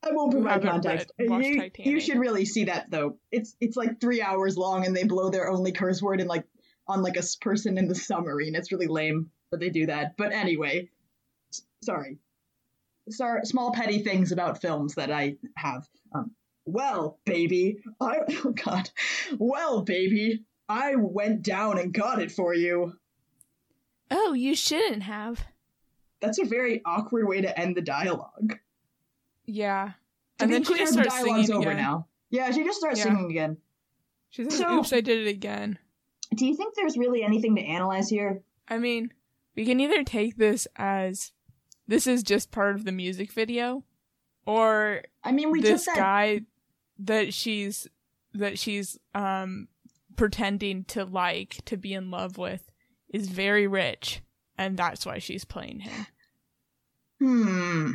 Y- 0.07 0.11
I 0.11 0.15
won't 0.15 0.33
provide 0.33 0.63
context. 0.63 1.13
You, 1.19 1.71
you 1.85 2.01
should 2.01 2.19
really 2.19 2.45
see 2.45 2.65
that 2.65 2.91
though. 2.91 3.19
It's 3.33 3.57
it's 3.61 3.77
like 3.77 4.01
three 4.01 4.23
hours 4.23 4.57
long, 4.57 4.85
and 4.87 4.95
they 4.97 5.05
blow 5.05 5.31
their 5.31 5.49
only 5.51 5.73
curse 5.73 6.01
word 6.03 6.21
in 6.21 6.27
like 6.27 6.45
on 6.89 7.03
like 7.03 7.17
a 7.17 7.23
person 7.41 7.79
in 7.79 7.89
the 7.89 7.95
submarine. 7.95 8.55
It's 8.55 8.71
really 8.73 8.87
lame, 8.87 9.31
that 9.51 9.61
they 9.61 9.71
do 9.71 9.87
that. 9.87 10.17
But 10.17 10.33
anyway, 10.33 10.89
s- 11.53 11.63
sorry. 11.83 12.19
Sorry, 13.09 13.45
small 13.45 13.73
petty 13.73 14.03
things 14.03 14.33
about 14.33 14.61
films 14.61 14.95
that 14.97 15.13
I 15.13 15.37
have. 15.57 15.87
Um, 16.13 16.33
well, 16.65 17.21
baby, 17.25 17.79
I 18.01 18.19
oh 18.45 18.53
god. 18.53 18.91
Well, 19.39 19.83
baby, 19.83 20.45
I 20.69 20.97
went 20.97 21.43
down 21.43 21.79
and 21.79 21.93
got 21.95 22.21
it 22.21 22.33
for 22.33 22.53
you. 22.55 22.95
oh, 24.11 24.33
you 24.33 24.55
shouldn't 24.57 25.05
have. 25.05 25.45
That's 26.21 26.39
a 26.41 26.45
very 26.45 26.83
awkward 26.85 27.29
way 27.29 27.43
to 27.43 27.59
end 27.61 27.77
the 27.77 27.83
dialogue. 27.83 28.59
Yeah. 29.47 29.93
To 30.39 30.45
and 30.45 30.51
be 30.51 30.55
then 30.55 30.63
she 30.65 30.67
clear, 30.75 30.79
just 30.79 30.97
the 30.97 31.03
starts 31.05 31.23
dialogue's 31.23 31.47
singing 31.47 31.63
over 31.63 31.71
again. 31.71 31.83
now. 31.83 32.07
Yeah, 32.31 32.51
she 32.51 32.65
just 32.65 32.79
starts 32.79 32.99
Yeah. 32.99 33.05
singing 33.05 33.31
again. 33.31 33.57
She 34.31 34.45
says, 34.45 34.59
So- 34.59 34.79
"Oops, 34.79 34.93
I 34.93 35.01
did 35.01 35.27
it 35.27 35.31
again." 35.31 35.79
Do 36.35 36.45
you 36.47 36.57
think 36.57 36.75
there's 36.75 36.99
really 36.99 37.23
anything 37.23 37.55
to 37.57 37.63
analyze 37.63 38.09
here? 38.11 38.43
I 38.69 38.79
mean, 38.79 39.13
we 39.55 39.65
can 39.65 39.79
either 39.81 40.03
take 40.05 40.37
this 40.37 40.67
as 40.77 41.33
this 41.87 42.07
is 42.07 42.23
just 42.23 42.51
part 42.51 42.75
of 42.75 42.85
the 42.85 42.93
music 42.93 43.33
video, 43.33 43.85
or 44.45 45.03
I 45.23 45.31
mean, 45.33 45.51
we 45.51 45.61
this 45.63 45.85
took 45.85 45.95
that. 45.95 46.01
guy 46.01 46.41
that 46.99 47.33
she's 47.33 47.87
that 48.35 48.59
she's 48.59 48.99
um 49.15 49.69
pretending 50.17 50.85
to 50.85 51.05
like 51.05 51.61
to 51.67 51.77
be 51.77 51.95
in 51.95 52.11
love 52.11 52.37
with 52.39 52.71
is 53.09 53.29
very 53.29 53.67
rich 53.67 54.21
and 54.59 54.77
that's 54.77 55.07
why 55.07 55.19
she's 55.19 55.45
playing 55.45 55.81
him. 55.81 56.07
Hmm. 57.21 57.91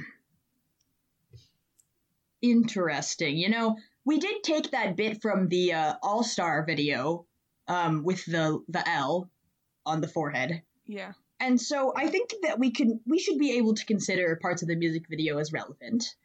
Interesting. 2.41 3.37
You 3.37 3.49
know, 3.49 3.77
we 4.05 4.19
did 4.19 4.43
take 4.43 4.71
that 4.71 4.95
bit 4.95 5.21
from 5.21 5.47
the 5.47 5.73
uh, 5.73 5.93
All 6.01 6.23
Star 6.23 6.65
video 6.65 7.25
um, 7.67 8.03
with 8.03 8.25
the 8.25 8.63
the 8.67 8.87
L 8.89 9.29
on 9.85 10.01
the 10.01 10.07
forehead. 10.07 10.61
Yeah. 10.85 11.13
And 11.39 11.59
so 11.59 11.93
I 11.95 12.07
think 12.07 12.33
that 12.43 12.59
we 12.59 12.71
can 12.71 12.99
we 13.07 13.19
should 13.19 13.37
be 13.37 13.57
able 13.57 13.73
to 13.75 13.85
consider 13.85 14.35
parts 14.41 14.61
of 14.61 14.67
the 14.67 14.75
music 14.75 15.03
video 15.09 15.37
as 15.37 15.51
relevant. 15.53 16.15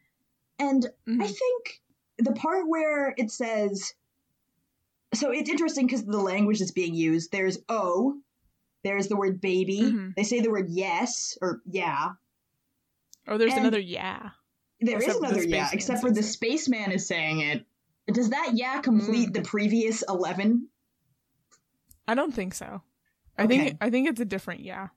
And 0.59 0.87
Mhm. 1.07 1.23
I 1.23 1.27
think 1.27 1.83
the 2.19 2.33
part 2.33 2.67
where 2.67 3.15
it 3.17 3.31
says 3.31 3.93
so 5.15 5.31
it's 5.31 5.49
interesting 5.51 5.87
because 5.87 6.05
the 6.05 6.19
language 6.19 6.59
that's 6.59 6.73
being 6.73 6.95
used. 6.95 7.31
There's 7.31 7.59
O, 7.69 8.19
there's 8.85 9.09
the 9.09 9.17
word 9.17 9.41
baby. 9.41 9.81
Mhm. 9.83 10.15
They 10.17 10.25
say 10.25 10.41
the 10.41 10.51
word 10.51 10.69
yes 10.71 11.39
or 11.41 11.61
yeah. 11.67 12.11
Oh, 13.29 13.39
there's 13.39 13.53
And- 13.53 13.61
another 13.63 13.79
yeah. 13.81 14.31
There 14.81 14.99
is 14.99 15.05
Except 15.05 15.15
for 15.19 15.21
the 15.21 15.35
another 15.41 15.49
yeah, 15.49 15.71
except 15.73 16.01
for 16.01 16.11
the 16.11 16.21
it. 16.21 16.25
spaceman 16.25 16.93
is 16.93 17.07
saying 17.07 17.41
it. 17.41 17.65
Does 18.13 18.31
that 18.31 18.51
yeah 18.55 18.81
complete 18.81 19.31
Mm. 19.31 19.35
the 19.35 19.43
previous 19.43 20.03
eleven? 20.09 20.69
I 22.07 22.15
don't 22.15 22.33
think 22.35 22.55
so. 22.55 22.83
I 23.39 23.45
Okay. 23.45 23.59
think 23.59 23.79
I 23.81 23.91
think 23.91 24.09
it's 24.09 24.21
a 24.21 24.25
different 24.25 24.61
yeah. 24.61 24.89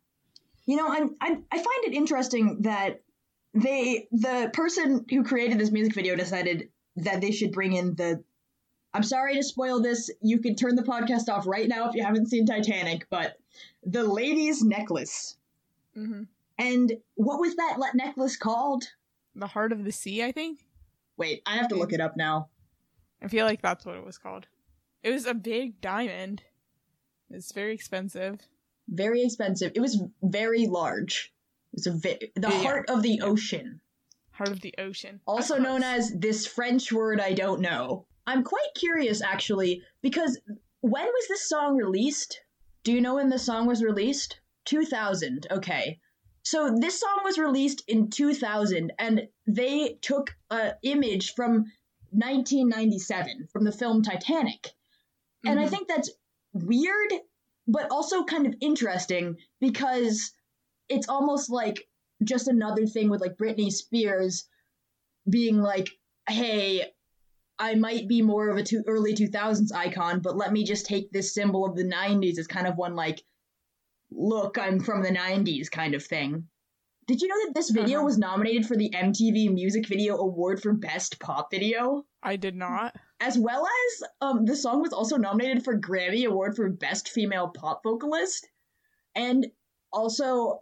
You 0.66 0.76
know, 0.78 0.88
I, 0.88 1.08
I 1.22 1.30
I 1.52 1.58
find 1.58 1.84
it 1.86 1.94
interesting 1.94 2.62
that 2.64 3.02
they 3.54 4.08
the 4.12 4.50
person 4.54 5.06
who 5.10 5.24
created 5.24 5.58
this 5.60 5.72
music 5.72 5.96
video 5.96 6.16
decided 6.16 6.70
that 6.98 7.22
they 7.22 7.32
should 7.32 7.52
bring 7.52 7.74
in 7.74 7.96
the. 7.96 8.24
I'm 8.94 9.04
sorry 9.04 9.36
to 9.36 9.44
spoil 9.44 9.82
this. 9.82 10.10
You 10.22 10.40
can 10.40 10.56
turn 10.56 10.76
the 10.76 10.84
podcast 10.84 11.30
off 11.30 11.46
right 11.48 11.68
now 11.68 11.88
if 11.90 11.96
you 11.96 12.04
haven't 12.04 12.28
seen 12.28 12.46
Titanic, 12.46 13.08
but 13.10 13.38
the 13.84 14.04
lady's 14.04 14.64
necklace. 14.64 15.38
hmm 15.94 16.24
And 16.58 16.92
what 17.16 17.40
was 17.40 17.56
that 17.56 17.78
le- 17.80 17.92
necklace 17.96 18.36
called? 18.36 18.84
The 19.40 19.48
heart 19.48 19.72
of 19.72 19.84
the 19.86 19.92
sea, 19.92 20.24
I 20.24 20.32
think. 20.32 20.66
Wait, 21.18 21.42
I 21.46 21.56
have 21.58 21.70
to 21.70 21.76
look 21.76 21.94
it 21.94 22.02
up 22.02 22.18
now. 22.18 22.50
I 23.22 23.28
feel 23.28 23.46
like 23.46 23.62
that's 23.62 23.86
what 23.86 23.96
it 23.96 24.06
was 24.06 24.18
called. 24.18 24.48
It 25.04 25.12
was 25.12 25.26
a 25.26 25.34
big 25.34 25.80
diamond. 25.82 26.44
It's 27.30 27.52
very 27.54 27.74
expensive. 27.74 28.40
Very 28.90 29.24
expensive. 29.24 29.72
It 29.76 29.80
was 29.82 30.02
very 30.22 30.68
large. 30.68 31.34
It's 31.74 31.88
a 31.88 31.92
vi- 31.92 32.32
the 32.36 32.50
Yeah. 32.50 32.62
heart 32.64 32.90
of 32.90 33.02
the 33.04 33.22
ocean. 33.22 33.82
Heart 34.32 34.50
of 34.50 34.62
the 34.62 34.74
ocean. 34.78 35.20
also 35.28 35.58
known 35.58 35.84
as 35.84 36.12
this 36.18 36.48
French 36.48 36.92
word 36.92 37.20
I 37.20 37.34
don't 37.34 37.62
know. 37.62 38.08
I'm 38.26 38.44
quite 38.44 38.74
curious 38.76 39.22
actually 39.22 39.84
because 40.02 40.40
when 40.82 41.06
was 41.06 41.28
this 41.28 41.48
song 41.48 41.76
released? 41.76 42.40
Do 42.84 42.92
you 42.94 43.02
know 43.02 43.16
when 43.16 43.30
the 43.30 43.40
song 43.40 43.68
was 43.68 43.84
released? 43.84 44.40
2000. 44.66 45.48
Okay. 45.52 46.00
So 46.50 46.76
this 46.76 47.00
song 47.00 47.20
was 47.24 47.38
released 47.38 47.84
in 47.88 48.10
2000 48.10 48.92
and 48.98 49.28
they 49.46 50.00
took 50.02 50.36
a 50.50 50.74
image 50.82 51.36
from 51.36 51.66
1997 52.10 53.50
from 53.54 53.66
the 53.66 53.72
film 53.72 54.02
Titanic. 54.02 54.74
And 55.46 55.60
I 55.60 55.68
Mhm. 55.68 55.70
think 55.70 55.88
that's 55.88 56.10
weird 56.54 57.14
but 57.68 57.92
also 57.92 58.24
kind 58.24 58.48
of 58.48 58.56
interesting 58.62 59.38
because 59.62 60.34
it's 60.88 61.08
almost 61.08 61.52
like 61.52 61.88
just 62.24 62.48
another 62.48 62.88
thing 62.88 63.12
with 63.12 63.22
like 63.22 63.38
Britney 63.38 63.72
Spears 63.72 64.50
being 65.30 65.62
like, 65.62 65.92
hey, 66.28 66.92
I 67.60 67.76
might 67.76 68.08
be 68.08 68.24
more 68.24 68.50
of 68.50 68.58
a 68.58 68.64
two, 68.64 68.84
early 68.88 69.14
2000s 69.14 69.72
icon, 69.72 70.22
but 70.22 70.36
let 70.36 70.52
me 70.52 70.64
just 70.64 70.88
take 70.88 71.12
this 71.12 71.32
symbol 71.32 71.64
of 71.64 71.76
the 71.76 71.84
90s 71.84 72.40
as 72.40 72.48
kind 72.48 72.66
of 72.66 72.76
one 72.76 72.96
like, 72.96 73.24
look, 74.12 74.58
I'm 74.58 74.80
from 74.80 75.02
the 75.04 75.10
90s 75.10 75.70
kind 75.70 75.94
of 75.96 76.04
thing. 76.04 76.48
Did 77.08 77.22
you 77.22 77.28
know 77.28 77.46
that 77.48 77.56
this 77.56 77.72
video 77.72 78.00
Uh-huh. 78.00 78.06
was 78.06 78.18
nominated 78.20 78.68
for 78.68 78.76
the 78.78 78.90
MTV 78.94 79.52
Music 79.52 79.88
Video 79.88 80.18
Award 80.18 80.62
for 80.62 80.74
Best 80.74 81.20
Pop 81.20 81.50
Video? 81.52 82.06
I 82.22 82.36
did 82.36 82.56
not. 82.56 82.96
As 83.20 83.38
well 83.38 83.66
as, 83.66 84.04
um, 84.22 84.46
the 84.46 84.56
song 84.56 84.82
was 84.82 84.94
also 84.94 85.18
nominated 85.18 85.64
for 85.64 85.80
Grammy 85.80 86.26
Award 86.28 86.56
for 86.56 86.70
Best 86.70 87.10
Female 87.10 87.48
Pop 87.50 87.82
Vocalist. 87.84 88.48
And 89.16 89.48
also, 89.92 90.62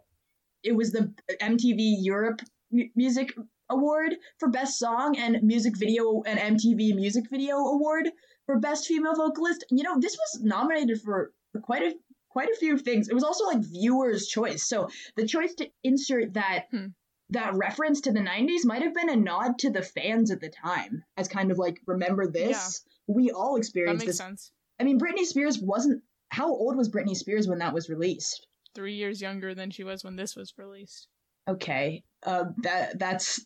it 0.62 0.72
was 0.72 0.90
the 0.90 1.12
MTV 1.40 1.96
Europe 2.00 2.40
M- 2.72 2.90
Music 2.96 3.34
Award 3.68 4.16
for 4.38 4.48
Best 4.48 4.78
Song 4.78 5.18
and 5.18 5.42
Music 5.42 5.76
Video 5.76 6.22
and 6.22 6.38
MTV 6.58 6.94
Music 6.94 7.28
Video 7.28 7.56
Award 7.58 8.08
for 8.46 8.58
Best 8.58 8.86
Female 8.86 9.14
Vocalist. 9.14 9.64
You 9.70 9.82
know, 9.82 10.00
this 10.00 10.16
was 10.16 10.42
nominated 10.42 11.02
for 11.02 11.32
quite 11.62 11.82
a 11.82 11.94
quite 12.30 12.48
a 12.50 12.56
few 12.56 12.78
things. 12.78 13.08
It 13.08 13.14
was 13.14 13.24
also 13.24 13.44
like 13.46 13.58
viewers' 13.60 14.26
choice. 14.26 14.66
So 14.68 14.88
the 15.16 15.26
choice 15.26 15.54
to 15.56 15.68
insert 15.82 16.34
that 16.34 16.66
Hmm. 16.70 16.86
that 17.30 17.54
reference 17.54 18.00
to 18.02 18.12
the 18.12 18.20
90s 18.20 18.64
might 18.64 18.82
have 18.82 18.94
been 18.94 19.10
a 19.10 19.16
nod 19.16 19.58
to 19.58 19.70
the 19.70 19.82
fans 19.82 20.30
at 20.30 20.40
the 20.40 20.48
time 20.50 21.04
as 21.16 21.28
kind 21.28 21.50
of 21.50 21.58
like 21.58 21.78
remember 21.86 22.26
this 22.26 22.82
we 23.06 23.30
all 23.30 23.54
That 23.54 23.58
experienced 23.60 23.98
makes 24.00 24.10
this 24.12 24.16
sense. 24.18 24.50
i 24.80 24.84
mean 24.84 24.98
britney 24.98 25.24
spears 25.24 25.58
wasn't 25.58 26.02
how 26.30 26.48
old 26.48 26.76
was 26.76 26.88
britney 26.88 27.14
spears 27.16 27.46
when 27.46 27.58
that 27.58 27.74
was 27.74 27.88
released 27.90 28.46
Three 28.74 28.94
years 28.94 29.20
younger 29.20 29.54
than 29.54 29.70
she 29.70 29.84
was 29.84 30.04
when 30.04 30.16
this 30.16 30.36
was 30.36 30.54
released. 30.56 31.08
okay 31.48 32.02
uh 32.24 32.44
that 32.62 32.98
that's 32.98 33.44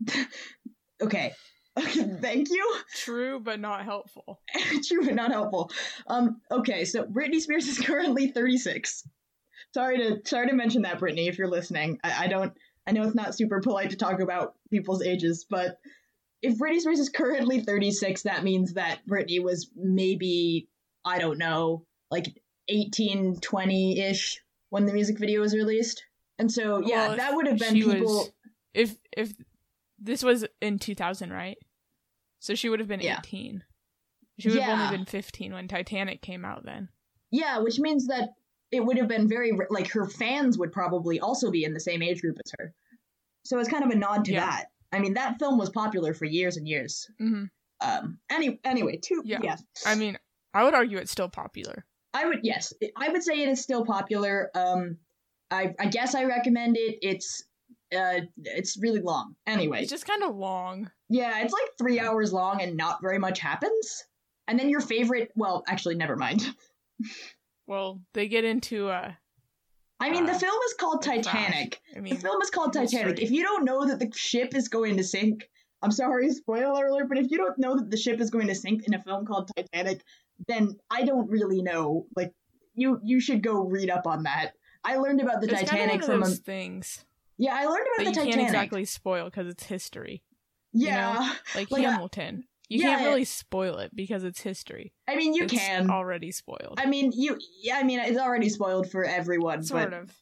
okay 1.02 1.32
okay 1.78 2.08
thank 2.20 2.48
you. 2.50 2.76
True, 2.94 3.40
but 3.40 3.60
not 3.60 3.84
helpful. 3.84 4.40
true 4.86 5.04
but 5.04 5.14
not 5.14 5.30
helpful. 5.30 5.70
Um 6.06 6.40
okay 6.50 6.84
so 6.84 7.04
britney 7.04 7.40
spears 7.40 7.66
is 7.68 7.78
currently 7.86 8.28
36 8.28 9.06
sorry 9.72 9.98
to 9.98 10.20
sorry 10.28 10.48
to 10.48 10.54
mention 10.54 10.82
that 10.82 10.98
britney 10.98 11.28
if 11.28 11.38
you're 11.38 11.48
listening. 11.48 11.98
I, 12.02 12.24
I 12.24 12.26
don't 12.28 12.52
i 12.86 12.92
know 12.92 13.02
it's 13.04 13.14
not 13.14 13.34
super 13.34 13.60
polite 13.60 13.90
to 13.90 13.96
talk 13.96 14.20
about 14.20 14.54
people's 14.70 15.02
ages 15.02 15.46
but 15.48 15.78
if 16.42 16.58
britney 16.58 16.80
spears 16.80 16.98
is 16.98 17.08
currently 17.10 17.60
36 17.60 18.22
that 18.22 18.42
means 18.42 18.74
that 18.74 19.00
britney 19.08 19.42
was 19.42 19.70
maybe 19.76 20.68
i 21.04 21.18
don't 21.18 21.38
know 21.38 21.84
like 22.10 22.26
18 22.68 23.36
20-ish 23.36 24.40
when 24.70 24.86
the 24.86 24.92
music 24.92 25.18
video 25.18 25.40
was 25.40 25.54
released. 25.54 26.04
And 26.38 26.50
so 26.50 26.80
yeah 26.86 27.08
Well, 27.08 27.16
that 27.16 27.34
would 27.34 27.46
have 27.46 27.58
been 27.58 27.74
people 27.74 28.00
was- 28.00 28.32
If 28.72 28.96
if 29.12 29.32
this 30.00 30.22
was 30.22 30.44
in 30.60 30.78
2000, 30.78 31.32
right? 31.32 31.58
So 32.38 32.54
she 32.54 32.68
would 32.68 32.80
have 32.80 32.88
been 32.88 33.00
Yeah. 33.00 33.18
18. 33.18 33.62
She 34.38 34.48
would 34.48 34.58
have 34.58 34.78
only 34.78 34.96
been 34.96 35.04
15 35.06 35.52
when 35.52 35.68
Titanic 35.68 36.22
came 36.22 36.44
out 36.44 36.64
then. 36.64 36.88
Yeah, 37.30 37.58
which 37.58 37.78
means 37.78 38.06
that 38.06 38.30
it 38.70 38.80
would 38.84 38.96
have 38.96 39.08
been 39.08 39.28
very 39.28 39.52
like 39.68 39.88
her 39.92 40.06
fans 40.08 40.56
would 40.56 40.72
probably 40.72 41.20
also 41.20 41.50
be 41.50 41.64
in 41.64 41.74
the 41.74 41.80
same 41.80 42.02
age 42.02 42.22
group 42.22 42.38
as 42.44 42.52
her. 42.58 42.72
So 43.44 43.58
it's 43.58 43.68
kind 43.68 43.84
of 43.84 43.90
a 43.90 43.94
nod 43.96 44.24
to 44.26 44.32
Yeah. 44.32 44.46
that. 44.46 44.66
I 44.92 44.98
mean, 45.00 45.14
that 45.14 45.38
film 45.38 45.58
was 45.58 45.68
popular 45.70 46.14
for 46.14 46.24
years 46.24 46.56
and 46.56 46.66
years. 46.66 47.10
hmm 47.18 47.44
Um. 47.80 48.18
Any 48.30 48.58
anyway, 48.64 48.96
two. 48.96 49.22
Yeah. 49.24 49.40
Yes. 49.42 49.62
I 49.86 49.94
mean, 49.94 50.18
I 50.54 50.64
would 50.64 50.74
argue 50.74 50.98
it's 50.98 51.12
still 51.12 51.28
popular. 51.28 51.84
I 52.14 52.26
would. 52.26 52.40
Yes, 52.42 52.72
I 52.96 53.08
would 53.10 53.22
say 53.22 53.42
it 53.42 53.48
is 53.48 53.60
still 53.60 53.84
popular. 53.84 54.50
Um. 54.54 54.96
I 55.50 55.74
I 55.78 55.86
guess 55.86 56.14
I 56.14 56.24
recommend 56.24 56.76
it. 56.78 56.98
It's 57.02 57.42
uh. 57.96 58.20
It's 58.44 58.76
really 58.80 59.00
long. 59.00 59.34
Anyway. 59.46 59.82
It's 59.82 59.90
just 59.90 60.06
kind 60.06 60.22
of 60.22 60.34
long. 60.36 60.90
yeah, 61.08 61.42
it's 61.42 61.52
like 61.52 61.62
three 61.78 61.98
hours 62.00 62.32
long 62.32 62.60
and 62.62 62.76
not 62.76 63.00
very 63.02 63.18
much 63.18 63.38
happens. 63.38 64.04
And 64.48 64.58
then 64.58 64.68
your 64.68 64.80
favorite. 64.80 65.30
Well, 65.36 65.62
actually, 65.68 65.94
never 65.96 66.16
mind. 66.16 66.54
Well, 67.66 68.00
they 68.14 68.26
get 68.28 68.44
into 68.44 68.88
uh 68.88 69.12
I 70.00 70.10
mean, 70.10 70.24
the 70.26 70.32
Uh, 70.32 70.38
film 70.38 70.58
is 70.66 70.74
called. 70.74 71.02
Titanic. 71.02 71.80
I 71.96 72.00
mean, 72.00 72.14
The 72.16 72.20
film 72.20 72.40
is 72.42 72.50
called 72.50 72.74
history. 72.74 72.98
Titanic. 72.98 73.22
If 73.22 73.30
you 73.30 73.42
don't 73.42 73.64
know 73.64 73.86
that 73.86 73.98
the 74.00 74.10
ship 74.16 74.54
is 74.54 74.68
going 74.68 74.96
to 74.96 75.04
sink, 75.04 75.48
I'm 75.82 75.92
sorry, 75.92 76.30
spoiler 76.32 76.86
alert, 76.86 77.08
but 77.08 77.18
if 77.18 77.30
you 77.30 77.36
don't 77.38 77.58
know 77.58 77.76
that 77.76 77.90
the 77.90 77.96
ship 77.96 78.20
is 78.20 78.30
going 78.30 78.48
to 78.48 78.54
sink 78.54 78.84
in 78.86 78.94
a 78.94 79.02
film 79.02 79.24
called 79.26 79.50
Titanic, 79.54 80.02
then 80.48 80.76
I 80.90 81.04
don't 81.04 81.28
really 81.30 81.62
know. 81.62 82.06
Like, 82.16 82.32
you 82.74 82.98
you 83.04 83.20
should 83.20 83.42
go 83.42 83.60
read 83.62 83.90
up 83.90 84.06
on 84.06 84.22
that. 84.24 84.52
I 84.84 84.96
learned 84.96 85.20
about 85.20 85.42
the 85.42 85.48
it's 85.50 85.60
Titanic 85.60 86.00
kind 86.00 86.02
of 86.02 86.06
from 86.06 86.22
a 86.22 86.26
things 86.34 87.04
yeah. 87.40 87.54
I 87.56 87.64
learned 87.66 87.86
about 87.96 88.06
you 88.06 88.12
the 88.14 88.30
can't 88.30 88.40
exactly 88.42 88.84
spoil 88.84 89.24
because 89.24 89.46
it's 89.48 89.64
history. 89.64 90.22
yeah, 90.72 91.34
Like, 91.54 91.70
Like, 91.70 91.84
I- 91.84 91.90
Hamilton, 91.90 92.44
you 92.68 92.80
yeah, 92.80 92.90
can't 92.96 93.02
really 93.06 93.24
spoil 93.24 93.78
it 93.78 93.90
because 93.94 94.22
it's 94.22 94.40
history. 94.40 94.92
I 95.08 95.16
mean 95.16 95.34
you 95.34 95.44
it's 95.44 95.52
can. 95.54 95.90
already 95.90 96.30
spoiled. 96.30 96.78
I 96.78 96.86
mean 96.86 97.10
you. 97.14 97.36
Yeah, 97.62 97.78
I 97.78 97.82
mean 97.82 97.98
it's 97.98 98.18
already 98.18 98.48
spoiled 98.48 98.90
for 98.90 99.04
everyone. 99.04 99.64
sort 99.64 99.90
but 99.90 99.98
of. 100.02 100.12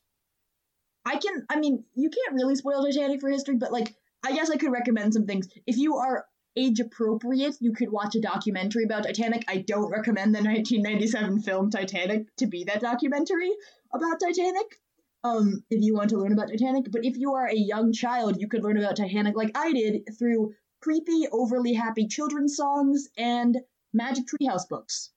I 1.05 1.17
can. 1.19 1.45
I 1.51 1.59
mean 1.59 1.85
you 1.95 2.09
can't 2.11 2.35
really 2.35 2.55
spoil 2.55 2.83
Titanic 2.85 3.21
for 3.21 3.29
history, 3.31 3.57
but 3.57 3.73
like 3.73 3.95
I 4.25 4.33
guess 4.33 4.51
I 4.51 4.57
could 4.57 4.73
recommend 4.73 5.13
some 5.15 5.27
things. 5.27 5.49
If 5.67 5.77
you 5.77 5.97
are 5.97 6.25
age 6.57 6.81
appropriate, 6.81 7.55
you 7.61 7.73
could 7.73 7.91
watch 7.93 8.15
a 8.17 8.21
documentary 8.21 8.85
about 8.85 9.05
Titanic. 9.05 9.45
I 9.47 9.59
don't 9.59 9.91
recommend 9.91 10.35
the 10.35 10.43
1997 10.43 11.41
film 11.43 11.71
Titanic 11.71 12.35
to 12.37 12.47
be 12.47 12.65
that 12.65 12.81
documentary 12.81 13.51
about 13.93 14.19
Titanic. 14.21 14.79
Um, 15.25 15.65
if 15.69 15.83
you 15.83 15.95
want 15.95 16.11
to 16.11 16.19
learn 16.19 16.33
about 16.33 16.49
Titanic, 16.49 16.87
but 16.91 17.05
if 17.05 17.17
you 17.17 17.35
are 17.35 17.47
a 17.47 17.57
young 17.57 17.93
child, 17.93 18.41
you 18.41 18.49
could 18.49 18.63
learn 18.63 18.79
about 18.79 18.97
Titanic 18.97 19.37
like 19.37 19.51
I 19.57 19.73
did 19.73 20.03
through 20.19 20.55
creepy, 20.81 21.27
overly 21.33 21.75
happy 21.75 22.07
children's 22.07 22.57
songs 22.57 23.09
and 23.19 23.59
magic 23.93 24.25
treehouse 24.27 24.69
books. 24.69 25.11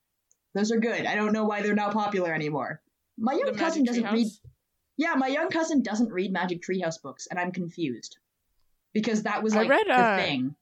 Those 0.53 0.71
are 0.71 0.79
good. 0.79 1.05
I 1.05 1.15
don't 1.15 1.33
know 1.33 1.45
why 1.45 1.61
they're 1.61 1.75
not 1.75 1.93
popular 1.93 2.33
anymore. 2.33 2.81
My 3.17 3.33
young 3.33 3.51
The 3.51 3.57
cousin 3.57 3.83
Magic 3.83 4.03
doesn't 4.03 4.17
read. 4.17 4.27
Yeah, 4.97 5.15
my 5.15 5.27
young 5.27 5.49
cousin 5.49 5.81
doesn't 5.81 6.11
read 6.11 6.31
Magic 6.31 6.61
Treehouse 6.61 7.01
books, 7.01 7.27
and 7.27 7.39
I'm 7.39 7.51
confused 7.51 8.17
because 8.93 9.23
that 9.23 9.41
was 9.41 9.53
I 9.53 9.59
like 9.59 9.69
read, 9.69 9.87
the 9.87 9.93
uh, 9.93 10.17
thing. 10.17 10.55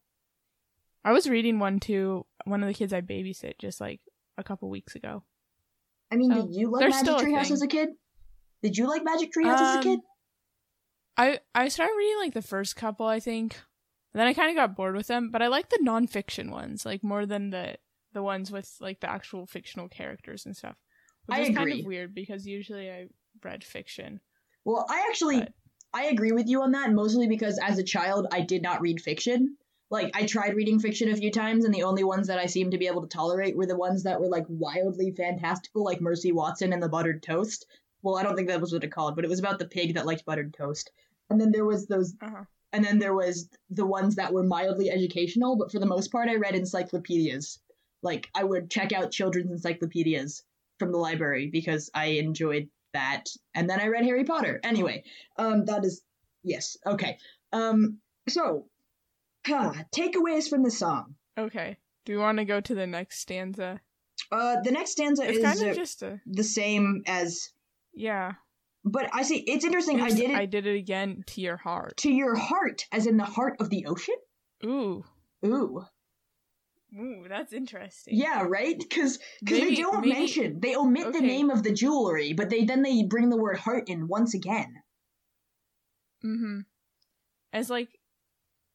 I 1.04 1.12
was 1.12 1.30
reading 1.30 1.60
one 1.60 1.80
to 1.82 2.26
one 2.46 2.62
of 2.62 2.68
the 2.68 2.74
kids 2.74 2.94
I 2.94 3.02
babysit 3.02 3.58
just 3.58 3.82
like 3.82 4.02
a 4.38 4.44
couple 4.44 4.70
weeks 4.70 4.96
ago. 4.96 5.24
I 6.12 6.16
mean, 6.16 6.32
so 6.32 6.46
did 6.46 6.56
you 6.56 6.70
love 6.72 6.82
Magic 6.82 7.16
Treehouse 7.16 7.52
as 7.52 7.62
a 7.62 7.68
kid? 7.68 7.90
Did 8.62 8.78
you 8.78 8.88
like 8.88 9.04
Magic 9.04 9.32
tree 9.32 9.46
Treehouse 9.46 9.62
as 9.62 9.76
a 9.76 9.78
Um, 9.80 9.84
kid? 9.84 10.00
I 11.18 11.40
I 11.54 11.68
started 11.68 11.94
reading 11.98 12.18
like 12.20 12.34
the 12.34 12.42
first 12.42 12.76
couple, 12.76 13.06
I 13.06 13.20
think. 13.20 13.56
And 14.14 14.20
then 14.20 14.28
I 14.28 14.34
kind 14.34 14.50
of 14.50 14.56
got 14.56 14.76
bored 14.76 14.96
with 14.96 15.08
them, 15.08 15.30
but 15.32 15.42
I 15.42 15.48
like 15.48 15.70
the 15.70 15.84
nonfiction 15.84 16.50
ones 16.50 16.86
like 16.86 17.04
more 17.04 17.26
than 17.26 17.52
the 17.52 17.78
the 18.14 18.24
ones 18.24 18.52
with 18.52 18.76
like 18.80 19.02
the 19.02 19.10
actual 19.10 19.46
fictional 19.46 19.88
characters 19.88 20.46
and 20.46 20.56
stuff. 20.58 20.78
Which 21.26 21.38
I 21.38 21.42
is 21.42 21.56
kind 21.56 21.72
of 21.72 21.86
weird 21.86 22.16
because 22.16 22.48
usually 22.48 22.90
I 22.90 23.08
read 23.44 23.64
fiction. 23.64 24.20
Well, 24.66 24.86
I 24.90 25.06
actually 25.10 25.42
but- 25.42 25.54
I 25.92 26.06
agree 26.06 26.32
with 26.32 26.48
you 26.48 26.62
on 26.62 26.72
that, 26.72 26.92
mostly 26.92 27.28
because 27.28 27.60
as 27.60 27.78
a 27.80 27.84
child 27.84 28.28
I 28.32 28.42
did 28.42 28.62
not 28.62 28.82
read 28.82 29.02
fiction. 29.02 29.58
Like 29.92 30.12
I 30.16 30.28
tried 30.28 30.56
reading 30.56 30.80
fiction 30.80 31.10
a 31.10 31.16
few 31.18 31.32
times, 31.32 31.66
and 31.66 31.74
the 31.74 31.84
only 31.84 32.04
ones 32.04 32.28
that 32.28 32.38
I 32.38 32.46
seemed 32.46 32.72
to 32.74 32.78
be 32.78 32.86
able 32.88 33.02
to 33.02 33.08
tolerate 33.08 33.58
were 33.58 33.66
the 33.66 33.78
ones 33.78 34.04
that 34.04 34.20
were 34.20 34.28
like 34.28 34.46
wildly 34.48 35.12
fantastical, 35.12 35.84
like 35.84 36.00
Mercy 36.00 36.32
Watson 36.32 36.74
and 36.74 36.82
the 36.82 36.90
Buttered 36.90 37.24
Toast. 37.24 37.66
Well, 38.02 38.18
I 38.18 38.24
don't 38.24 38.36
think 38.36 38.48
that 38.48 38.62
was 38.62 38.72
what 38.74 38.84
it 38.84 38.92
called, 38.92 39.16
but 39.16 39.26
it 39.26 39.30
was 39.30 39.40
about 39.40 39.60
the 39.60 39.68
pig 39.68 39.96
that 39.96 40.06
liked 40.06 40.26
buttered 40.26 40.54
toast. 40.54 40.92
And 41.30 41.40
then 41.40 41.52
there 41.52 41.66
was 41.66 41.86
those, 41.88 42.16
Uh-huh. 42.22 42.44
and 42.72 42.84
then 42.84 43.00
there 43.00 43.14
was 43.14 43.50
the 43.70 43.86
ones 43.86 44.16
that 44.16 44.34
were 44.34 44.44
mildly 44.44 44.90
educational, 44.90 45.56
but 45.58 45.72
for 45.72 45.80
the 45.80 45.86
most 45.86 46.12
part, 46.12 46.30
I 46.30 46.36
read 46.36 46.56
encyclopedias. 46.56 47.60
Like 48.02 48.30
I 48.34 48.44
would 48.44 48.70
check 48.72 48.94
out 48.94 49.12
children's 49.12 49.52
encyclopedias 49.52 50.44
from 50.78 50.92
the 50.92 50.98
library 50.98 51.48
because 51.48 51.90
I 51.94 52.06
enjoyed 52.06 52.70
that. 52.94 53.26
And 53.54 53.70
then 53.70 53.80
I 53.82 53.88
read 53.88 54.06
Harry 54.06 54.24
Potter. 54.24 54.60
Anyway, 54.64 55.04
um, 55.38 55.66
that 55.66 55.84
is 55.84 56.02
yes, 56.44 56.78
okay. 56.86 57.18
Um, 57.52 58.00
so, 58.28 58.68
huh, 59.46 59.74
takeaways 59.94 60.50
from 60.50 60.64
the 60.64 60.72
song. 60.72 61.16
Okay. 61.38 61.78
Do 62.06 62.14
you 62.14 62.20
want 62.20 62.38
to 62.38 62.46
go 62.46 62.62
to 62.62 62.74
the 62.74 62.88
next 62.88 63.20
stanza? 63.20 63.82
Uh, 64.32 64.62
the 64.62 64.72
next 64.72 64.92
stanza 64.92 65.24
It's 65.28 65.38
is 65.40 65.44
kind 65.44 65.70
of 65.70 65.76
just 65.76 66.02
a 66.02 66.20
the 66.26 66.44
same 66.44 67.04
as, 67.06 67.52
yeah. 67.94 68.34
but 68.86 69.10
I 69.14 69.24
see 69.24 69.38
it's 69.40 69.66
interesting. 69.66 70.02
I 70.02 70.10
did 70.10 70.32
it 70.32 70.36
I 70.38 70.46
did 70.46 70.66
it 70.68 70.76
again 70.76 71.24
to 71.28 71.42
your 71.42 71.58
heart. 71.58 71.98
to 71.98 72.12
your 72.12 72.36
heart, 72.36 72.86
as 72.92 73.06
in 73.08 73.18
the 73.18 73.26
heart 73.26 73.58
of 73.60 73.70
the 73.70 73.86
ocean. 73.86 74.16
Ooh. 74.66 75.04
Ooh, 75.46 75.86
Ooh, 76.98 77.26
that's 77.30 77.54
interesting. 77.54 78.18
yeah, 78.18 78.44
right? 78.44 78.78
Because 78.78 79.20
because 79.40 79.60
they 79.60 79.76
don't 79.76 80.02
maybe- 80.02 80.14
mention 80.14 80.60
they 80.60 80.76
omit 80.76 81.14
the 81.14 81.22
name 81.22 81.50
of 81.50 81.64
the 81.64 81.72
jewelry, 81.74 82.34
but 82.34 82.50
they 82.50 82.66
then 82.66 82.82
they 82.82 83.04
bring 83.04 83.30
the 83.30 83.38
word 83.38 83.58
heart 83.58 83.90
in 83.90 84.08
once 84.08 84.34
again. 84.34 84.82
Mm-hmm. 86.26 86.60
As 87.54 87.70
like, 87.70 88.00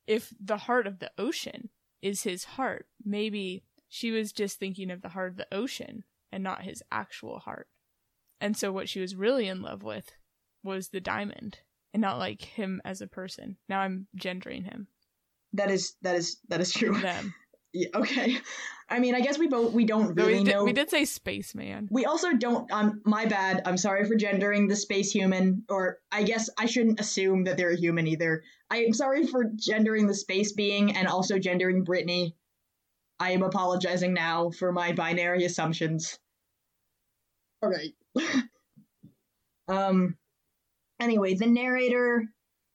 if 0.06 0.32
the 0.42 0.56
heart 0.56 0.86
of 0.86 0.98
the 1.00 1.10
ocean 1.18 1.68
is 2.02 2.22
his 2.22 2.44
heart, 2.44 2.86
maybe 3.04 3.64
she 3.88 4.10
was 4.10 4.32
just 4.32 4.58
thinking 4.58 4.90
of 4.90 5.02
the 5.02 5.10
heart 5.10 5.32
of 5.32 5.36
the 5.36 5.52
ocean 5.52 6.04
and 6.32 6.42
not 6.42 6.62
his 6.62 6.82
actual 6.90 7.38
heart. 7.40 7.68
And 8.45 8.59
so 8.59 8.70
what 8.70 8.90
she 8.90 9.01
was 9.01 9.16
really 9.16 9.49
in 9.49 9.62
love 9.62 9.82
with 9.82 10.12
was 10.62 10.88
the 10.88 11.01
diamond 11.01 11.61
and 11.95 12.03
not 12.03 12.18
like 12.18 12.42
him 12.42 12.82
as 12.84 13.01
a 13.01 13.07
person. 13.07 13.57
Now 13.70 13.80
I'm 13.80 14.07
gendering 14.16 14.64
him. 14.64 14.86
That 15.55 15.70
is 15.70 15.95
that 16.03 16.14
is 16.14 16.36
that 16.49 16.61
is 16.61 16.70
true. 16.72 17.01
Them. 17.01 17.34
Yeah, 17.76 17.88
okay. 17.92 18.36
I 18.88 19.01
mean, 19.01 19.16
I 19.16 19.20
guess 19.20 19.36
we 19.36 19.49
both 19.49 19.72
we 19.72 19.84
don't 19.84 20.14
really 20.14 20.38
we, 20.38 20.45
did, 20.45 20.53
know. 20.53 20.62
we 20.62 20.72
did 20.72 20.90
say 20.90 21.05
spaceman. 21.05 21.88
We 21.90 22.05
also 22.05 22.32
don't. 22.32 22.70
Um, 22.70 23.01
my 23.05 23.26
bad. 23.26 23.62
I'm 23.66 23.76
sorry 23.76 24.05
for 24.05 24.14
gendering 24.14 24.68
the 24.68 24.76
space 24.76 25.11
human, 25.11 25.64
or 25.68 25.99
I 26.12 26.22
guess 26.22 26.49
I 26.57 26.66
shouldn't 26.66 27.01
assume 27.01 27.42
that 27.45 27.57
they're 27.57 27.72
a 27.72 27.76
human 27.76 28.07
either. 28.07 28.45
I 28.70 28.84
am 28.84 28.92
sorry 28.92 29.26
for 29.26 29.51
gendering 29.57 30.07
the 30.07 30.14
space 30.14 30.53
being 30.53 30.95
and 30.95 31.09
also 31.09 31.40
gendering 31.40 31.84
Britney. 31.84 32.34
I 33.18 33.32
am 33.32 33.42
apologizing 33.42 34.14
now 34.14 34.51
for 34.51 34.70
my 34.70 34.92
binary 34.92 35.45
assumptions. 35.45 36.16
All 37.61 37.70
right. 37.70 37.92
um. 39.68 40.16
Anyway, 41.00 41.34
the 41.34 41.46
narrator. 41.46 42.24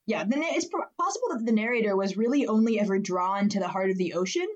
Yeah, 0.05 0.23
the 0.23 0.37
na- 0.37 0.47
it's 0.49 0.65
possible 0.65 1.27
that 1.31 1.45
the 1.45 1.51
narrator 1.51 1.95
was 1.95 2.17
really 2.17 2.47
only 2.47 2.79
ever 2.79 2.97
drawn 2.97 3.47
to 3.49 3.59
the 3.59 3.67
heart 3.67 3.91
of 3.91 3.97
the 3.97 4.13
ocean, 4.13 4.47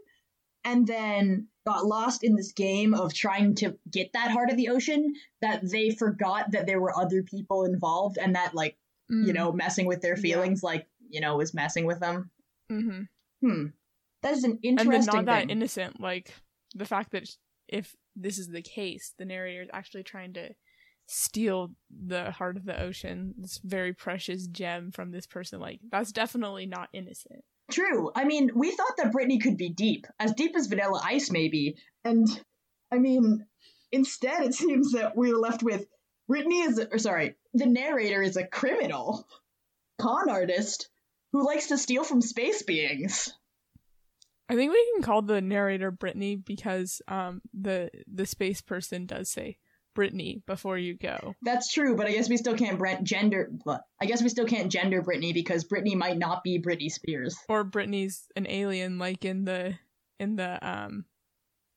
and 0.66 0.86
then 0.88 1.48
got 1.66 1.86
lost 1.86 2.24
in 2.24 2.36
this 2.36 2.52
game 2.52 2.94
of 2.94 3.14
trying 3.14 3.56
to 3.56 3.78
get 3.90 4.12
that 4.14 4.32
heart 4.32 4.50
of 4.50 4.58
the 4.58 4.70
ocean 4.70 5.14
that 5.42 5.62
they 5.70 5.92
forgot 5.92 6.52
that 6.52 6.66
there 6.66 6.82
were 6.82 6.98
other 6.98 7.24
people 7.24 7.64
involved 7.66 8.18
and 8.18 8.36
that 8.36 8.54
like 8.54 8.78
you 9.10 9.32
Mm. 9.32 9.36
know 9.36 9.52
messing 9.52 9.86
with 9.86 10.02
their 10.02 10.16
Yeah. 10.16 10.22
feelings 10.22 10.64
like 10.64 10.88
you 11.10 11.22
know 11.22 11.38
was 11.38 11.54
messing 11.54 11.86
with 11.86 12.00
them 12.00 12.32
Mm-hmm. 12.72 13.02
hmm 13.48 13.66
that 14.24 14.34
is 14.34 14.44
an 14.46 14.60
interesting 14.64 14.94
and 14.94 15.06
then 15.08 15.16
not 15.16 15.26
that 15.26 15.50
innocent 15.52 16.00
like 16.02 16.34
the 16.74 16.86
fact 16.86 17.12
that 17.12 17.30
if 17.68 17.96
this 18.16 18.38
is 18.38 18.48
the 18.48 18.62
case 18.62 19.14
the 19.18 19.26
narrator 19.26 19.62
is 19.62 19.70
actually 19.74 20.04
trying 20.04 20.34
to 20.34 20.50
steal 21.06 21.72
the 21.90 22.32
heart 22.32 22.58
of 22.58 22.66
the 22.66 22.82
ocean 22.82 23.34
this 23.38 23.60
very 23.64 23.94
precious 23.94 24.48
gem 24.48 24.92
from 24.92 25.12
this 25.12 25.28
person 25.28 25.60
like 25.60 25.80
that's 25.92 26.12
definitely 26.12 26.66
not 26.66 26.90
innocent 26.94 27.44
True. 27.72 28.12
I 28.14 28.26
mean, 28.26 28.52
we 28.54 28.72
thought 28.72 28.98
that 28.98 29.14
Britney 29.14 29.42
could 29.42 29.58
be 29.58 29.70
deep, 29.70 30.06
as 30.20 30.34
deep 30.34 30.56
as 30.56 30.68
Vanilla 30.68 31.02
Ice, 31.04 31.32
maybe. 31.32 31.78
And 32.04 32.28
I 32.92 33.00
mean, 33.00 33.46
instead, 33.92 34.44
it 34.44 34.54
seems 34.54 34.92
that 34.92 35.16
we're 35.16 35.38
left 35.38 35.64
with 35.64 35.86
Britney 36.30 36.68
is, 36.68 36.80
or 36.92 36.98
sorry, 36.98 37.36
the 37.54 37.66
narrator 37.66 38.22
is 38.22 38.38
a 38.38 38.46
criminal, 38.46 39.28
con 40.00 40.30
artist 40.30 40.90
who 41.32 41.46
likes 41.46 41.68
to 41.68 41.78
steal 41.78 42.04
from 42.04 42.22
space 42.22 42.64
beings. 42.64 43.34
i 44.50 44.56
think 44.56 44.72
we 44.72 44.92
can 44.94 45.02
call 45.02 45.22
the 45.22 45.42
narrator 45.42 45.92
britney 45.92 46.44
because 46.44 47.02
um 47.08 47.42
the 47.54 47.90
the 48.12 48.26
space 48.26 48.62
person 48.62 49.06
does 49.06 49.30
say 49.30 49.58
britney 49.96 50.46
before 50.46 50.78
you 50.78 50.96
go 50.96 51.36
That's 51.42 51.72
true, 51.72 51.96
but 51.96 52.08
I 52.08 52.12
guess 52.12 52.30
we 52.30 52.38
still 52.38 52.56
can't 52.56 52.78
Brent 52.78 53.04
gender. 53.04 53.50
I 54.02 54.06
guess 54.06 54.22
we 54.22 54.30
still 54.30 54.46
can't 54.46 54.72
gender 54.72 55.02
Britney 55.02 55.34
because 55.34 55.66
Britney 55.66 55.96
might 55.96 56.18
not 56.18 56.44
be 56.44 56.60
Britney 56.62 56.92
Spears 56.92 57.36
or 57.48 57.64
britney's 57.64 58.24
an 58.36 58.48
alien 58.48 58.98
like 59.00 59.26
in 59.26 59.46
the 59.46 59.76
in 60.20 60.36
the 60.36 60.68
um 60.68 61.06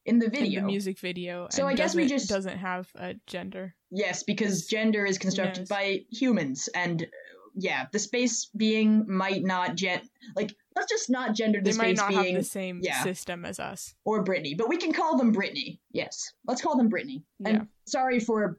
in 0.04 0.18
the 0.18 0.26
in 0.26 0.30
video. 0.32 0.60
the 0.62 0.66
music 0.66 0.98
video 1.00 1.48
So 1.50 1.62
and 1.66 1.70
I 1.70 1.74
guess 1.74 1.94
we 1.94 2.06
just- 2.06 2.28
doesn't 2.28 2.58
have 2.58 2.88
a 2.94 3.14
gender 3.26 3.74
Yes, 3.90 4.22
because 4.24 4.66
gender 4.66 5.04
is 5.04 5.18
constructed 5.18 5.60
Yes. 5.62 5.68
by 5.68 6.04
humans, 6.10 6.68
and 6.74 7.06
yeah, 7.54 7.86
the 7.92 7.98
space 8.00 8.46
being 8.56 9.04
might 9.08 9.42
not 9.44 9.76
gen 9.76 10.00
like 10.34 10.54
let's 10.77 10.93
just 10.93 11.11
not 11.11 11.35
gender 11.35 11.61
the 11.61 11.70
they 11.70 11.77
might 11.77 11.97
not 11.97 12.11
being 12.11 12.35
have 12.35 12.35
the 12.35 12.49
same 12.49 12.81
yeah. 12.83 13.03
system 13.03 13.45
as 13.45 13.59
us 13.59 13.95
or 14.05 14.22
Britney, 14.22 14.57
but 14.57 14.68
we 14.68 14.77
can 14.77 14.93
call 14.93 15.16
them 15.16 15.35
Britney. 15.35 15.81
Yes, 15.91 16.33
let's 16.47 16.61
call 16.62 16.77
them 16.77 16.91
Britney. 16.91 17.22
Yeah. 17.41 17.49
And 17.49 17.68
sorry 17.87 18.20
for 18.20 18.59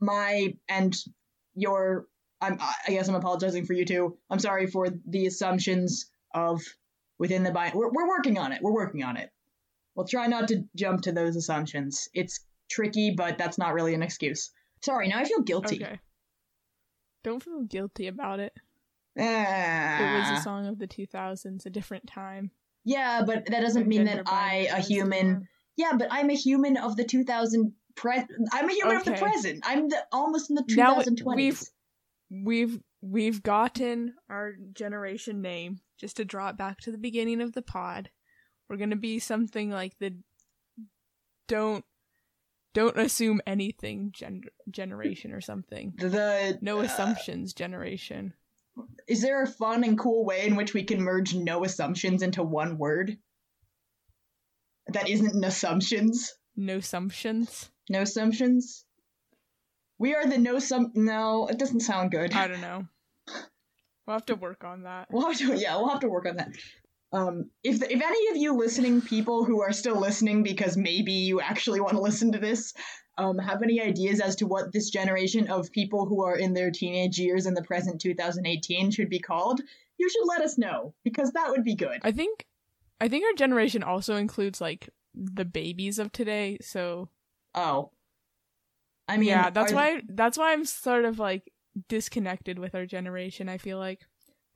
my 0.00 0.54
and 0.68 0.94
your. 1.54 2.06
I'm. 2.40 2.58
I 2.60 2.90
guess 2.90 3.08
I'm 3.08 3.14
apologizing 3.14 3.64
for 3.64 3.72
you 3.72 3.84
too. 3.84 4.18
I'm 4.28 4.40
sorry 4.40 4.66
for 4.66 4.88
the 5.06 5.26
assumptions 5.26 6.10
of 6.34 6.60
within 7.18 7.44
the 7.44 7.52
bi. 7.52 7.70
We're 7.72 7.90
we're 7.90 8.08
working 8.08 8.36
on 8.36 8.52
it. 8.52 8.60
We're 8.60 8.74
working 8.74 9.04
on 9.04 9.16
it. 9.16 9.30
We'll 9.94 10.06
try 10.06 10.26
not 10.26 10.48
to 10.48 10.64
jump 10.74 11.02
to 11.02 11.12
those 11.12 11.36
assumptions. 11.36 12.08
It's 12.14 12.40
tricky, 12.68 13.14
but 13.16 13.38
that's 13.38 13.58
not 13.58 13.74
really 13.74 13.94
an 13.94 14.02
excuse. 14.02 14.50
Sorry, 14.82 15.06
now 15.06 15.18
I 15.18 15.24
feel 15.24 15.42
guilty. 15.42 15.84
Okay. 15.84 16.00
Don't 17.22 17.42
feel 17.42 17.62
guilty 17.62 18.08
about 18.08 18.40
it. 18.40 18.52
Ah. 19.18 20.00
It 20.00 20.18
was 20.30 20.38
a 20.38 20.42
song 20.42 20.66
of 20.66 20.78
the 20.78 20.86
2000s, 20.88 21.66
a 21.66 21.70
different 21.70 22.06
time. 22.06 22.50
Yeah, 22.84 23.22
but 23.26 23.46
that 23.46 23.60
doesn't 23.60 23.86
mean 23.86 24.04
that 24.04 24.22
I, 24.26 24.68
a 24.72 24.80
human. 24.80 25.48
Yeah, 25.76 25.92
but 25.98 26.08
I'm 26.10 26.30
a 26.30 26.34
human 26.34 26.76
of 26.76 26.96
the 26.96 27.04
2000 27.04 27.72
pre- 27.94 28.24
I'm 28.52 28.68
a 28.68 28.72
human 28.72 28.96
of 28.96 29.04
the 29.04 29.12
present. 29.12 29.60
I'm 29.64 29.88
the 29.88 29.98
almost 30.12 30.50
in 30.50 30.56
the 30.56 30.64
Now 30.68 31.02
we've- 31.24 31.56
We've 32.34 32.80
we've 33.02 33.42
gotten 33.42 34.14
our 34.30 34.54
generation 34.72 35.42
name 35.42 35.80
just 35.98 36.16
to 36.16 36.24
draw 36.24 36.48
it 36.48 36.56
back 36.56 36.78
to 36.80 36.90
the 36.90 36.96
beginning 36.96 37.42
of 37.42 37.52
the 37.52 37.60
pod. 37.60 38.08
We're 38.68 38.78
gonna 38.78 38.96
be 38.96 39.18
something 39.18 39.70
like 39.70 39.98
the 39.98 40.14
don't 41.46 41.84
don't 42.72 42.98
assume 42.98 43.42
anything 43.46 44.12
gender 44.12 44.48
generation 44.70 45.32
or 45.32 45.42
something. 45.42 45.92
the 45.98 46.58
No 46.62 46.78
uh, 46.78 46.84
assumptions 46.84 47.52
generation. 47.52 48.32
Is 49.06 49.22
there 49.22 49.42
a 49.42 49.46
fun 49.46 49.84
and 49.84 49.98
cool 49.98 50.24
way 50.24 50.46
in 50.46 50.56
which 50.56 50.74
we 50.74 50.84
can 50.84 51.02
merge 51.02 51.34
no 51.34 51.64
assumptions 51.64 52.22
into 52.22 52.42
one 52.42 52.78
word? 52.78 53.18
That 54.88 55.08
isn't 55.08 55.34
an 55.34 55.44
assumptions. 55.44 56.32
No 56.56 56.76
assumptions. 56.76 57.70
No 57.88 58.02
assumptions. 58.02 58.84
We 59.98 60.14
are 60.14 60.26
the 60.26 60.38
no 60.38 60.58
sum. 60.58 60.92
No, 60.94 61.46
it 61.46 61.58
doesn't 61.58 61.80
sound 61.80 62.10
good. 62.10 62.34
I 62.34 62.48
don't 62.48 62.60
know. 62.60 62.86
We'll 64.06 64.16
have 64.16 64.26
to 64.26 64.34
work 64.34 64.64
on 64.64 64.82
that. 64.82 65.08
We'll 65.10 65.26
have 65.26 65.38
to. 65.38 65.54
Yeah, 65.54 65.76
we'll 65.76 65.88
have 65.88 66.00
to 66.00 66.08
work 66.08 66.26
on 66.26 66.36
that. 66.36 66.48
Um, 67.12 67.50
if 67.62 67.82
if 67.82 68.02
any 68.02 68.28
of 68.30 68.36
you 68.36 68.56
listening 68.56 69.00
people 69.00 69.44
who 69.44 69.62
are 69.62 69.72
still 69.72 70.00
listening 70.00 70.42
because 70.42 70.76
maybe 70.76 71.12
you 71.12 71.40
actually 71.40 71.80
want 71.80 71.92
to 71.92 72.00
listen 72.00 72.32
to 72.32 72.38
this, 72.38 72.74
um, 73.18 73.38
have 73.38 73.62
any 73.62 73.80
ideas 73.80 74.20
as 74.20 74.36
to 74.36 74.46
what 74.46 74.72
this 74.72 74.90
generation 74.90 75.48
of 75.48 75.70
people 75.72 76.06
who 76.06 76.24
are 76.24 76.36
in 76.36 76.54
their 76.54 76.70
teenage 76.70 77.18
years 77.18 77.46
in 77.46 77.54
the 77.54 77.62
present 77.62 78.00
2018 78.00 78.90
should 78.90 79.10
be 79.10 79.18
called, 79.18 79.60
you 79.98 80.08
should 80.08 80.26
let 80.26 80.40
us 80.40 80.56
know 80.58 80.94
because 81.04 81.32
that 81.32 81.50
would 81.50 81.64
be 81.64 81.74
good. 81.74 82.00
I 82.02 82.12
think 82.12 82.46
I 83.00 83.08
think 83.08 83.24
our 83.24 83.34
generation 83.34 83.82
also 83.82 84.16
includes 84.16 84.60
like 84.60 84.88
the 85.14 85.44
babies 85.44 85.98
of 85.98 86.12
today, 86.12 86.58
so 86.60 87.08
Oh. 87.54 87.90
I 89.08 89.16
mean, 89.18 89.28
yeah, 89.28 89.50
that's 89.50 89.72
are- 89.72 89.76
why 89.76 90.02
that's 90.08 90.38
why 90.38 90.52
I'm 90.52 90.64
sort 90.64 91.04
of 91.04 91.18
like 91.18 91.52
disconnected 91.88 92.58
with 92.58 92.74
our 92.74 92.86
generation. 92.86 93.48
I 93.48 93.58
feel 93.58 93.78
like 93.78 94.00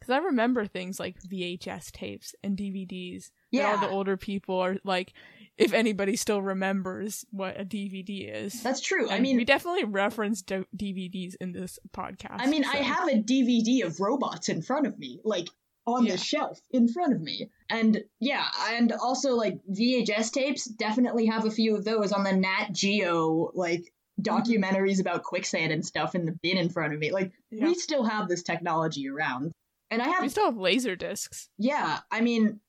because 0.00 0.12
I 0.12 0.18
remember 0.18 0.66
things 0.66 1.00
like 1.00 1.20
VHS 1.22 1.90
tapes 1.90 2.34
and 2.42 2.56
DVDs. 2.56 3.30
Yeah, 3.50 3.72
all 3.72 3.78
the 3.78 3.88
older 3.88 4.16
people 4.16 4.58
are 4.60 4.76
like, 4.84 5.12
if 5.56 5.72
anybody 5.72 6.16
still 6.16 6.42
remembers 6.42 7.24
what 7.30 7.58
a 7.60 7.64
DVD 7.64 8.44
is. 8.44 8.62
that's 8.62 8.80
true. 8.80 9.08
I 9.08 9.14
And 9.14 9.22
mean, 9.22 9.36
we 9.36 9.44
definitely 9.44 9.84
reference 9.84 10.42
d- 10.42 10.64
DVDs 10.76 11.34
in 11.40 11.52
this 11.52 11.78
podcast. 11.96 12.36
I 12.40 12.46
mean, 12.46 12.64
I 12.64 12.76
have 12.78 13.08
a 13.08 13.22
DVD 13.22 13.84
of 13.84 13.98
robots 14.00 14.48
in 14.48 14.60
front 14.62 14.86
of 14.86 14.98
me, 14.98 15.20
like 15.24 15.48
on 15.86 16.04
Yeah. 16.04 16.12
the 16.12 16.18
shelf 16.18 16.60
in 16.72 16.88
front 16.88 17.14
of 17.14 17.20
me. 17.22 17.48
And 17.70 18.02
yeah, 18.20 18.44
and 18.72 18.92
also 18.92 19.34
like 19.34 19.60
VHS 19.72 20.30
tapes, 20.32 20.64
definitely 20.64 21.26
have 21.26 21.44
a 21.46 21.50
few 21.50 21.76
of 21.76 21.84
those 21.84 22.12
on 22.12 22.24
the 22.24 22.32
Nat 22.32 22.72
Geo 22.72 23.50
like 23.54 23.80
mm-hmm. 24.20 24.22
documentaries 24.24 25.00
about 25.00 25.22
quicksand 25.22 25.72
and 25.72 25.86
stuff 25.86 26.14
in 26.14 26.24
the 26.26 26.36
bin 26.42 26.58
in 26.58 26.68
front 26.68 26.92
of 26.92 26.98
me. 26.98 27.12
Like 27.12 27.32
Yeah. 27.50 27.64
we 27.66 27.74
still 27.76 28.04
have 28.04 28.28
this 28.28 28.42
technology 28.42 29.08
around. 29.08 29.52
And 29.90 30.02
I 30.02 30.08
have 30.08 30.22
we 30.22 30.28
still 30.28 30.46
have 30.46 30.56
laser 30.58 30.96
discs. 30.96 31.48
yeah, 31.56 32.00
I 32.10 32.20
mean 32.20 32.60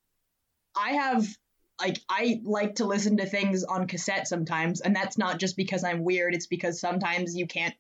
I 0.78 0.92
have 0.92 1.26
like 1.82 2.00
I 2.10 2.42
like 2.44 2.76
to 2.76 2.86
listen 2.86 3.18
to 3.18 3.26
things 3.26 3.64
on 3.64 3.88
cassette 3.88 4.28
sometimes, 4.28 4.82
and 4.82 4.96
that's 4.96 5.18
not 5.18 5.40
just 5.40 5.56
because 5.56 5.84
I'm 5.84 6.04
weird, 6.04 6.34
it's 6.34 6.48
because 6.48 6.80
sometimes 6.80 7.36
you 7.36 7.48
can't 7.48 7.76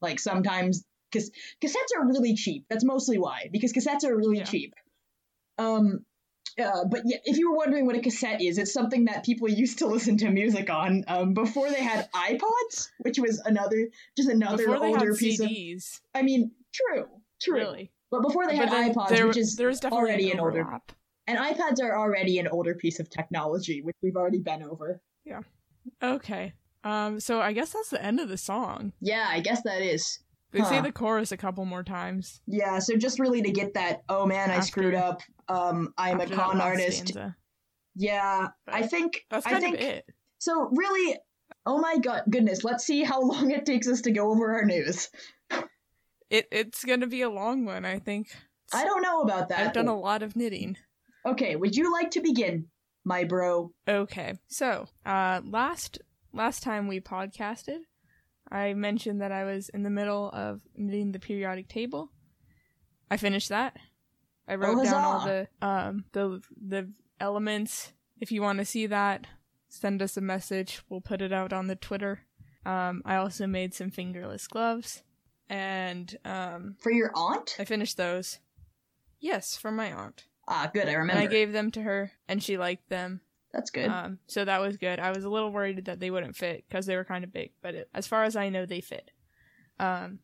like 0.00 0.18
sometimes 0.20 0.84
cause 1.12 1.30
cassettes 1.62 1.96
are 1.96 2.06
really 2.06 2.34
cheap. 2.34 2.66
That's 2.68 2.84
mostly 2.84 3.18
why. 3.18 3.48
Because 3.52 3.72
cassettes 3.72 4.04
are 4.04 4.16
really 4.16 4.38
Yeah. 4.38 4.44
cheap. 4.44 4.74
Um 5.58 6.04
uh, 6.60 6.84
but 6.84 7.02
yeah, 7.06 7.16
if 7.24 7.38
you 7.38 7.50
were 7.50 7.56
wondering 7.56 7.86
what 7.86 7.96
a 7.96 8.00
cassette 8.00 8.42
is, 8.42 8.58
it's 8.58 8.74
something 8.74 9.06
that 9.06 9.24
people 9.24 9.48
used 9.48 9.78
to 9.78 9.86
listen 9.86 10.18
to 10.18 10.28
music 10.30 10.68
on 10.68 11.02
um, 11.08 11.32
before 11.32 11.70
they 11.70 11.82
had 11.82 12.10
iPods, 12.12 12.90
which 12.98 13.18
was 13.18 13.38
another 13.38 13.88
just 14.18 14.28
another 14.28 14.58
Before 14.58 14.78
they 14.80 14.90
had 14.92 15.00
older 15.00 15.14
piece 15.14 15.40
of. 15.40 15.48
CDs. 15.48 16.00
I 16.14 16.20
mean, 16.20 16.50
true, 16.74 17.06
true. 17.40 17.56
Really. 17.58 17.90
But 18.10 18.20
before 18.20 18.46
they 18.46 18.58
But 18.58 18.68
had 18.68 18.94
iPods, 18.94 19.08
there, 19.08 19.26
which 19.28 19.38
is 19.38 19.56
there's 19.56 19.80
definitely 19.80 20.08
already 20.10 20.30
an 20.30 20.38
an 20.38 20.44
older. 20.44 20.80
And 21.26 21.38
iPads 21.38 21.80
are 21.82 21.96
already 21.96 22.38
an 22.38 22.48
older 22.48 22.74
piece 22.74 22.98
of 23.00 23.08
technology, 23.10 23.82
which 23.82 23.96
we've 24.02 24.16
already 24.16 24.38
been 24.40 24.62
over. 24.62 25.00
Yeah. 25.24 25.40
Okay. 26.02 26.52
Um. 26.84 27.20
So 27.20 27.40
I 27.40 27.52
guess 27.52 27.70
that's 27.70 27.90
the 27.90 28.04
end 28.04 28.20
of 28.20 28.28
the 28.28 28.36
song. 28.38 28.92
Yeah, 29.00 29.26
I 29.28 29.40
guess 29.40 29.62
that 29.62 29.82
is. 29.82 30.18
They 30.52 30.62
say 30.64 30.82
the 30.82 30.92
chorus 30.92 31.32
a 31.32 31.36
couple 31.38 31.64
more 31.64 31.82
times. 31.82 32.42
Yeah, 32.46 32.78
so 32.78 32.94
just 32.96 33.18
really 33.18 33.40
to 33.40 33.50
get 33.50 33.72
that, 33.72 34.02
oh 34.10 34.26
man, 34.26 34.50
I 34.50 34.56
After- 34.56 34.66
screwed 34.66 34.94
up. 34.94 35.22
Um, 35.48 35.94
I'm 35.96 36.20
a 36.20 36.26
con 36.26 36.60
artist. 36.60 37.08
stanza. 37.08 37.36
Yeah, 37.94 38.48
But 38.66 38.74
I 38.74 38.82
think 38.82 39.24
That's 39.30 39.46
I 39.46 39.50
kind 39.52 39.62
think 39.62 39.76
of 39.76 39.80
it. 39.80 40.04
so. 40.38 40.68
Really, 40.74 41.16
oh 41.64 41.78
my 41.78 41.96
god, 41.98 42.24
goodness. 42.28 42.64
Let's 42.64 42.84
see 42.84 43.02
how 43.02 43.22
long 43.22 43.50
it 43.50 43.64
takes 43.64 43.88
us 43.88 44.02
to 44.02 44.10
go 44.10 44.30
over 44.30 44.52
our 44.54 44.64
news. 44.66 45.08
It 46.30 46.48
it's 46.50 46.84
gonna 46.84 47.06
be 47.06 47.22
a 47.22 47.30
long 47.30 47.64
one. 47.64 47.84
I 47.84 47.98
think. 47.98 48.28
I 48.74 48.84
don't 48.84 49.02
know 49.02 49.20
about 49.22 49.48
that. 49.50 49.58
I've 49.66 49.72
done 49.74 49.88
a 49.88 49.98
lot 49.98 50.22
of 50.22 50.36
knitting. 50.36 50.76
Okay, 51.24 51.56
would 51.56 51.76
you 51.76 51.92
like 51.92 52.10
to 52.12 52.20
begin, 52.20 52.66
my 53.04 53.24
bro? 53.24 53.72
Okay. 53.88 54.34
So, 54.48 54.86
uh 55.06 55.40
last 55.44 55.98
last 56.32 56.62
time 56.62 56.88
we 56.88 57.00
podcasted, 57.00 57.80
I 58.50 58.74
mentioned 58.74 59.20
that 59.20 59.32
I 59.32 59.44
was 59.44 59.68
in 59.68 59.82
the 59.82 59.90
middle 59.90 60.30
of 60.30 60.62
knitting 60.76 61.12
the 61.12 61.18
periodic 61.18 61.68
table. 61.68 62.10
I 63.10 63.16
finished 63.16 63.50
that. 63.50 63.76
I 64.48 64.56
wrote 64.56 64.82
down 64.84 65.04
all 65.04 65.24
the 65.24 65.48
um 65.60 66.04
the 66.12 66.42
the 66.60 66.90
elements. 67.20 67.92
If 68.20 68.32
you 68.32 68.42
want 68.42 68.58
to 68.58 68.64
see 68.64 68.86
that, 68.86 69.26
send 69.68 70.02
us 70.02 70.16
a 70.16 70.20
message. 70.20 70.82
We'll 70.88 71.00
put 71.00 71.22
it 71.22 71.32
out 71.32 71.52
on 71.52 71.68
the 71.68 71.76
Twitter. 71.76 72.26
Um 72.66 73.02
I 73.04 73.16
also 73.16 73.46
made 73.46 73.74
some 73.74 73.90
fingerless 73.90 74.48
gloves 74.48 75.02
and 75.48 76.16
um 76.24 76.76
For 76.80 76.90
your 76.90 77.12
aunt? 77.14 77.56
I 77.58 77.64
finished 77.64 77.96
those. 77.96 78.38
Yes, 79.20 79.56
for 79.56 79.70
my 79.70 79.92
aunt. 79.92 80.24
Ah, 80.52 80.70
good. 80.72 80.86
I 80.86 80.90
And 80.90 80.98
remember. 80.98 81.22
I 81.22 81.26
gave 81.26 81.52
them 81.52 81.70
to 81.72 81.82
her 81.82 82.12
and 82.28 82.42
she 82.42 82.58
liked 82.58 82.88
them. 82.88 83.20
That's 83.52 83.70
good. 83.70 83.88
Um, 83.88 84.18
so 84.26 84.44
that 84.44 84.60
was 84.60 84.76
good. 84.76 84.98
I 84.98 85.10
was 85.10 85.24
a 85.24 85.28
little 85.28 85.50
worried 85.50 85.84
that 85.86 86.00
they 86.00 86.10
wouldn't 86.10 86.36
fit 86.36 86.64
because 86.68 86.86
they 86.86 86.96
were 86.96 87.04
kind 87.04 87.22
of 87.24 87.32
big, 87.32 87.52
but 87.62 87.74
it, 87.74 87.88
as 87.94 88.06
far 88.06 88.24
as 88.24 88.34
I 88.36 88.48
know, 88.48 88.64
they 88.66 88.80
fit. 88.80 89.10
Um, 89.78 90.20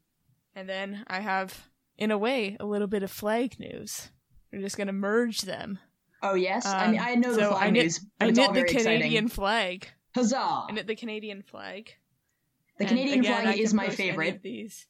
and 0.55 0.69
then 0.69 1.05
I 1.07 1.21
have, 1.21 1.69
in 1.99 2.11
a 2.11 2.19
way, 2.19 2.57
a 2.59 2.65
little 2.67 2.87
bit 2.87 3.03
of 3.03 3.11
flag 3.11 3.59
news. 3.61 4.11
We're 4.53 4.61
just 4.63 4.77
gonna 4.79 4.93
merge 4.95 5.43
them. 5.43 5.79
oh 6.23 6.35
yes, 6.35 6.65
I 6.65 6.91
mean 6.91 7.01
um, 7.01 7.07
I 7.07 7.15
know 7.17 7.33
the 7.35 7.45
flag 7.49 7.63
I 7.63 7.71
knit- 7.71 7.83
news, 7.85 8.01
I 8.21 8.31
knit 8.31 8.53
the 8.55 8.65
Canadian 8.65 9.03
exciting. 9.25 9.29
flag. 9.29 9.89
Huzzah! 10.15 10.37
I 10.69 10.73
knit 10.73 10.87
the 10.87 10.97
Canadian 10.97 11.43
flag. 11.43 11.93
The 12.79 12.85
And 12.85 12.89
Canadian 12.89 13.21
again, 13.21 13.43
flag 13.43 13.59
is 13.59 13.75
my 13.75 13.89
favorite. 13.91 14.43
these, 14.43 14.87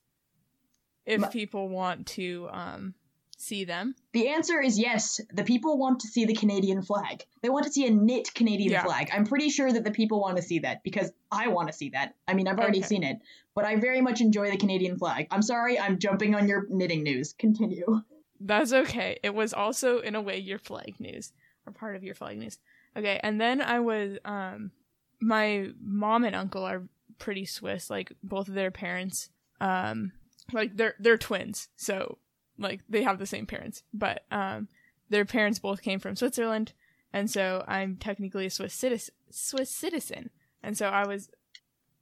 if 1.06 1.20
My- 1.22 1.28
people 1.28 1.68
want 1.68 2.06
to 2.08 2.48
um 2.52 2.94
see 3.40 3.64
them. 3.64 3.94
The 4.12 4.28
answer 4.28 4.60
is 4.60 4.78
yes. 4.78 5.20
The 5.32 5.44
people 5.44 5.78
want 5.78 6.00
to 6.00 6.08
see 6.08 6.24
the 6.26 6.34
Canadian 6.34 6.82
flag. 6.82 7.24
They 7.40 7.48
want 7.48 7.64
to 7.66 7.72
see 7.72 7.86
a 7.86 7.90
knit 7.90 8.34
Canadian 8.34 8.72
Yeah. 8.72 8.82
flag. 8.84 9.08
I'm 9.12 9.24
pretty 9.24 9.48
sure 9.48 9.72
that 9.72 9.84
the 9.84 9.92
people 9.92 10.20
want 10.20 10.36
to 10.36 10.42
see 10.42 10.58
that 10.58 10.82
because 10.82 11.12
I 11.30 11.46
want 11.48 11.68
to 11.68 11.72
see 11.72 11.90
that. 11.90 12.14
I 12.26 12.34
mean, 12.34 12.48
I've 12.48 12.58
already 12.58 12.78
Okay. 12.80 12.88
seen 12.88 13.04
it, 13.04 13.18
but 13.54 13.64
I 13.64 13.76
very 13.76 14.00
much 14.00 14.20
enjoy 14.20 14.50
the 14.50 14.56
Canadian 14.56 14.98
flag. 14.98 15.28
I'm 15.30 15.42
sorry, 15.42 15.78
I'm 15.78 15.98
jumping 15.98 16.34
on 16.34 16.48
your 16.48 16.66
knitting 16.68 17.02
news. 17.04 17.32
Continue. 17.32 18.02
That's 18.40 18.72
okay. 18.72 19.18
It 19.22 19.34
was 19.34 19.54
also 19.54 20.00
in 20.00 20.14
a 20.14 20.20
way 20.20 20.38
your 20.38 20.58
flag 20.58 20.98
news 20.98 21.32
or 21.66 21.72
part 21.72 21.94
of 21.96 22.02
your 22.04 22.14
flag 22.14 22.38
news. 22.38 22.58
Okay, 22.96 23.20
and 23.22 23.40
then 23.40 23.60
I 23.62 23.78
was 23.80 24.18
um 24.24 24.72
my 25.20 25.68
mom 25.80 26.24
and 26.24 26.34
uncle 26.34 26.64
are 26.64 26.82
pretty 27.18 27.44
Swiss, 27.44 27.88
like 27.90 28.12
both 28.22 28.48
of 28.48 28.54
their 28.54 28.70
parents 28.72 29.30
um 29.60 30.12
like 30.52 30.76
they're 30.76 30.94
they're 30.98 31.18
twins. 31.18 31.68
So 31.76 32.18
like 32.58 32.80
they 32.88 33.02
have 33.02 33.18
the 33.18 33.26
same 33.26 33.46
parents, 33.46 33.82
but 33.92 34.24
um 34.30 34.68
their 35.10 35.24
parents 35.24 35.58
both 35.58 35.82
came 35.82 36.00
from 36.00 36.16
Switzerland 36.16 36.72
and 37.12 37.30
so 37.30 37.64
I'm 37.66 37.96
technically 37.96 38.46
a 38.46 38.50
Swiss 38.50 38.74
citizen 38.74 39.14
Swiss 39.30 39.70
citizen. 39.70 40.30
And 40.62 40.76
so 40.76 40.88
I 40.88 41.06
was 41.06 41.30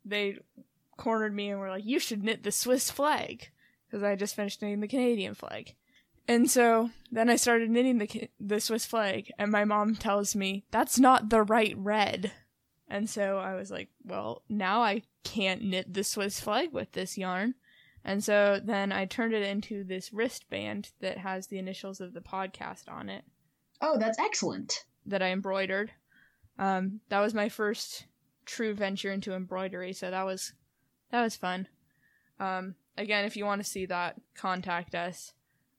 they 0.04 0.38
cornered 0.96 1.34
me 1.34 1.50
and 1.50 1.61
were 1.61 1.70
like 1.70 1.84
you 1.84 1.98
should 1.98 2.24
knit 2.24 2.42
the 2.42 2.52
Swiss 2.52 2.90
flag 2.90 3.50
because 3.86 4.02
I 4.02 4.16
just 4.16 4.34
finished 4.34 4.62
knitting 4.62 4.80
the 4.80 4.88
Canadian 4.88 5.34
flag. 5.34 5.74
And 6.28 6.50
so 6.50 6.90
then 7.11 7.30
I 7.30 7.36
started 7.36 7.70
knitting 7.70 7.98
the 7.98 8.28
the 8.40 8.61
Swiss 8.61 8.84
flag, 8.84 9.30
and 9.38 9.52
my 9.52 9.64
mom 9.64 9.94
tells 9.94 10.34
me 10.34 10.64
that's 10.70 10.98
not 10.98 11.30
the 11.30 11.42
right 11.42 11.74
red. 11.76 12.32
And 12.88 13.09
so 13.09 13.38
I 13.38 13.54
was 13.54 13.70
like, 13.70 13.88
well, 14.04 14.42
now 14.48 14.82
I 14.82 15.02
can't 15.24 15.62
knit 15.62 15.92
the 15.92 16.04
Swiss 16.04 16.40
flag 16.40 16.72
with 16.72 16.92
this 16.92 17.18
yarn. 17.18 17.54
And 18.09 18.22
so 18.22 18.61
then 18.62 18.92
I 18.92 19.04
turned 19.04 19.34
it 19.34 19.42
into 19.42 19.82
this 19.82 20.12
wristband 20.12 20.92
that 21.00 21.18
has 21.18 21.48
the 21.48 21.59
initials 21.59 22.00
of 22.00 22.14
the 22.14 22.20
podcast 22.20 22.88
on 22.88 23.09
it 23.09 23.24
Oh, 23.80 23.98
that's 23.98 24.18
excellent. 24.20 24.84
that 25.04 25.22
I 25.22 25.28
embroidered. 25.32 25.90
Um, 26.59 27.00
that 27.11 27.20
was 27.20 27.34
my 27.34 27.48
first 27.48 28.07
true 28.46 28.74
venture 28.74 29.11
into 29.11 29.34
embroidery, 29.34 29.92
so 29.92 30.11
that 30.11 30.22
was 30.24 30.52
that 31.11 31.20
was 31.22 31.36
fun. 31.36 31.68
Um, 32.40 32.76
again, 32.96 33.24
if 33.24 33.36
you 33.36 33.44
want 33.44 33.62
to 33.62 33.68
see 33.68 33.86
that, 33.86 34.16
contact 34.36 34.94
us. 34.94 35.32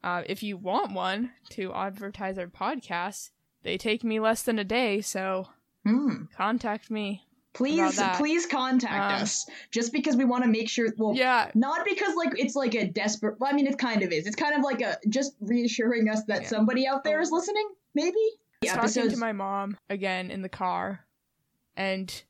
Uh, 0.03 0.23
if 0.27 0.43
you 0.43 0.57
want 0.57 0.93
one 0.93 1.31
to 1.51 1.73
advertise 1.73 2.37
our 2.37 2.47
podcast, 2.47 3.29
they 3.63 3.77
take 3.77 4.03
me 4.03 4.19
less 4.19 4.43
than 4.43 4.59
a 4.59 4.63
day, 4.63 5.01
so 5.01 5.47
Hmm. 5.85 6.25
contact 6.35 6.91
me. 6.91 7.26
Please, 7.57 7.99
please 8.17 8.45
contact 8.45 9.15
Um, 9.15 9.21
us. 9.23 9.47
Just 9.71 9.91
because 9.91 10.15
we 10.15 10.25
want 10.25 10.43
to 10.43 10.49
make 10.49 10.69
sure. 10.69 10.87
Well, 10.97 11.15
Yeah, 11.15 11.49
Not 11.55 11.85
because 11.85 12.15
like 12.15 12.37
it's 12.39 12.55
like 12.55 12.75
a 12.75 12.87
desperate. 12.87 13.39
Well, 13.39 13.51
I 13.51 13.55
mean, 13.55 13.65
it 13.65 13.77
kind 13.79 14.03
of 14.03 14.11
is. 14.11 14.27
It's 14.27 14.35
kind 14.35 14.55
of 14.55 14.61
like 14.61 14.81
a 14.81 14.97
just 15.09 15.35
reassuring 15.41 16.07
us 16.07 16.23
that 16.25 16.43
Yeah. 16.43 16.47
somebody 16.49 16.87
out 16.87 17.03
there 17.03 17.19
is 17.19 17.31
listening. 17.31 17.67
Maybe. 17.95 18.15
Was 18.61 18.93
talking 18.93 19.09
to 19.11 19.17
my 19.17 19.31
mom 19.33 19.77
again 19.89 20.29
in 20.31 20.41
the 20.43 20.49
car, 20.49 21.05
and 21.75 22.23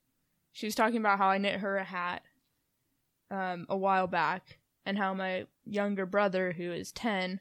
she 0.54 0.66
was 0.66 0.76
talking 0.76 0.98
about 0.98 1.18
how 1.18 1.28
I 1.28 1.38
knit 1.40 1.60
her 1.60 1.78
a 1.78 1.84
hat 1.84 2.24
um, 3.30 3.66
a 3.70 3.78
while 3.78 4.08
back, 4.08 4.60
and 4.86 4.98
how 4.98 5.14
my 5.14 5.46
younger 5.66 6.06
brother, 6.06 6.54
who 6.54 6.72
is 6.72 6.92
ten, 6.94 7.40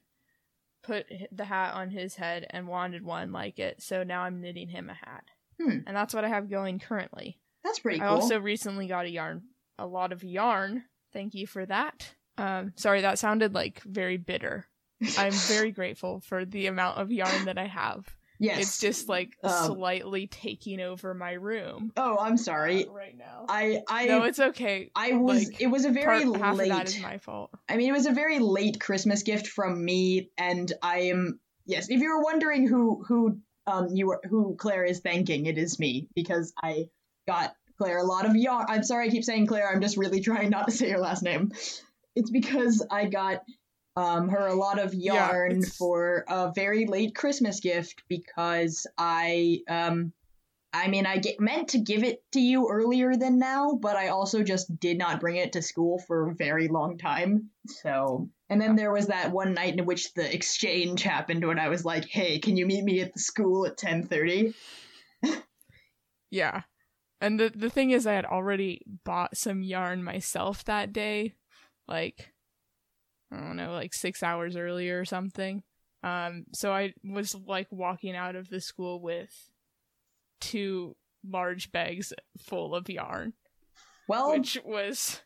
put 0.82 1.06
the 1.32 1.44
hat 1.44 1.74
on 1.74 1.90
his 1.90 2.16
head 2.16 2.46
and 2.50 2.66
wanted 2.68 3.04
one 3.04 3.30
like 3.32 3.58
it. 3.60 3.80
So 3.82 4.02
now 4.02 4.22
I'm 4.22 4.40
knitting 4.40 4.68
him 4.68 4.90
a 4.90 4.94
hat, 4.94 5.24
Hmm. 5.60 5.78
and 5.86 5.96
that's 5.96 6.14
what 6.14 6.24
I 6.24 6.28
have 6.28 6.50
going 6.50 6.78
currently. 6.80 7.38
That's 7.66 7.80
pretty 7.80 8.00
I 8.00 8.06
also 8.06 8.40
recently 8.40 8.86
got 8.86 9.06
a 9.06 9.10
yarn, 9.10 9.42
a 9.78 9.86
lot 9.86 10.12
of 10.12 10.24
yarn. 10.24 10.84
Thank 11.12 11.34
you 11.34 11.46
for 11.46 11.66
that. 11.66 12.14
Um, 12.38 12.72
sorry, 12.76 13.02
that 13.02 13.18
sounded 13.18 13.54
like 13.54 13.80
very 13.82 14.16
bitter. 14.16 14.66
I'm 15.18 15.32
very 15.48 15.72
grateful 15.72 16.20
for 16.20 16.44
the 16.44 16.66
amount 16.66 16.98
of 16.98 17.12
yarn 17.12 17.46
that 17.46 17.58
I 17.58 17.66
have 17.66 18.06
Yes. 18.38 18.62
It's 18.62 18.80
just 18.80 19.08
like 19.08 19.36
Um, 19.42 19.50
slightly 19.76 20.26
taking 20.26 20.80
over 20.80 21.14
my 21.14 21.32
room 21.32 21.92
Oh, 21.96 22.18
I'm 22.18 22.36
sorry. 22.36 22.86
right 22.90 23.16
now. 23.16 23.46
I 23.48 23.82
I 23.88 24.06
no, 24.06 24.22
it's 24.24 24.38
okay. 24.38 24.90
I 24.94 25.12
was 25.12 25.48
like, 25.48 25.60
it 25.60 25.68
was 25.68 25.84
a 25.84 25.90
very 25.90 26.24
Part, 26.24 26.36
half 26.36 26.56
late 26.56 26.70
of 26.70 26.76
that 26.78 26.88
is 26.88 27.00
my 27.00 27.18
fault. 27.18 27.50
I 27.68 27.76
mean, 27.76 27.88
it 27.88 27.92
was 27.92 28.06
a 28.06 28.12
very 28.12 28.38
late 28.38 28.80
Christmas 28.80 29.22
gift 29.22 29.46
from 29.48 29.82
me, 29.84 30.30
and 30.36 30.70
I 30.82 30.98
am 31.02 31.40
yes. 31.64 31.88
If 31.88 32.00
you 32.00 32.10
were 32.10 32.22
wondering 32.22 32.66
who 32.66 33.04
who 33.06 33.38
um 33.66 33.88
you 33.94 34.06
were 34.08 34.20
who 34.28 34.56
Claire 34.56 34.84
is 34.84 35.00
thanking, 35.00 35.46
it 35.46 35.58
is 35.58 35.78
me 35.78 36.08
because 36.14 36.52
I 36.62 36.86
got 37.26 37.54
Claire 37.78 37.98
a 37.98 38.04
lot 38.04 38.26
of 38.26 38.34
yarn. 38.36 38.66
I'm 38.68 38.82
sorry, 38.84 39.06
I 39.06 39.10
keep 39.10 39.24
saying 39.24 39.46
Claire. 39.46 39.68
I'm 39.70 39.80
just 39.80 39.96
really 39.96 40.20
trying 40.20 40.50
not 40.50 40.66
to 40.66 40.72
say 40.72 40.88
your 40.88 41.00
last 41.00 41.22
name. 41.22 41.52
It's 42.14 42.30
because 42.30 42.84
I 42.90 43.06
got 43.06 43.42
um 43.96 44.28
her 44.28 44.46
a 44.46 44.54
lot 44.54 44.78
of 44.78 44.94
yarn 44.94 45.52
it's- 45.58 45.76
for 45.76 46.24
a 46.28 46.52
very 46.54 46.86
late 46.86 47.14
Christmas 47.14 47.60
gift 47.60 48.02
because 48.08 48.86
I 48.96 49.60
um. 49.68 50.12
I 50.72 50.88
mean, 50.88 51.06
I 51.06 51.16
get, 51.16 51.40
meant 51.40 51.68
to 51.68 51.78
give 51.78 52.04
it 52.04 52.22
to 52.32 52.40
you 52.40 52.68
earlier 52.70 53.16
than 53.16 53.38
now, 53.38 53.78
but 53.80 53.96
I 53.96 54.08
also 54.08 54.42
just 54.42 54.78
did 54.78 54.98
not 54.98 55.20
bring 55.20 55.36
it 55.36 55.52
to 55.52 55.62
school 55.62 55.98
for 56.06 56.28
a 56.28 56.34
very 56.34 56.68
long 56.68 56.98
time. 56.98 57.48
So, 57.66 58.28
and 58.50 58.60
then 58.60 58.76
there 58.76 58.92
was 58.92 59.06
that 59.06 59.32
one 59.32 59.54
night 59.54 59.78
in 59.78 59.86
which 59.86 60.12
the 60.12 60.34
exchange 60.34 61.02
happened 61.02 61.46
when 61.46 61.58
I 61.58 61.68
was 61.70 61.86
like, 61.86 62.04
"Hey, 62.04 62.40
can 62.40 62.58
you 62.58 62.66
meet 62.66 62.84
me 62.84 63.00
at 63.00 63.14
the 63.14 63.20
school 63.20 63.64
at 63.64 63.78
10:30?" 63.78 64.52
Yeah. 66.30 66.62
And 67.20 67.40
the 67.40 67.48
the 67.54 67.70
thing 67.70 67.90
is 67.90 68.06
I 68.06 68.12
had 68.12 68.24
already 68.26 68.82
bought 69.04 69.36
some 69.36 69.62
yarn 69.62 70.02
myself 70.04 70.64
that 70.64 70.92
day, 70.92 71.34
like 71.88 72.32
I 73.32 73.36
don't 73.38 73.56
know, 73.56 73.72
like 73.72 73.94
6 73.94 74.22
hours 74.22 74.56
earlier 74.56 75.00
or 75.00 75.04
something. 75.04 75.62
Um 76.02 76.44
so 76.52 76.72
I 76.72 76.92
was 77.02 77.34
like 77.34 77.68
walking 77.70 78.14
out 78.14 78.36
of 78.36 78.48
the 78.50 78.60
school 78.60 79.00
with 79.00 79.30
two 80.40 80.94
large 81.26 81.72
bags 81.72 82.12
full 82.38 82.74
of 82.74 82.88
yarn, 82.88 83.32
Well, 84.06 84.30
which 84.32 84.58
was 84.64 85.22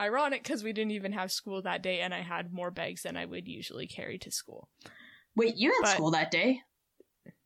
ironic 0.00 0.44
cuz 0.44 0.62
we 0.62 0.74
didn't 0.74 0.92
even 0.92 1.12
have 1.12 1.32
school 1.32 1.62
that 1.62 1.82
day 1.82 2.00
and 2.00 2.12
I 2.12 2.20
had 2.20 2.52
more 2.52 2.70
bags 2.70 3.02
than 3.02 3.16
I 3.16 3.24
would 3.24 3.48
usually 3.48 3.86
carry 3.86 4.18
to 4.18 4.30
school. 4.30 4.68
wait, 5.34 5.56
you 5.56 5.70
had 5.72 5.80
but- 5.82 5.94
school 5.94 6.10
that 6.10 6.30
day? 6.30 6.62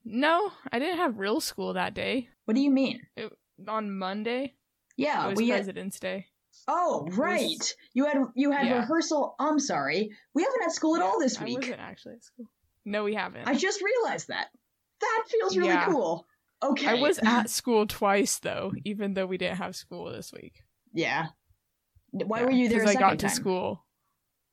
No, 0.04 0.50
I 0.72 0.78
didn't 0.78 0.96
have 0.96 1.18
real 1.18 1.40
school 1.40 1.74
that 1.74 1.94
day. 1.94 2.30
What 2.46 2.54
do 2.54 2.60
you 2.62 2.70
mean? 2.70 3.06
On 3.68 3.96
Monday, 3.96 4.54
Yeah, 4.96 5.26
it 5.26 5.30
was 5.30 5.36
we 5.36 5.48
had. 5.48 5.56
President's 5.58 5.98
Day. 6.00 6.26
Oh, 6.68 7.06
right. 7.12 7.74
You 7.94 8.06
had 8.06 8.18
you 8.34 8.50
had 8.50 8.66
Yeah. 8.66 8.78
rehearsal. 8.80 9.34
I'm 9.38 9.58
sorry. 9.58 10.10
We 10.34 10.42
haven't 10.42 10.62
had 10.62 10.72
school 10.72 10.96
at 10.96 11.02
all 11.02 11.18
this 11.20 11.38
I 11.40 11.44
week. 11.44 11.58
wasn't 11.60 11.80
actually 11.80 12.14
at 12.14 12.24
school. 12.24 12.46
No, 12.84 13.04
we 13.04 13.14
haven't. 13.14 13.46
I 13.48 13.54
just 13.54 13.80
realized 13.82 14.28
that. 14.28 14.48
That 15.00 15.24
feels 15.28 15.56
really 15.56 15.70
Yeah. 15.70 15.86
cool. 15.86 16.26
Okay. 16.62 16.86
I 16.88 16.94
was 16.94 17.18
at 17.24 17.48
school 17.50 17.86
twice 17.86 18.38
though, 18.38 18.72
even 18.84 19.14
though 19.14 19.26
we 19.26 19.38
didn't 19.38 19.58
have 19.58 19.76
school 19.76 20.10
this 20.10 20.32
week. 20.32 20.64
Yeah. 20.92 21.28
Why 22.10 22.40
Yeah, 22.40 22.44
were 22.46 22.50
you 22.50 22.68
there 22.68 22.82
a 22.84 22.88
I 22.88 22.94
got 22.94 23.18
to 23.20 23.26
time? 23.28 23.34
school. 23.34 23.86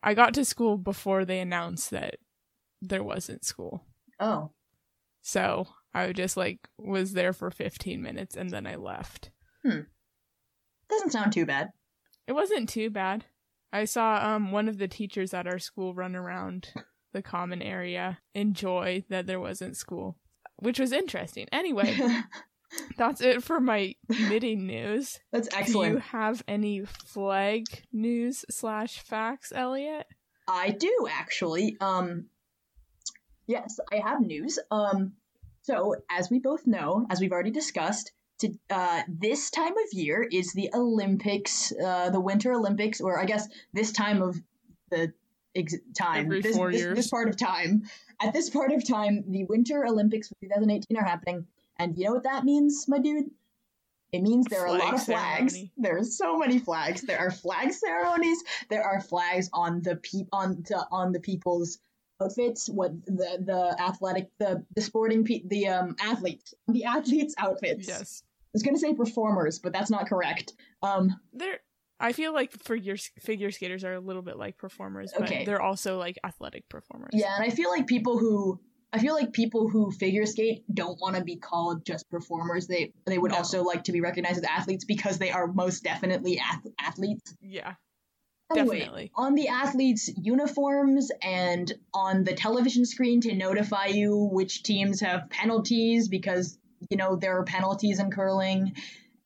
I 0.03 0.13
got 0.13 0.33
to 0.35 0.45
school 0.45 0.77
before 0.77 1.25
they 1.25 1.39
announced 1.39 1.89
that 1.91 2.17
there 2.81 3.03
wasn't 3.03 3.43
school. 3.43 3.83
Oh. 4.19 4.51
So 5.23 5.67
I 5.97 6.13
just 6.13 6.37
like 6.37 6.67
was 6.77 7.13
there 7.13 7.33
for 7.33 7.49
15 7.49 8.01
minutes 8.01 8.35
and 8.35 8.49
then 8.51 8.67
I 8.67 8.75
left. 8.75 9.31
Hmm. 9.65 9.81
Doesn't 10.89 11.11
sound 11.11 11.33
too 11.33 11.45
bad. 11.45 11.69
It 12.27 12.33
wasn't 12.33 12.69
too 12.69 12.89
bad. 12.89 13.25
I 13.73 13.85
saw 13.85 14.19
um 14.23 14.51
one 14.51 14.69
of 14.69 14.77
the 14.77 14.87
teachers 14.87 15.33
at 15.33 15.47
our 15.47 15.59
school 15.59 15.93
run 15.93 16.15
around 16.15 16.69
the 17.13 17.21
common 17.21 17.61
area 17.61 18.19
enjoy 18.35 19.03
that 19.09 19.25
there 19.25 19.39
wasn't 19.39 19.75
school, 19.75 20.17
which 20.57 20.79
was 20.79 20.91
interesting. 20.91 21.47
Anyway, 21.51 21.97
that's 22.97 23.21
it 23.21 23.43
for 23.43 23.59
my 23.59 23.95
knitting 24.07 24.67
news. 24.67 25.19
That's 25.31 25.49
excellent. 25.55 25.89
Do 25.89 25.95
you 25.95 26.01
have 26.01 26.43
any 26.47 26.85
flag 26.85 27.65
news 27.91 28.45
slash 28.49 28.99
facts, 28.99 29.51
Elliot? 29.55 30.05
I 30.47 30.69
do 30.69 31.07
actually. 31.09 31.77
Um 31.81 32.27
Yes, 33.47 33.79
I 33.91 33.97
have 33.97 34.21
news. 34.21 34.59
Um 34.69 35.13
so 35.67 35.95
as 36.09 36.29
we 36.29 36.39
both 36.39 36.65
know, 36.65 37.05
as 37.09 37.19
we've 37.19 37.31
already 37.31 37.51
discussed, 37.51 38.11
to 38.39 38.53
uh 38.69 39.01
this 39.07 39.49
time 39.49 39.73
of 39.73 39.93
year 39.93 40.27
is 40.31 40.53
the 40.53 40.69
Olympics, 40.73 41.73
uh 41.73 42.09
the 42.09 42.19
Winter 42.19 42.53
Olympics 42.53 43.01
or 43.01 43.19
I 43.19 43.25
guess 43.25 43.47
this 43.73 43.91
time 43.91 44.21
of 44.21 44.37
the 44.91 45.11
ex- 45.55 45.75
time 45.97 46.29
this, 46.29 46.55
this, 46.55 46.95
this 46.95 47.09
part 47.09 47.27
of 47.27 47.35
time. 47.35 47.83
At 48.21 48.33
this 48.33 48.49
part 48.49 48.71
of 48.71 48.87
time, 48.87 49.25
the 49.27 49.43
Winter 49.45 49.85
Olympics 49.85 50.29
for 50.29 50.35
2018 50.41 50.97
are 50.97 51.03
happening. 51.03 51.47
And 51.77 51.97
you 51.97 52.05
know 52.05 52.13
what 52.13 52.23
that 52.23 52.43
means, 52.43 52.85
my 52.87 52.99
dude? 52.99 53.29
It 54.11 54.21
means 54.21 54.47
there 54.47 54.61
are 54.61 54.67
a 54.67 54.73
lot 54.73 54.93
of 54.93 55.03
flags. 55.03 55.53
ceremony. 55.53 55.71
There 55.77 55.97
are 55.97 56.03
so 56.03 56.37
many 56.37 56.59
flags. 56.59 57.01
There 57.01 57.19
are 57.19 57.29
flag 57.29 57.73
ceremonies. 57.73 58.41
There 58.69 58.83
are 58.83 59.01
flags 59.01 59.49
on 59.51 59.81
the 59.81 59.97
pe- 59.97 60.27
on 60.31 60.63
to, 60.63 60.87
on 60.91 61.11
the 61.11 61.19
people's 61.19 61.77
outfits. 62.21 62.67
What 62.69 63.05
the 63.05 63.37
the 63.43 63.75
athletic 63.81 64.29
the 64.39 64.63
the 64.75 64.81
sporting 64.81 65.23
pe- 65.23 65.43
the 65.45 65.67
um 65.67 65.95
athletes 65.99 66.53
the 66.67 66.85
athletes 66.85 67.35
outfits. 67.37 67.87
Yes. 67.87 68.23
I 68.25 68.49
was 68.53 68.63
gonna 68.63 68.79
say 68.79 68.93
performers, 68.93 69.59
but 69.59 69.73
that's 69.73 69.89
not 69.89 70.07
correct. 70.07 70.53
Um, 70.81 71.15
They're 71.33 71.59
I 71.99 72.13
feel 72.13 72.33
like 72.33 72.51
figure 72.51 72.95
figure 73.19 73.51
skaters 73.51 73.83
are 73.83 73.93
a 73.93 73.99
little 73.99 74.21
bit 74.21 74.37
like 74.37 74.57
performers, 74.57 75.11
but 75.17 75.23
Okay. 75.31 75.45
they're 75.45 75.61
also 75.61 75.97
like 75.97 76.17
athletic 76.23 76.67
performers. 76.69 77.09
yeah, 77.13 77.35
and 77.35 77.43
I 77.43 77.49
feel 77.49 77.69
like 77.69 77.87
people 77.87 78.17
who 78.17 78.59
I 78.93 78.99
feel 78.99 79.13
like 79.13 79.33
people 79.33 79.67
who 79.67 79.91
figure 79.91 80.25
skate 80.25 80.63
don't 80.73 80.99
want 81.01 81.15
to 81.17 81.23
be 81.23 81.35
called 81.35 81.85
just 81.85 82.09
performers. 82.09 82.67
They 82.67 82.93
they 83.05 83.17
would 83.17 83.31
No. 83.31 83.37
also 83.37 83.63
like 83.63 83.83
to 83.85 83.91
be 83.91 84.01
recognized 84.01 84.37
as 84.37 84.43
athletes 84.43 84.85
because 84.85 85.17
they 85.17 85.29
are 85.31 85.47
most 85.47 85.83
definitely 85.83 86.39
ath- 86.39 86.65
athletes. 86.79 87.35
Yeah. 87.41 87.75
Anyway, 88.55 88.79
Definitely. 88.79 89.11
on 89.15 89.35
the 89.35 89.49
athletes' 89.49 90.09
uniforms 90.15 91.11
and 91.21 91.71
on 91.93 92.23
the 92.23 92.33
television 92.33 92.85
screen 92.85 93.19
to 93.21 93.35
notify 93.35 93.87
you 93.87 94.29
which 94.31 94.63
teams 94.63 95.01
have 95.01 95.29
penalties 95.29 96.07
because 96.07 96.57
you 96.89 96.95
know 96.95 97.17
there 97.17 97.37
are 97.37 97.43
penalties 97.43 97.99
in 97.99 98.09
curling 98.09 98.73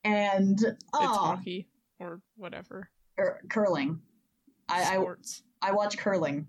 and 0.02 0.60
It's 0.60 0.84
oh, 0.92 1.06
hockey 1.06 1.68
or 2.00 2.20
whatever. 2.36 2.88
er, 3.18 3.40
curling. 3.48 4.00
I, 4.68 4.96
I 4.96 5.68
I 5.68 5.72
watch 5.72 5.98
curling 5.98 6.48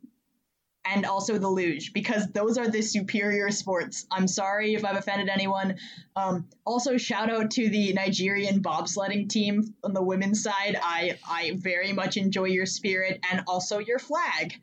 and 0.85 1.05
also 1.05 1.37
the 1.37 1.47
luge 1.49 1.93
because 1.93 2.27
those 2.27 2.57
are 2.57 2.67
the 2.67 2.81
superior 2.81 3.49
sports. 3.51 4.05
I'm 4.11 4.27
sorry 4.27 4.75
if 4.75 4.83
I've 4.83 4.97
offended 4.97 5.29
anyone. 5.29 5.77
Um, 6.15 6.47
also, 6.65 6.97
shout 6.97 7.29
out 7.29 7.51
to 7.51 7.69
the 7.69 7.93
Nigerian 7.93 8.61
bobsledding 8.61 9.29
team 9.29 9.73
on 9.83 9.93
the 9.93 10.03
women's 10.03 10.43
side. 10.43 10.77
I 10.81 11.17
I 11.27 11.53
very 11.55 11.93
much 11.93 12.17
enjoy 12.17 12.45
your 12.45 12.65
spirit 12.65 13.19
and 13.31 13.43
also 13.47 13.79
your 13.79 13.99
flag. 13.99 14.53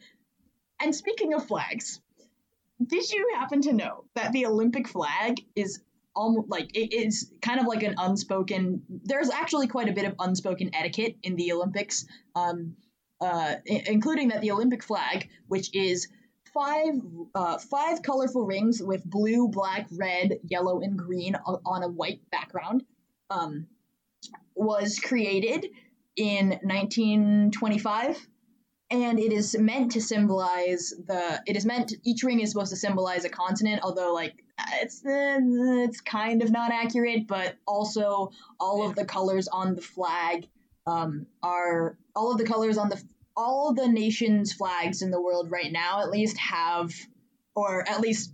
And 0.81 0.95
speaking 0.95 1.35
of 1.35 1.47
flags, 1.47 2.01
did 2.85 3.11
you 3.11 3.33
happen 3.35 3.63
to 3.63 3.73
know 3.73 4.05
that 4.15 4.33
the 4.33 4.47
Olympic 4.47 4.89
flag 4.89 5.41
is 5.55 5.81
almost 6.15 6.49
like 6.49 6.77
it 6.77 6.93
is 6.93 7.31
kind 7.41 7.61
of 7.61 7.67
like 7.67 7.83
an 7.83 7.95
unspoken? 7.99 8.83
There's 8.89 9.31
actually 9.31 9.69
quite 9.69 9.89
a 9.89 9.93
bit 9.93 10.05
of 10.05 10.15
unspoken 10.19 10.75
etiquette 10.75 11.17
in 11.23 11.37
the 11.37 11.53
Olympics. 11.53 12.07
Um, 12.35 12.77
uh, 13.21 13.55
i- 13.71 13.85
including 13.87 14.29
that 14.29 14.41
the 14.41 14.51
Olympic 14.51 14.83
flag, 14.83 15.29
which 15.49 15.75
is 15.75 16.09
five 16.55 16.95
uh, 17.35 17.59
five 17.59 18.03
colorful 18.03 18.45
rings 18.45 18.83
with 18.83 19.05
blue, 19.05 19.49
black, 19.49 19.87
red, 19.93 20.39
yellow, 20.45 20.81
and 20.81 20.99
green 20.99 21.35
on 21.37 21.83
a 21.83 21.89
white 21.89 22.21
background, 22.31 22.83
um, 23.31 23.67
was 24.55 24.99
created 24.99 25.67
in 26.17 26.59
1925. 26.63 28.27
And 28.93 29.21
it 29.21 29.33
is 29.33 29.57
meant 29.57 29.93
to 29.93 30.01
symbolize 30.01 30.93
the. 31.07 31.41
It 31.47 31.57
is 31.57 31.65
meant. 31.65 31.93
each 32.03 32.25
ring 32.25 32.41
is 32.41 32.51
supposed 32.51 32.71
to 32.73 32.77
symbolize 32.77 33.25
a 33.25 33.29
continent, 33.29 33.83
although 33.85 34.13
like 34.13 34.35
it's 34.83 35.03
it's 35.05 36.01
kind 36.01 36.43
of 36.43 36.51
not 36.51 36.73
accurate. 36.73 37.29
But 37.29 37.55
also, 37.69 38.33
all 38.59 38.85
of 38.85 38.97
the 38.97 39.05
colors 39.05 39.47
on 39.47 39.77
the 39.77 39.81
flag 39.81 40.49
um, 40.87 41.27
are 41.43 41.99
all 42.15 42.33
of 42.33 42.39
the 42.39 42.47
colors 42.47 42.79
on 42.79 42.89
the 42.89 43.03
all 43.37 43.73
the 43.73 43.89
nations' 43.89 44.53
flags 44.53 45.03
in 45.03 45.11
the 45.11 45.21
world 45.21 45.51
right 45.51 45.73
now 45.73 46.01
at 46.03 46.11
least 46.11 46.37
have, 46.37 46.93
or 47.55 47.89
at 47.89 48.01
least 48.01 48.33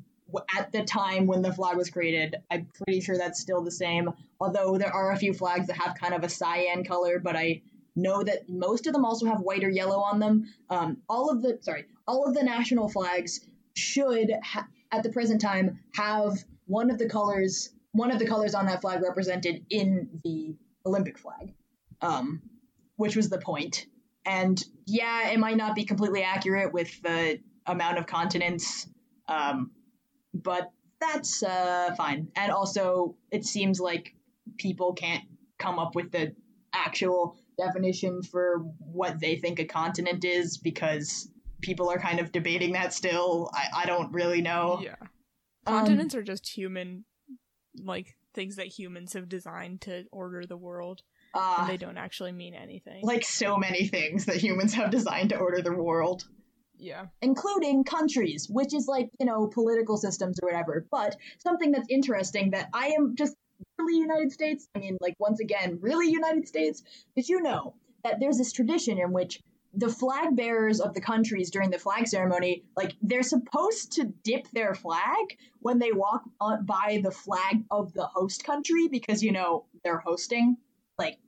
at 0.57 0.73
the 0.73 0.83
time 0.83 1.27
when 1.27 1.43
the 1.43 1.53
flag 1.53 1.77
was 1.77 1.91
created, 1.91 2.37
I'm 2.51 2.69
pretty 2.75 3.01
sure 3.01 3.17
that's 3.17 3.41
still 3.41 3.63
the 3.63 3.71
same. 3.71 4.11
Although 4.41 4.79
there 4.79 4.93
are 4.93 5.13
a 5.13 5.17
few 5.17 5.33
flags 5.33 5.69
that 5.69 5.77
have 5.77 5.97
kind 5.97 6.15
of 6.15 6.25
a 6.25 6.29
cyan 6.29 6.85
color, 6.85 7.21
but 7.21 7.37
I 7.37 7.63
know 7.95 8.23
that 8.23 8.49
most 8.49 8.87
of 8.87 8.93
them 8.93 9.05
also 9.05 9.27
have 9.27 9.41
white 9.41 9.65
or 9.65 9.71
yellow 9.71 10.01
on 10.01 10.19
them. 10.19 10.53
Um, 10.69 10.99
all 11.09 11.31
of 11.31 11.43
the 11.43 11.59
sorry, 11.63 11.85
all 12.07 12.27
of 12.27 12.35
the 12.35 12.43
national 12.43 12.89
flags 12.89 13.41
should 13.75 14.33
ha- 14.43 14.69
at 14.91 15.03
the 15.03 15.11
present 15.11 15.41
time 15.41 15.79
have 15.95 16.45
one 16.67 16.91
of 16.91 16.99
the 16.99 17.09
colors 17.09 17.71
one 17.93 18.11
of 18.11 18.19
the 18.19 18.27
colors 18.27 18.55
on 18.55 18.67
that 18.67 18.83
flag 18.83 19.01
represented 19.01 19.65
in 19.71 20.21
the 20.23 20.55
Olympic 20.85 21.19
flag 21.19 21.55
um, 22.01 22.43
which 22.97 23.17
was 23.17 23.29
the 23.29 23.39
point. 23.39 23.87
And 24.25 24.63
yeah, 24.87 25.31
it 25.31 25.39
might 25.39 25.57
not 25.57 25.75
be 25.75 25.85
completely 25.85 26.23
accurate 26.23 26.73
with 26.73 27.01
the 27.03 27.39
amount 27.67 27.99
of 27.99 28.07
continents, 28.07 28.87
um, 29.29 29.71
but 30.35 30.71
that's 31.01 31.43
uh, 31.43 31.95
fine. 31.97 32.29
And 32.37 32.51
also, 32.51 33.17
it 33.31 33.45
seems 33.45 33.81
like 33.81 34.15
people 34.59 34.95
can't 34.95 35.25
come 35.59 35.79
up 35.79 35.95
with 35.95 36.11
the 36.11 36.35
actual 36.73 37.39
definition 37.59 38.23
for 38.23 38.59
what 38.79 39.21
they 39.21 39.37
think 39.37 39.59
a 39.59 39.65
continent 39.65 40.25
is 40.25 40.59
because 40.59 41.29
people 41.61 41.91
are 41.91 41.99
kind 41.99 42.21
of 42.21 42.33
debating 42.33 42.73
that 42.73 42.93
still. 42.93 43.51
I, 43.55 43.83
I 43.83 43.87
don't 43.87 44.13
really 44.13 44.43
know. 44.43 44.81
Yeah. 44.83 44.97
Continents 45.65 46.15
um, 46.15 46.21
are 46.21 46.25
just 46.25 46.49
human, 46.49 47.05
like 47.83 48.17
things 48.35 48.57
that 48.57 48.67
humans 48.67 49.15
have 49.15 49.29
designed 49.29 49.81
to 49.83 50.05
order 50.13 50.45
the 50.47 50.57
world. 50.57 51.03
Uh, 51.37 51.57
and 51.61 51.69
they 51.69 51.77
don't 51.77 51.99
actually 51.99 52.33
mean 52.33 52.55
anything. 52.55 53.01
Like 53.03 53.25
so 53.25 53.57
many 53.57 53.87
things 53.87 54.27
that 54.27 54.37
humans 54.37 54.75
have 54.75 54.91
designed 54.91 55.31
to 55.31 55.37
order 55.37 55.63
the 55.63 55.73
world. 55.73 56.25
Yeah. 56.79 57.07
Including 57.23 57.85
countries, 57.85 58.49
which 58.51 58.75
is 58.75 58.87
like, 58.87 59.09
you 59.19 59.27
know, 59.27 59.47
political 59.47 59.97
systems 59.97 60.39
or 60.43 60.49
whatever. 60.49 60.87
But 60.91 61.17
something 61.39 61.73
that's 61.73 61.89
interesting 61.89 62.51
that 62.51 62.69
I 62.73 62.89
am 62.89 63.17
just 63.17 63.35
really 63.79 63.99
United 63.99 64.33
States, 64.33 64.69
I 64.75 64.81
mean, 64.81 64.99
like, 65.01 65.15
once 65.19 65.41
again, 65.41 65.79
really 65.81 66.11
United 66.11 66.47
States, 66.47 66.83
did 67.15 67.29
you 67.29 67.41
know 67.41 67.75
that 68.05 68.21
there's 68.21 68.39
this 68.39 68.53
tradition 68.53 68.99
in 68.99 69.13
which 69.13 69.41
the 69.75 69.89
flag 69.89 70.35
bearers 70.35 70.81
of 70.81 70.95
the 70.95 71.01
countries 71.01 71.51
during 71.51 71.71
the 71.71 71.79
flag 71.79 72.09
ceremony, 72.09 72.65
like 72.77 72.95
they're 73.03 73.23
supposed 73.23 73.93
to 73.93 74.05
dip 74.25 74.49
their 74.53 74.75
flag 74.75 75.39
when 75.61 75.79
they 75.79 75.93
walk 75.93 76.23
by 76.41 77.01
the 77.03 77.11
flag 77.11 77.63
of 77.71 77.93
the 77.93 78.07
host 78.07 78.43
country 78.43 78.89
because 78.89 79.23
you 79.23 79.33
know 79.33 79.67
they're 79.85 79.99
hosting. 79.99 80.57
Like, 80.99 81.19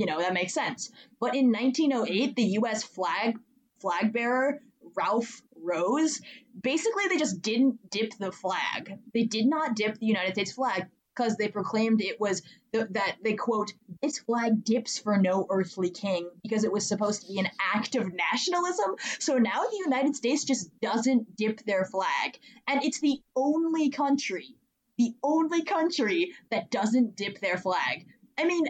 you 0.00 0.06
know 0.06 0.18
that 0.18 0.32
makes 0.32 0.54
sense. 0.54 0.90
But 1.20 1.36
in 1.36 1.52
1908, 1.52 2.34
the 2.34 2.42
U.S. 2.60 2.82
flag 2.82 3.38
flag 3.80 4.14
bearer 4.14 4.62
Ralph 4.96 5.42
Rose, 5.62 6.22
basically 6.62 7.08
they 7.08 7.18
just 7.18 7.42
didn't 7.42 7.90
dip 7.90 8.14
the 8.18 8.32
flag. 8.32 8.98
They 9.12 9.24
did 9.24 9.46
not 9.46 9.76
dip 9.76 9.98
the 9.98 10.06
United 10.06 10.32
States 10.32 10.52
flag 10.52 10.86
because 11.14 11.36
they 11.36 11.48
proclaimed 11.48 12.00
it 12.00 12.18
was 12.18 12.40
th- 12.72 12.86
that 12.92 13.16
they 13.22 13.34
quote 13.34 13.74
this 14.00 14.20
flag 14.20 14.64
dips 14.64 14.98
for 14.98 15.18
no 15.18 15.46
earthly 15.50 15.90
king 15.90 16.30
because 16.42 16.64
it 16.64 16.72
was 16.72 16.88
supposed 16.88 17.20
to 17.20 17.28
be 17.28 17.38
an 17.38 17.50
act 17.74 17.94
of 17.94 18.14
nationalism 18.14 18.94
so 19.18 19.36
now 19.36 19.60
the 19.70 19.82
united 19.84 20.14
states 20.14 20.44
just 20.44 20.70
doesn't 20.80 21.36
dip 21.36 21.60
their 21.64 21.84
flag 21.84 22.38
and 22.68 22.84
it's 22.84 23.00
the 23.00 23.20
only 23.34 23.90
country 23.90 24.54
the 24.98 25.12
only 25.22 25.62
country 25.62 26.32
that 26.50 26.70
doesn't 26.70 27.16
dip 27.16 27.40
their 27.40 27.58
flag 27.58 28.06
i 28.38 28.44
mean 28.44 28.64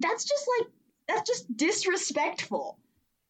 that's 0.00 0.24
just 0.24 0.46
like 0.58 0.68
that's 1.08 1.28
just 1.28 1.56
disrespectful. 1.56 2.78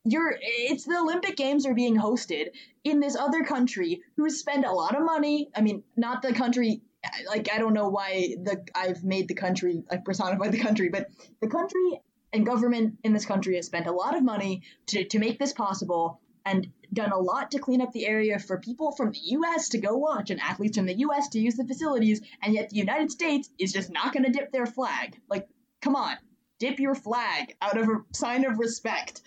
You're 0.05 0.35
it's 0.41 0.85
the 0.85 0.99
olympic 0.99 1.37
games 1.37 1.67
are 1.67 1.75
being 1.75 1.97
hosted 1.97 2.49
in 2.85 3.01
this 3.01 3.17
other 3.17 3.45
country 3.45 4.03
who 4.17 4.31
spend 4.31 4.65
a 4.65 4.73
lot 4.73 4.97
of 4.97 5.05
money. 5.05 5.51
I 5.55 5.61
mean 5.61 5.83
not 5.97 6.23
the 6.23 6.33
country 6.33 6.83
like 7.27 7.49
I 7.53 7.59
don't 7.59 7.75
know 7.75 7.89
why 7.89 8.35
the 8.43 8.65
I've 8.75 9.05
made 9.05 9.29
the 9.29 9.35
country 9.35 9.83
I 9.91 9.99
personified 9.99 10.53
the 10.53 10.59
country, 10.59 10.89
but 10.89 11.09
the 11.41 11.49
country 11.49 12.01
and 12.33 12.45
government 12.45 12.99
in 13.05 13.13
this 13.13 13.25
country 13.25 13.57
has 13.57 13.67
spent 13.67 13.87
a 13.87 13.93
lot 13.93 14.17
of 14.17 14.23
money 14.23 14.63
to, 14.87 15.05
to 15.05 15.19
make 15.19 15.39
this 15.39 15.53
possible 15.53 16.21
and 16.45 16.69
done 16.93 17.13
a 17.13 17.19
lot 17.19 17.51
to 17.51 17.59
clean 17.59 17.81
up 17.81 17.93
the 17.93 18.07
area 18.07 18.39
for 18.39 18.59
people 18.59 18.93
from 18.93 19.13
the 19.13 19.19
US 19.19 19.71
to 19.71 19.79
go 19.79 19.97
watch 19.97 20.31
and 20.31 20.41
athletes 20.41 20.77
from 20.77 20.87
the 20.87 20.99
US 20.99 21.29
to 21.31 21.41
use 21.41 21.57
the 21.57 21.67
facilities, 21.67 22.21
and 22.43 22.55
yet 22.55 22.71
the 22.71 22.77
United 22.77 23.11
States 23.11 23.51
is 23.59 23.73
just 23.73 23.91
not 23.91 24.13
gonna 24.13 24.31
dip 24.31 24.51
their 24.53 24.67
flag. 24.67 25.19
Like, 25.29 25.49
come 25.83 25.97
on, 25.97 26.17
dip 26.59 26.79
your 26.79 26.95
flag 26.95 27.57
out 27.63 27.79
of 27.79 27.89
a 27.89 28.05
sign 28.13 28.45
of 28.45 28.59
respect. 28.59 29.23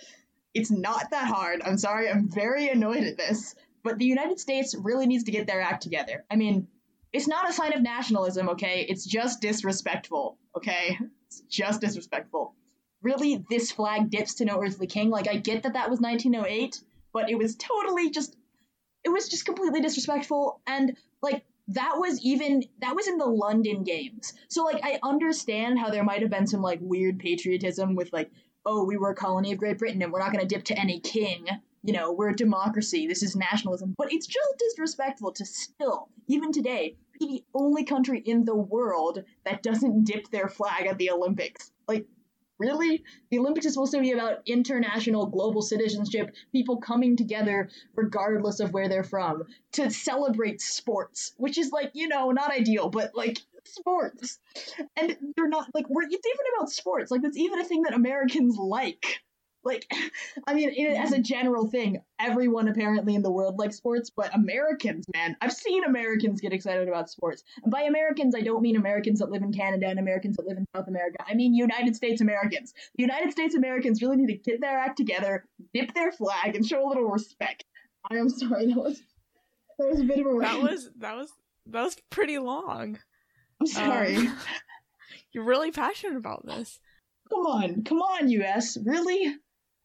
It's 0.54 0.72
not 0.72 1.12
that 1.12 1.28
hard. 1.28 1.62
I'm 1.66 1.78
sorry, 1.78 2.10
I'm 2.10 2.30
very 2.30 2.70
annoyed 2.70 3.04
at 3.04 3.18
this. 3.18 3.56
But 3.84 3.98
the 3.98 4.06
United 4.06 4.40
States 4.40 4.76
really 4.76 5.08
needs 5.08 5.24
to 5.24 5.32
get 5.32 5.48
their 5.48 5.62
act 5.62 5.82
together. 5.82 6.26
I 6.30 6.36
mean, 6.36 6.68
it's 7.14 7.28
not 7.28 7.50
a 7.50 7.54
sign 7.54 7.74
of 7.74 7.82
nationalism, 7.82 8.50
okay? 8.50 8.86
It's 8.88 9.06
just 9.06 9.42
disrespectful, 9.42 10.38
okay? 10.56 10.98
It's 11.28 11.42
just 11.50 11.82
disrespectful. 11.82 12.54
Really, 13.02 13.44
this 13.50 13.72
flag 13.72 14.10
dips 14.10 14.36
to 14.36 14.46
no 14.46 14.62
earthly 14.62 14.88
king. 14.88 15.10
Like, 15.10 15.28
I 15.28 15.38
get 15.38 15.64
that 15.64 15.74
that 15.74 15.90
was 15.90 16.00
1908, 16.00 16.80
but 17.12 17.30
it 17.30 17.38
was 17.38 17.56
totally 17.56 18.12
just, 18.12 18.36
it 19.04 19.10
was 19.10 19.28
just 19.28 19.46
completely 19.46 19.82
disrespectful. 19.82 20.62
And, 20.68 20.96
like, 21.22 21.44
that 21.74 21.94
was 21.98 22.20
even, 22.22 22.64
that 22.80 22.96
was 22.96 23.08
in 23.08 23.18
the 23.18 23.26
London 23.26 23.84
Games. 23.84 24.34
So, 24.48 24.64
like, 24.64 24.80
I 24.84 25.00
understand 25.04 25.80
how 25.80 25.90
there 25.90 26.04
might 26.04 26.22
have 26.22 26.32
been 26.32 26.48
some, 26.48 26.62
like, 26.62 26.80
weird 26.82 27.20
patriotism 27.20 27.96
with, 27.96 28.12
like, 28.14 28.32
oh, 28.66 28.84
we 28.86 28.98
were 28.98 29.12
a 29.12 29.16
colony 29.16 29.52
of 29.52 29.58
Great 29.58 29.80
Britain 29.80 30.02
and 30.02 30.12
we're 30.12 30.20
not 30.20 30.32
going 30.32 30.48
to 30.48 30.56
dip 30.56 30.64
to 30.66 30.80
any 30.80 31.00
king 31.00 31.48
you 31.84 31.94
know, 31.94 32.12
we're 32.12 32.30
a 32.30 32.36
democracy, 32.36 33.08
this 33.08 33.24
is 33.24 33.36
nationalism. 33.36 33.96
But 33.98 34.14
it's 34.14 34.28
just 34.28 34.48
disrespectful 34.60 35.32
to 35.34 35.46
still, 35.46 36.10
even 36.28 36.52
today, 36.52 36.96
be 37.20 37.28
the 37.28 37.44
only 37.54 37.84
country 37.84 38.22
in 38.26 38.46
the 38.46 38.56
world 38.56 39.24
that 39.46 39.64
doesn't 39.64 40.06
dip 40.06 40.30
their 40.30 40.48
flag 40.48 40.86
at 40.86 40.98
the 40.98 41.12
Olympics. 41.12 41.72
Like, 41.88 42.06
really? 42.62 43.04
The 43.32 43.40
Olympics 43.40 43.66
is 43.66 43.74
supposed 43.74 43.94
to 43.94 44.00
be 44.00 44.12
about 44.12 44.44
international 44.46 45.26
global 45.26 45.62
citizenship, 45.62 46.36
people 46.52 46.78
coming 46.78 47.18
together 47.18 47.70
regardless 47.96 48.60
of 48.60 48.72
where 48.72 48.88
they're 48.88 49.04
from 49.04 49.44
to 49.74 49.90
celebrate 49.90 50.62
sports, 50.62 51.34
which 51.38 51.58
is 51.58 51.72
like, 51.72 51.92
you 51.94 52.08
know, 52.08 52.32
not 52.32 52.52
ideal, 52.52 52.90
but 52.90 53.16
like 53.16 53.40
sports. 53.66 54.40
And 54.96 55.18
they're 55.36 55.50
not 55.50 55.68
like 55.74 55.90
we're 55.90 56.04
it's 56.04 56.14
even 56.14 56.46
about 56.56 56.70
sports. 56.70 57.10
Like 57.12 57.24
that's 57.24 57.38
even 57.38 57.60
a 57.60 57.66
thing 57.66 57.82
that 57.84 57.94
Americans 57.94 58.58
like. 58.58 59.22
Like, 59.64 59.86
I 60.48 60.54
mean, 60.54 60.72
it, 60.76 60.98
as 60.98 61.12
a 61.12 61.20
general 61.20 61.68
thing, 61.68 62.02
everyone 62.20 62.68
apparently 62.68 63.16
in 63.16 63.22
the 63.22 63.32
world 63.32 63.60
likes 63.60 63.78
sports, 63.78 64.10
but 64.10 64.34
Americans, 64.34 65.06
man, 65.14 65.36
I've 65.42 65.54
seen 65.54 65.84
Americans 65.84 66.42
get 66.42 66.54
excited 66.54 66.88
about 66.88 67.10
sports. 67.10 67.44
And 67.64 67.72
by 67.72 67.82
Americans, 67.84 68.36
I 68.36 68.42
don't 68.42 68.62
mean 68.62 68.76
Americans 68.76 69.20
that 69.20 69.30
live 69.30 69.44
in 69.44 69.54
Canada 69.54 69.88
and 69.88 70.00
Americans 70.00 70.38
that 70.38 70.48
live 70.48 70.58
in 70.58 70.66
South 70.76 70.88
America. 70.88 71.24
I 71.28 71.34
mean 71.34 71.54
United 71.54 71.96
States 71.96 72.22
Americans. 72.22 72.74
The 72.96 73.04
United 73.04 73.32
States 73.32 73.56
Americans 73.56 74.02
really 74.02 74.18
need 74.18 74.28
to 74.28 74.38
get 74.38 74.62
their 74.62 74.78
act 74.78 74.98
together, 74.98 75.46
dip 75.74 75.94
their 75.94 76.12
flag, 76.12 76.56
and 76.56 76.66
show 76.66 76.86
a 76.86 76.88
little 76.88 77.06
respect. 77.06 77.64
I 78.10 78.16
am 78.16 78.30
sorry, 78.30 78.68
that 78.68 78.78
was 78.78 79.02
that 79.78 79.90
was 79.90 80.00
a 80.00 80.04
bit 80.04 80.20
of 80.20 80.26
a 80.28 80.40
that 80.40 80.62
was 80.62 80.90
that 80.98 81.16
was 81.16 81.32
that 81.68 81.84
was 81.84 81.98
pretty 82.10 82.40
long. 82.40 83.00
I'm 83.60 83.68
sorry. 83.68 84.16
Um, 84.16 84.38
you're 85.32 85.44
really 85.44 85.72
passionate 85.72 86.18
about 86.18 86.46
this. 86.46 86.80
Come 87.30 87.46
on, 87.46 87.84
come 87.84 88.00
on, 88.00 88.30
US, 88.30 88.78
really? 88.84 89.36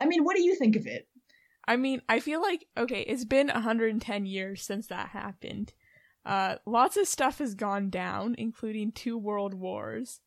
I 0.01 0.07
mean, 0.07 0.25
what 0.25 0.37
do 0.37 0.43
you 0.43 0.55
think 0.55 0.77
of 0.77 0.87
it? 0.87 1.09
I 1.67 1.77
mean, 1.77 2.03
I 2.09 2.21
feel 2.21 2.41
like 2.41 2.67
okay, 2.77 3.01
it's 3.01 3.25
been 3.25 3.49
110 3.49 4.27
years 4.27 4.63
since 4.63 4.87
that 4.89 5.09
happened. 5.09 5.73
Uh, 6.25 6.57
lots 6.67 6.97
of 6.97 7.07
stuff 7.07 7.39
has 7.39 7.55
gone 7.55 7.91
down, 7.91 8.35
including 8.39 8.93
two 8.93 9.17
world 9.17 9.55
wars. 9.55 10.21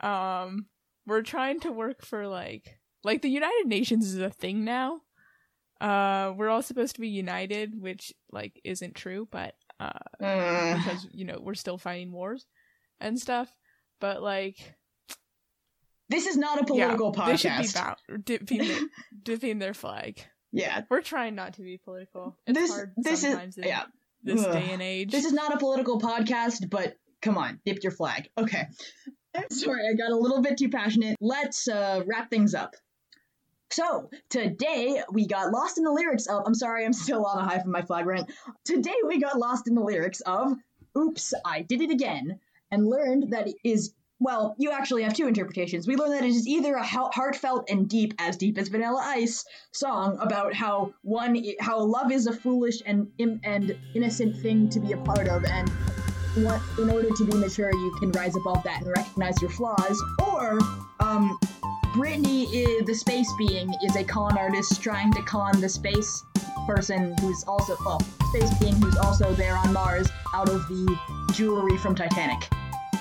Um, 0.00 0.66
we're 1.06 1.22
trying 1.22 1.60
to 1.60 1.72
work 1.72 2.04
for 2.04 2.26
like 2.26 2.78
like 3.04 3.22
the 3.22 3.28
United 3.28 3.66
Nations 3.66 4.06
is 4.06 4.18
a 4.18 4.30
thing 4.30 4.64
now. 4.64 5.00
Uh, 5.80 6.32
we're 6.36 6.48
all 6.48 6.62
supposed 6.62 6.96
to 6.96 7.00
be 7.00 7.08
united, 7.08 7.80
which 7.80 8.12
like 8.32 8.60
isn't 8.64 8.94
true, 8.94 9.28
but 9.30 9.54
uh, 9.80 9.90
uh. 10.20 10.76
because 10.76 11.06
you 11.12 11.24
know 11.24 11.38
we're 11.40 11.54
still 11.54 11.78
fighting 11.78 12.12
wars 12.12 12.46
and 13.00 13.18
stuff. 13.18 13.48
But 14.00 14.22
like 14.22 14.74
this 16.08 16.26
is 16.26 16.36
not 16.36 16.60
a 16.60 16.64
political 16.64 17.14
yeah, 17.14 17.22
podcast. 17.22 17.26
They 17.26 17.36
should 17.36 17.72
be 17.72 17.80
bound, 17.80 18.24
dipping, 18.24 18.58
their, 18.68 18.80
dipping 19.22 19.58
their 19.58 19.74
flag. 19.74 20.20
Yeah, 20.52 20.82
we're 20.88 21.02
trying 21.02 21.34
not 21.34 21.54
to 21.54 21.62
be 21.62 21.78
political. 21.78 22.36
It's 22.46 22.58
this 22.58 22.70
hard 22.70 22.92
this 22.96 23.24
is 23.24 23.58
yeah. 23.58 23.84
This 24.22 24.44
Ugh. 24.44 24.52
day 24.52 24.70
and 24.72 24.82
age. 24.82 25.12
This 25.12 25.24
is 25.24 25.32
not 25.32 25.54
a 25.54 25.58
political 25.58 26.00
podcast, 26.00 26.68
but 26.70 26.96
come 27.22 27.38
on, 27.38 27.60
dip 27.64 27.82
your 27.82 27.92
flag. 27.92 28.28
Okay. 28.36 28.66
I'm 29.36 29.50
sorry, 29.50 29.82
I 29.88 29.94
got 29.94 30.10
a 30.10 30.16
little 30.16 30.42
bit 30.42 30.58
too 30.58 30.70
passionate. 30.70 31.16
Let's 31.20 31.68
uh, 31.68 32.02
wrap 32.06 32.30
things 32.30 32.54
up. 32.54 32.74
So, 33.70 34.08
today 34.30 35.02
we 35.12 35.26
got 35.26 35.52
lost 35.52 35.78
in 35.78 35.84
the 35.84 35.92
lyrics 35.92 36.26
of. 36.26 36.42
I'm 36.46 36.54
sorry, 36.54 36.84
I'm 36.84 36.94
still 36.94 37.26
on 37.26 37.38
a 37.38 37.44
high 37.48 37.60
from 37.60 37.70
my 37.70 37.82
flag 37.82 38.06
rant. 38.06 38.30
Today 38.64 38.94
we 39.06 39.20
got 39.20 39.38
lost 39.38 39.68
in 39.68 39.74
the 39.74 39.82
lyrics 39.82 40.20
of 40.22 40.56
Oops, 40.96 41.34
I 41.44 41.62
Did 41.62 41.82
It 41.82 41.90
Again, 41.90 42.40
and 42.70 42.88
learned 42.88 43.32
that 43.32 43.48
it 43.48 43.56
is 43.62 43.92
well, 44.20 44.56
you 44.58 44.70
actually 44.70 45.02
have 45.04 45.14
two 45.14 45.28
interpretations. 45.28 45.86
We 45.86 45.96
learn 45.96 46.10
that 46.10 46.24
it 46.24 46.30
is 46.30 46.46
either 46.46 46.74
a 46.74 46.84
heartfelt 46.84 47.70
and 47.70 47.88
deep, 47.88 48.14
as 48.18 48.36
deep 48.36 48.58
as 48.58 48.68
Vanilla 48.68 49.00
Ice, 49.04 49.44
song 49.72 50.18
about 50.20 50.54
how 50.54 50.92
one, 51.02 51.40
how 51.60 51.80
love 51.80 52.10
is 52.10 52.26
a 52.26 52.32
foolish 52.32 52.82
and 52.84 53.08
and 53.18 53.76
innocent 53.94 54.36
thing 54.36 54.68
to 54.70 54.80
be 54.80 54.92
a 54.92 54.96
part 54.98 55.28
of, 55.28 55.44
and 55.44 55.68
what, 56.44 56.60
in 56.78 56.90
order 56.90 57.08
to 57.16 57.24
be 57.24 57.34
mature, 57.34 57.72
you 57.72 57.96
can 58.00 58.10
rise 58.12 58.36
above 58.36 58.62
that 58.64 58.82
and 58.82 58.90
recognize 58.90 59.40
your 59.40 59.50
flaws. 59.50 60.02
Or, 60.32 60.58
um, 61.00 61.38
Britney, 61.94 62.46
is, 62.52 62.86
the 62.86 62.94
space 62.94 63.30
being, 63.38 63.72
is 63.82 63.96
a 63.96 64.04
con 64.04 64.36
artist 64.36 64.82
trying 64.82 65.12
to 65.14 65.22
con 65.22 65.60
the 65.60 65.68
space 65.68 66.22
person 66.66 67.16
who's 67.20 67.44
also, 67.44 67.76
well, 67.84 68.00
space 68.28 68.52
being 68.58 68.74
who's 68.74 68.96
also 68.96 69.32
there 69.34 69.56
on 69.56 69.72
Mars 69.72 70.08
out 70.34 70.48
of 70.48 70.68
the 70.68 70.98
jewelry 71.32 71.78
from 71.78 71.94
Titanic. 71.94 72.48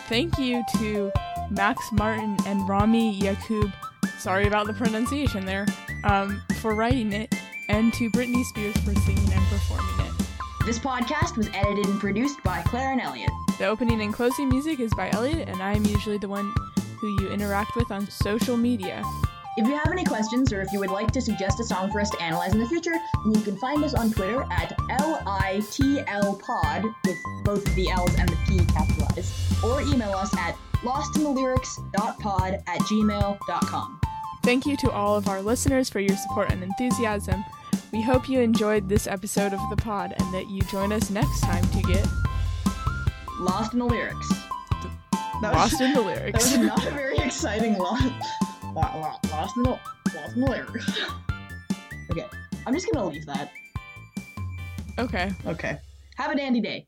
Thank 0.07 0.37
you 0.37 0.63
to 0.77 1.11
Max 1.49 1.91
Martin 1.91 2.37
and 2.45 2.67
Rami 2.67 3.19
Yacoub, 3.19 3.73
sorry 4.17 4.47
about 4.47 4.67
the 4.67 4.73
pronunciation 4.73 5.45
there, 5.45 5.65
um, 6.05 6.41
for 6.61 6.75
writing 6.75 7.11
it, 7.11 7.35
and 7.67 7.93
to 7.95 8.09
Britney 8.11 8.43
Spears 8.45 8.77
for 8.77 8.95
singing 9.01 9.33
and 9.33 9.45
performing 9.47 10.07
it. 10.07 10.25
This 10.65 10.79
podcast 10.79 11.35
was 11.35 11.49
edited 11.53 11.87
and 11.87 11.99
produced 11.99 12.41
by 12.41 12.61
Claire 12.61 12.93
and 12.93 13.01
Elliot. 13.01 13.29
The 13.59 13.65
opening 13.65 14.01
and 14.01 14.13
closing 14.13 14.47
music 14.47 14.79
is 14.79 14.93
by 14.93 15.09
Elliot, 15.11 15.49
and 15.49 15.61
I 15.61 15.73
am 15.73 15.83
usually 15.83 16.17
the 16.17 16.29
one 16.29 16.53
who 17.01 17.21
you 17.21 17.29
interact 17.29 17.75
with 17.75 17.91
on 17.91 18.09
social 18.09 18.55
media. 18.55 19.03
If 19.57 19.65
you 19.65 19.75
have 19.75 19.91
any 19.91 20.05
questions 20.05 20.53
or 20.53 20.61
if 20.61 20.71
you 20.71 20.79
would 20.79 20.91
like 20.91 21.09
to 21.13 21.19
suggest 21.19 21.59
a 21.59 21.63
song 21.63 21.91
for 21.91 21.99
us 21.99 22.11
to 22.11 22.21
analyze 22.21 22.53
in 22.53 22.59
the 22.59 22.67
future, 22.67 22.93
then 23.25 23.33
you 23.33 23.41
can 23.41 23.57
find 23.57 23.83
us 23.83 23.95
on 23.95 24.11
Twitter 24.11 24.45
at 24.51 24.77
LITLPod 24.77 26.83
with 27.03 27.17
both 27.43 27.65
the 27.73 27.89
L's 27.89 28.13
and 28.19 28.29
the 28.29 28.37
P 28.47 28.63
capitalized, 28.65 29.33
or 29.63 29.81
email 29.81 30.11
us 30.11 30.31
at 30.37 30.55
lostinthelyrics.pod 30.83 32.53
at 32.67 32.79
gmail.com. 32.81 34.01
Thank 34.43 34.67
you 34.67 34.77
to 34.77 34.91
all 34.91 35.15
of 35.15 35.27
our 35.27 35.41
listeners 35.41 35.89
for 35.89 36.01
your 36.01 36.15
support 36.17 36.51
and 36.51 36.61
enthusiasm. 36.61 37.43
We 37.91 38.03
hope 38.03 38.29
you 38.29 38.41
enjoyed 38.41 38.87
this 38.87 39.07
episode 39.07 39.53
of 39.53 39.59
the 39.71 39.77
pod 39.77 40.13
and 40.19 40.33
that 40.35 40.51
you 40.51 40.61
join 40.63 40.93
us 40.93 41.09
next 41.09 41.41
time 41.41 41.67
to 41.69 41.81
get 41.81 42.07
Lost 43.39 43.73
in 43.73 43.79
the 43.79 43.85
Lyrics. 43.85 44.29
That 45.41 45.53
lost 45.53 45.81
in 45.81 45.93
the 45.93 46.01
lyrics. 46.01 46.51
That 46.51 46.59
was 46.59 46.67
not 46.67 46.85
a 46.85 46.91
very 46.91 47.17
exciting 47.17 47.75
lost. 48.78 49.32
Lost 49.32 49.57
in 49.57 49.63
the, 49.63 49.69
lost 49.69 50.36
in 50.36 50.41
the 50.41 50.47
lyrics. 50.51 51.01
Okay, 52.09 52.25
I'm 52.65 52.73
just 52.73 52.88
gonna 52.89 53.05
leave 53.05 53.25
that. 53.25 53.51
okay. 54.97 55.30
Okay. 55.45 55.78
Have 56.15 56.32
a 56.32 56.36
dandy 56.38 56.61
day. 56.61 56.88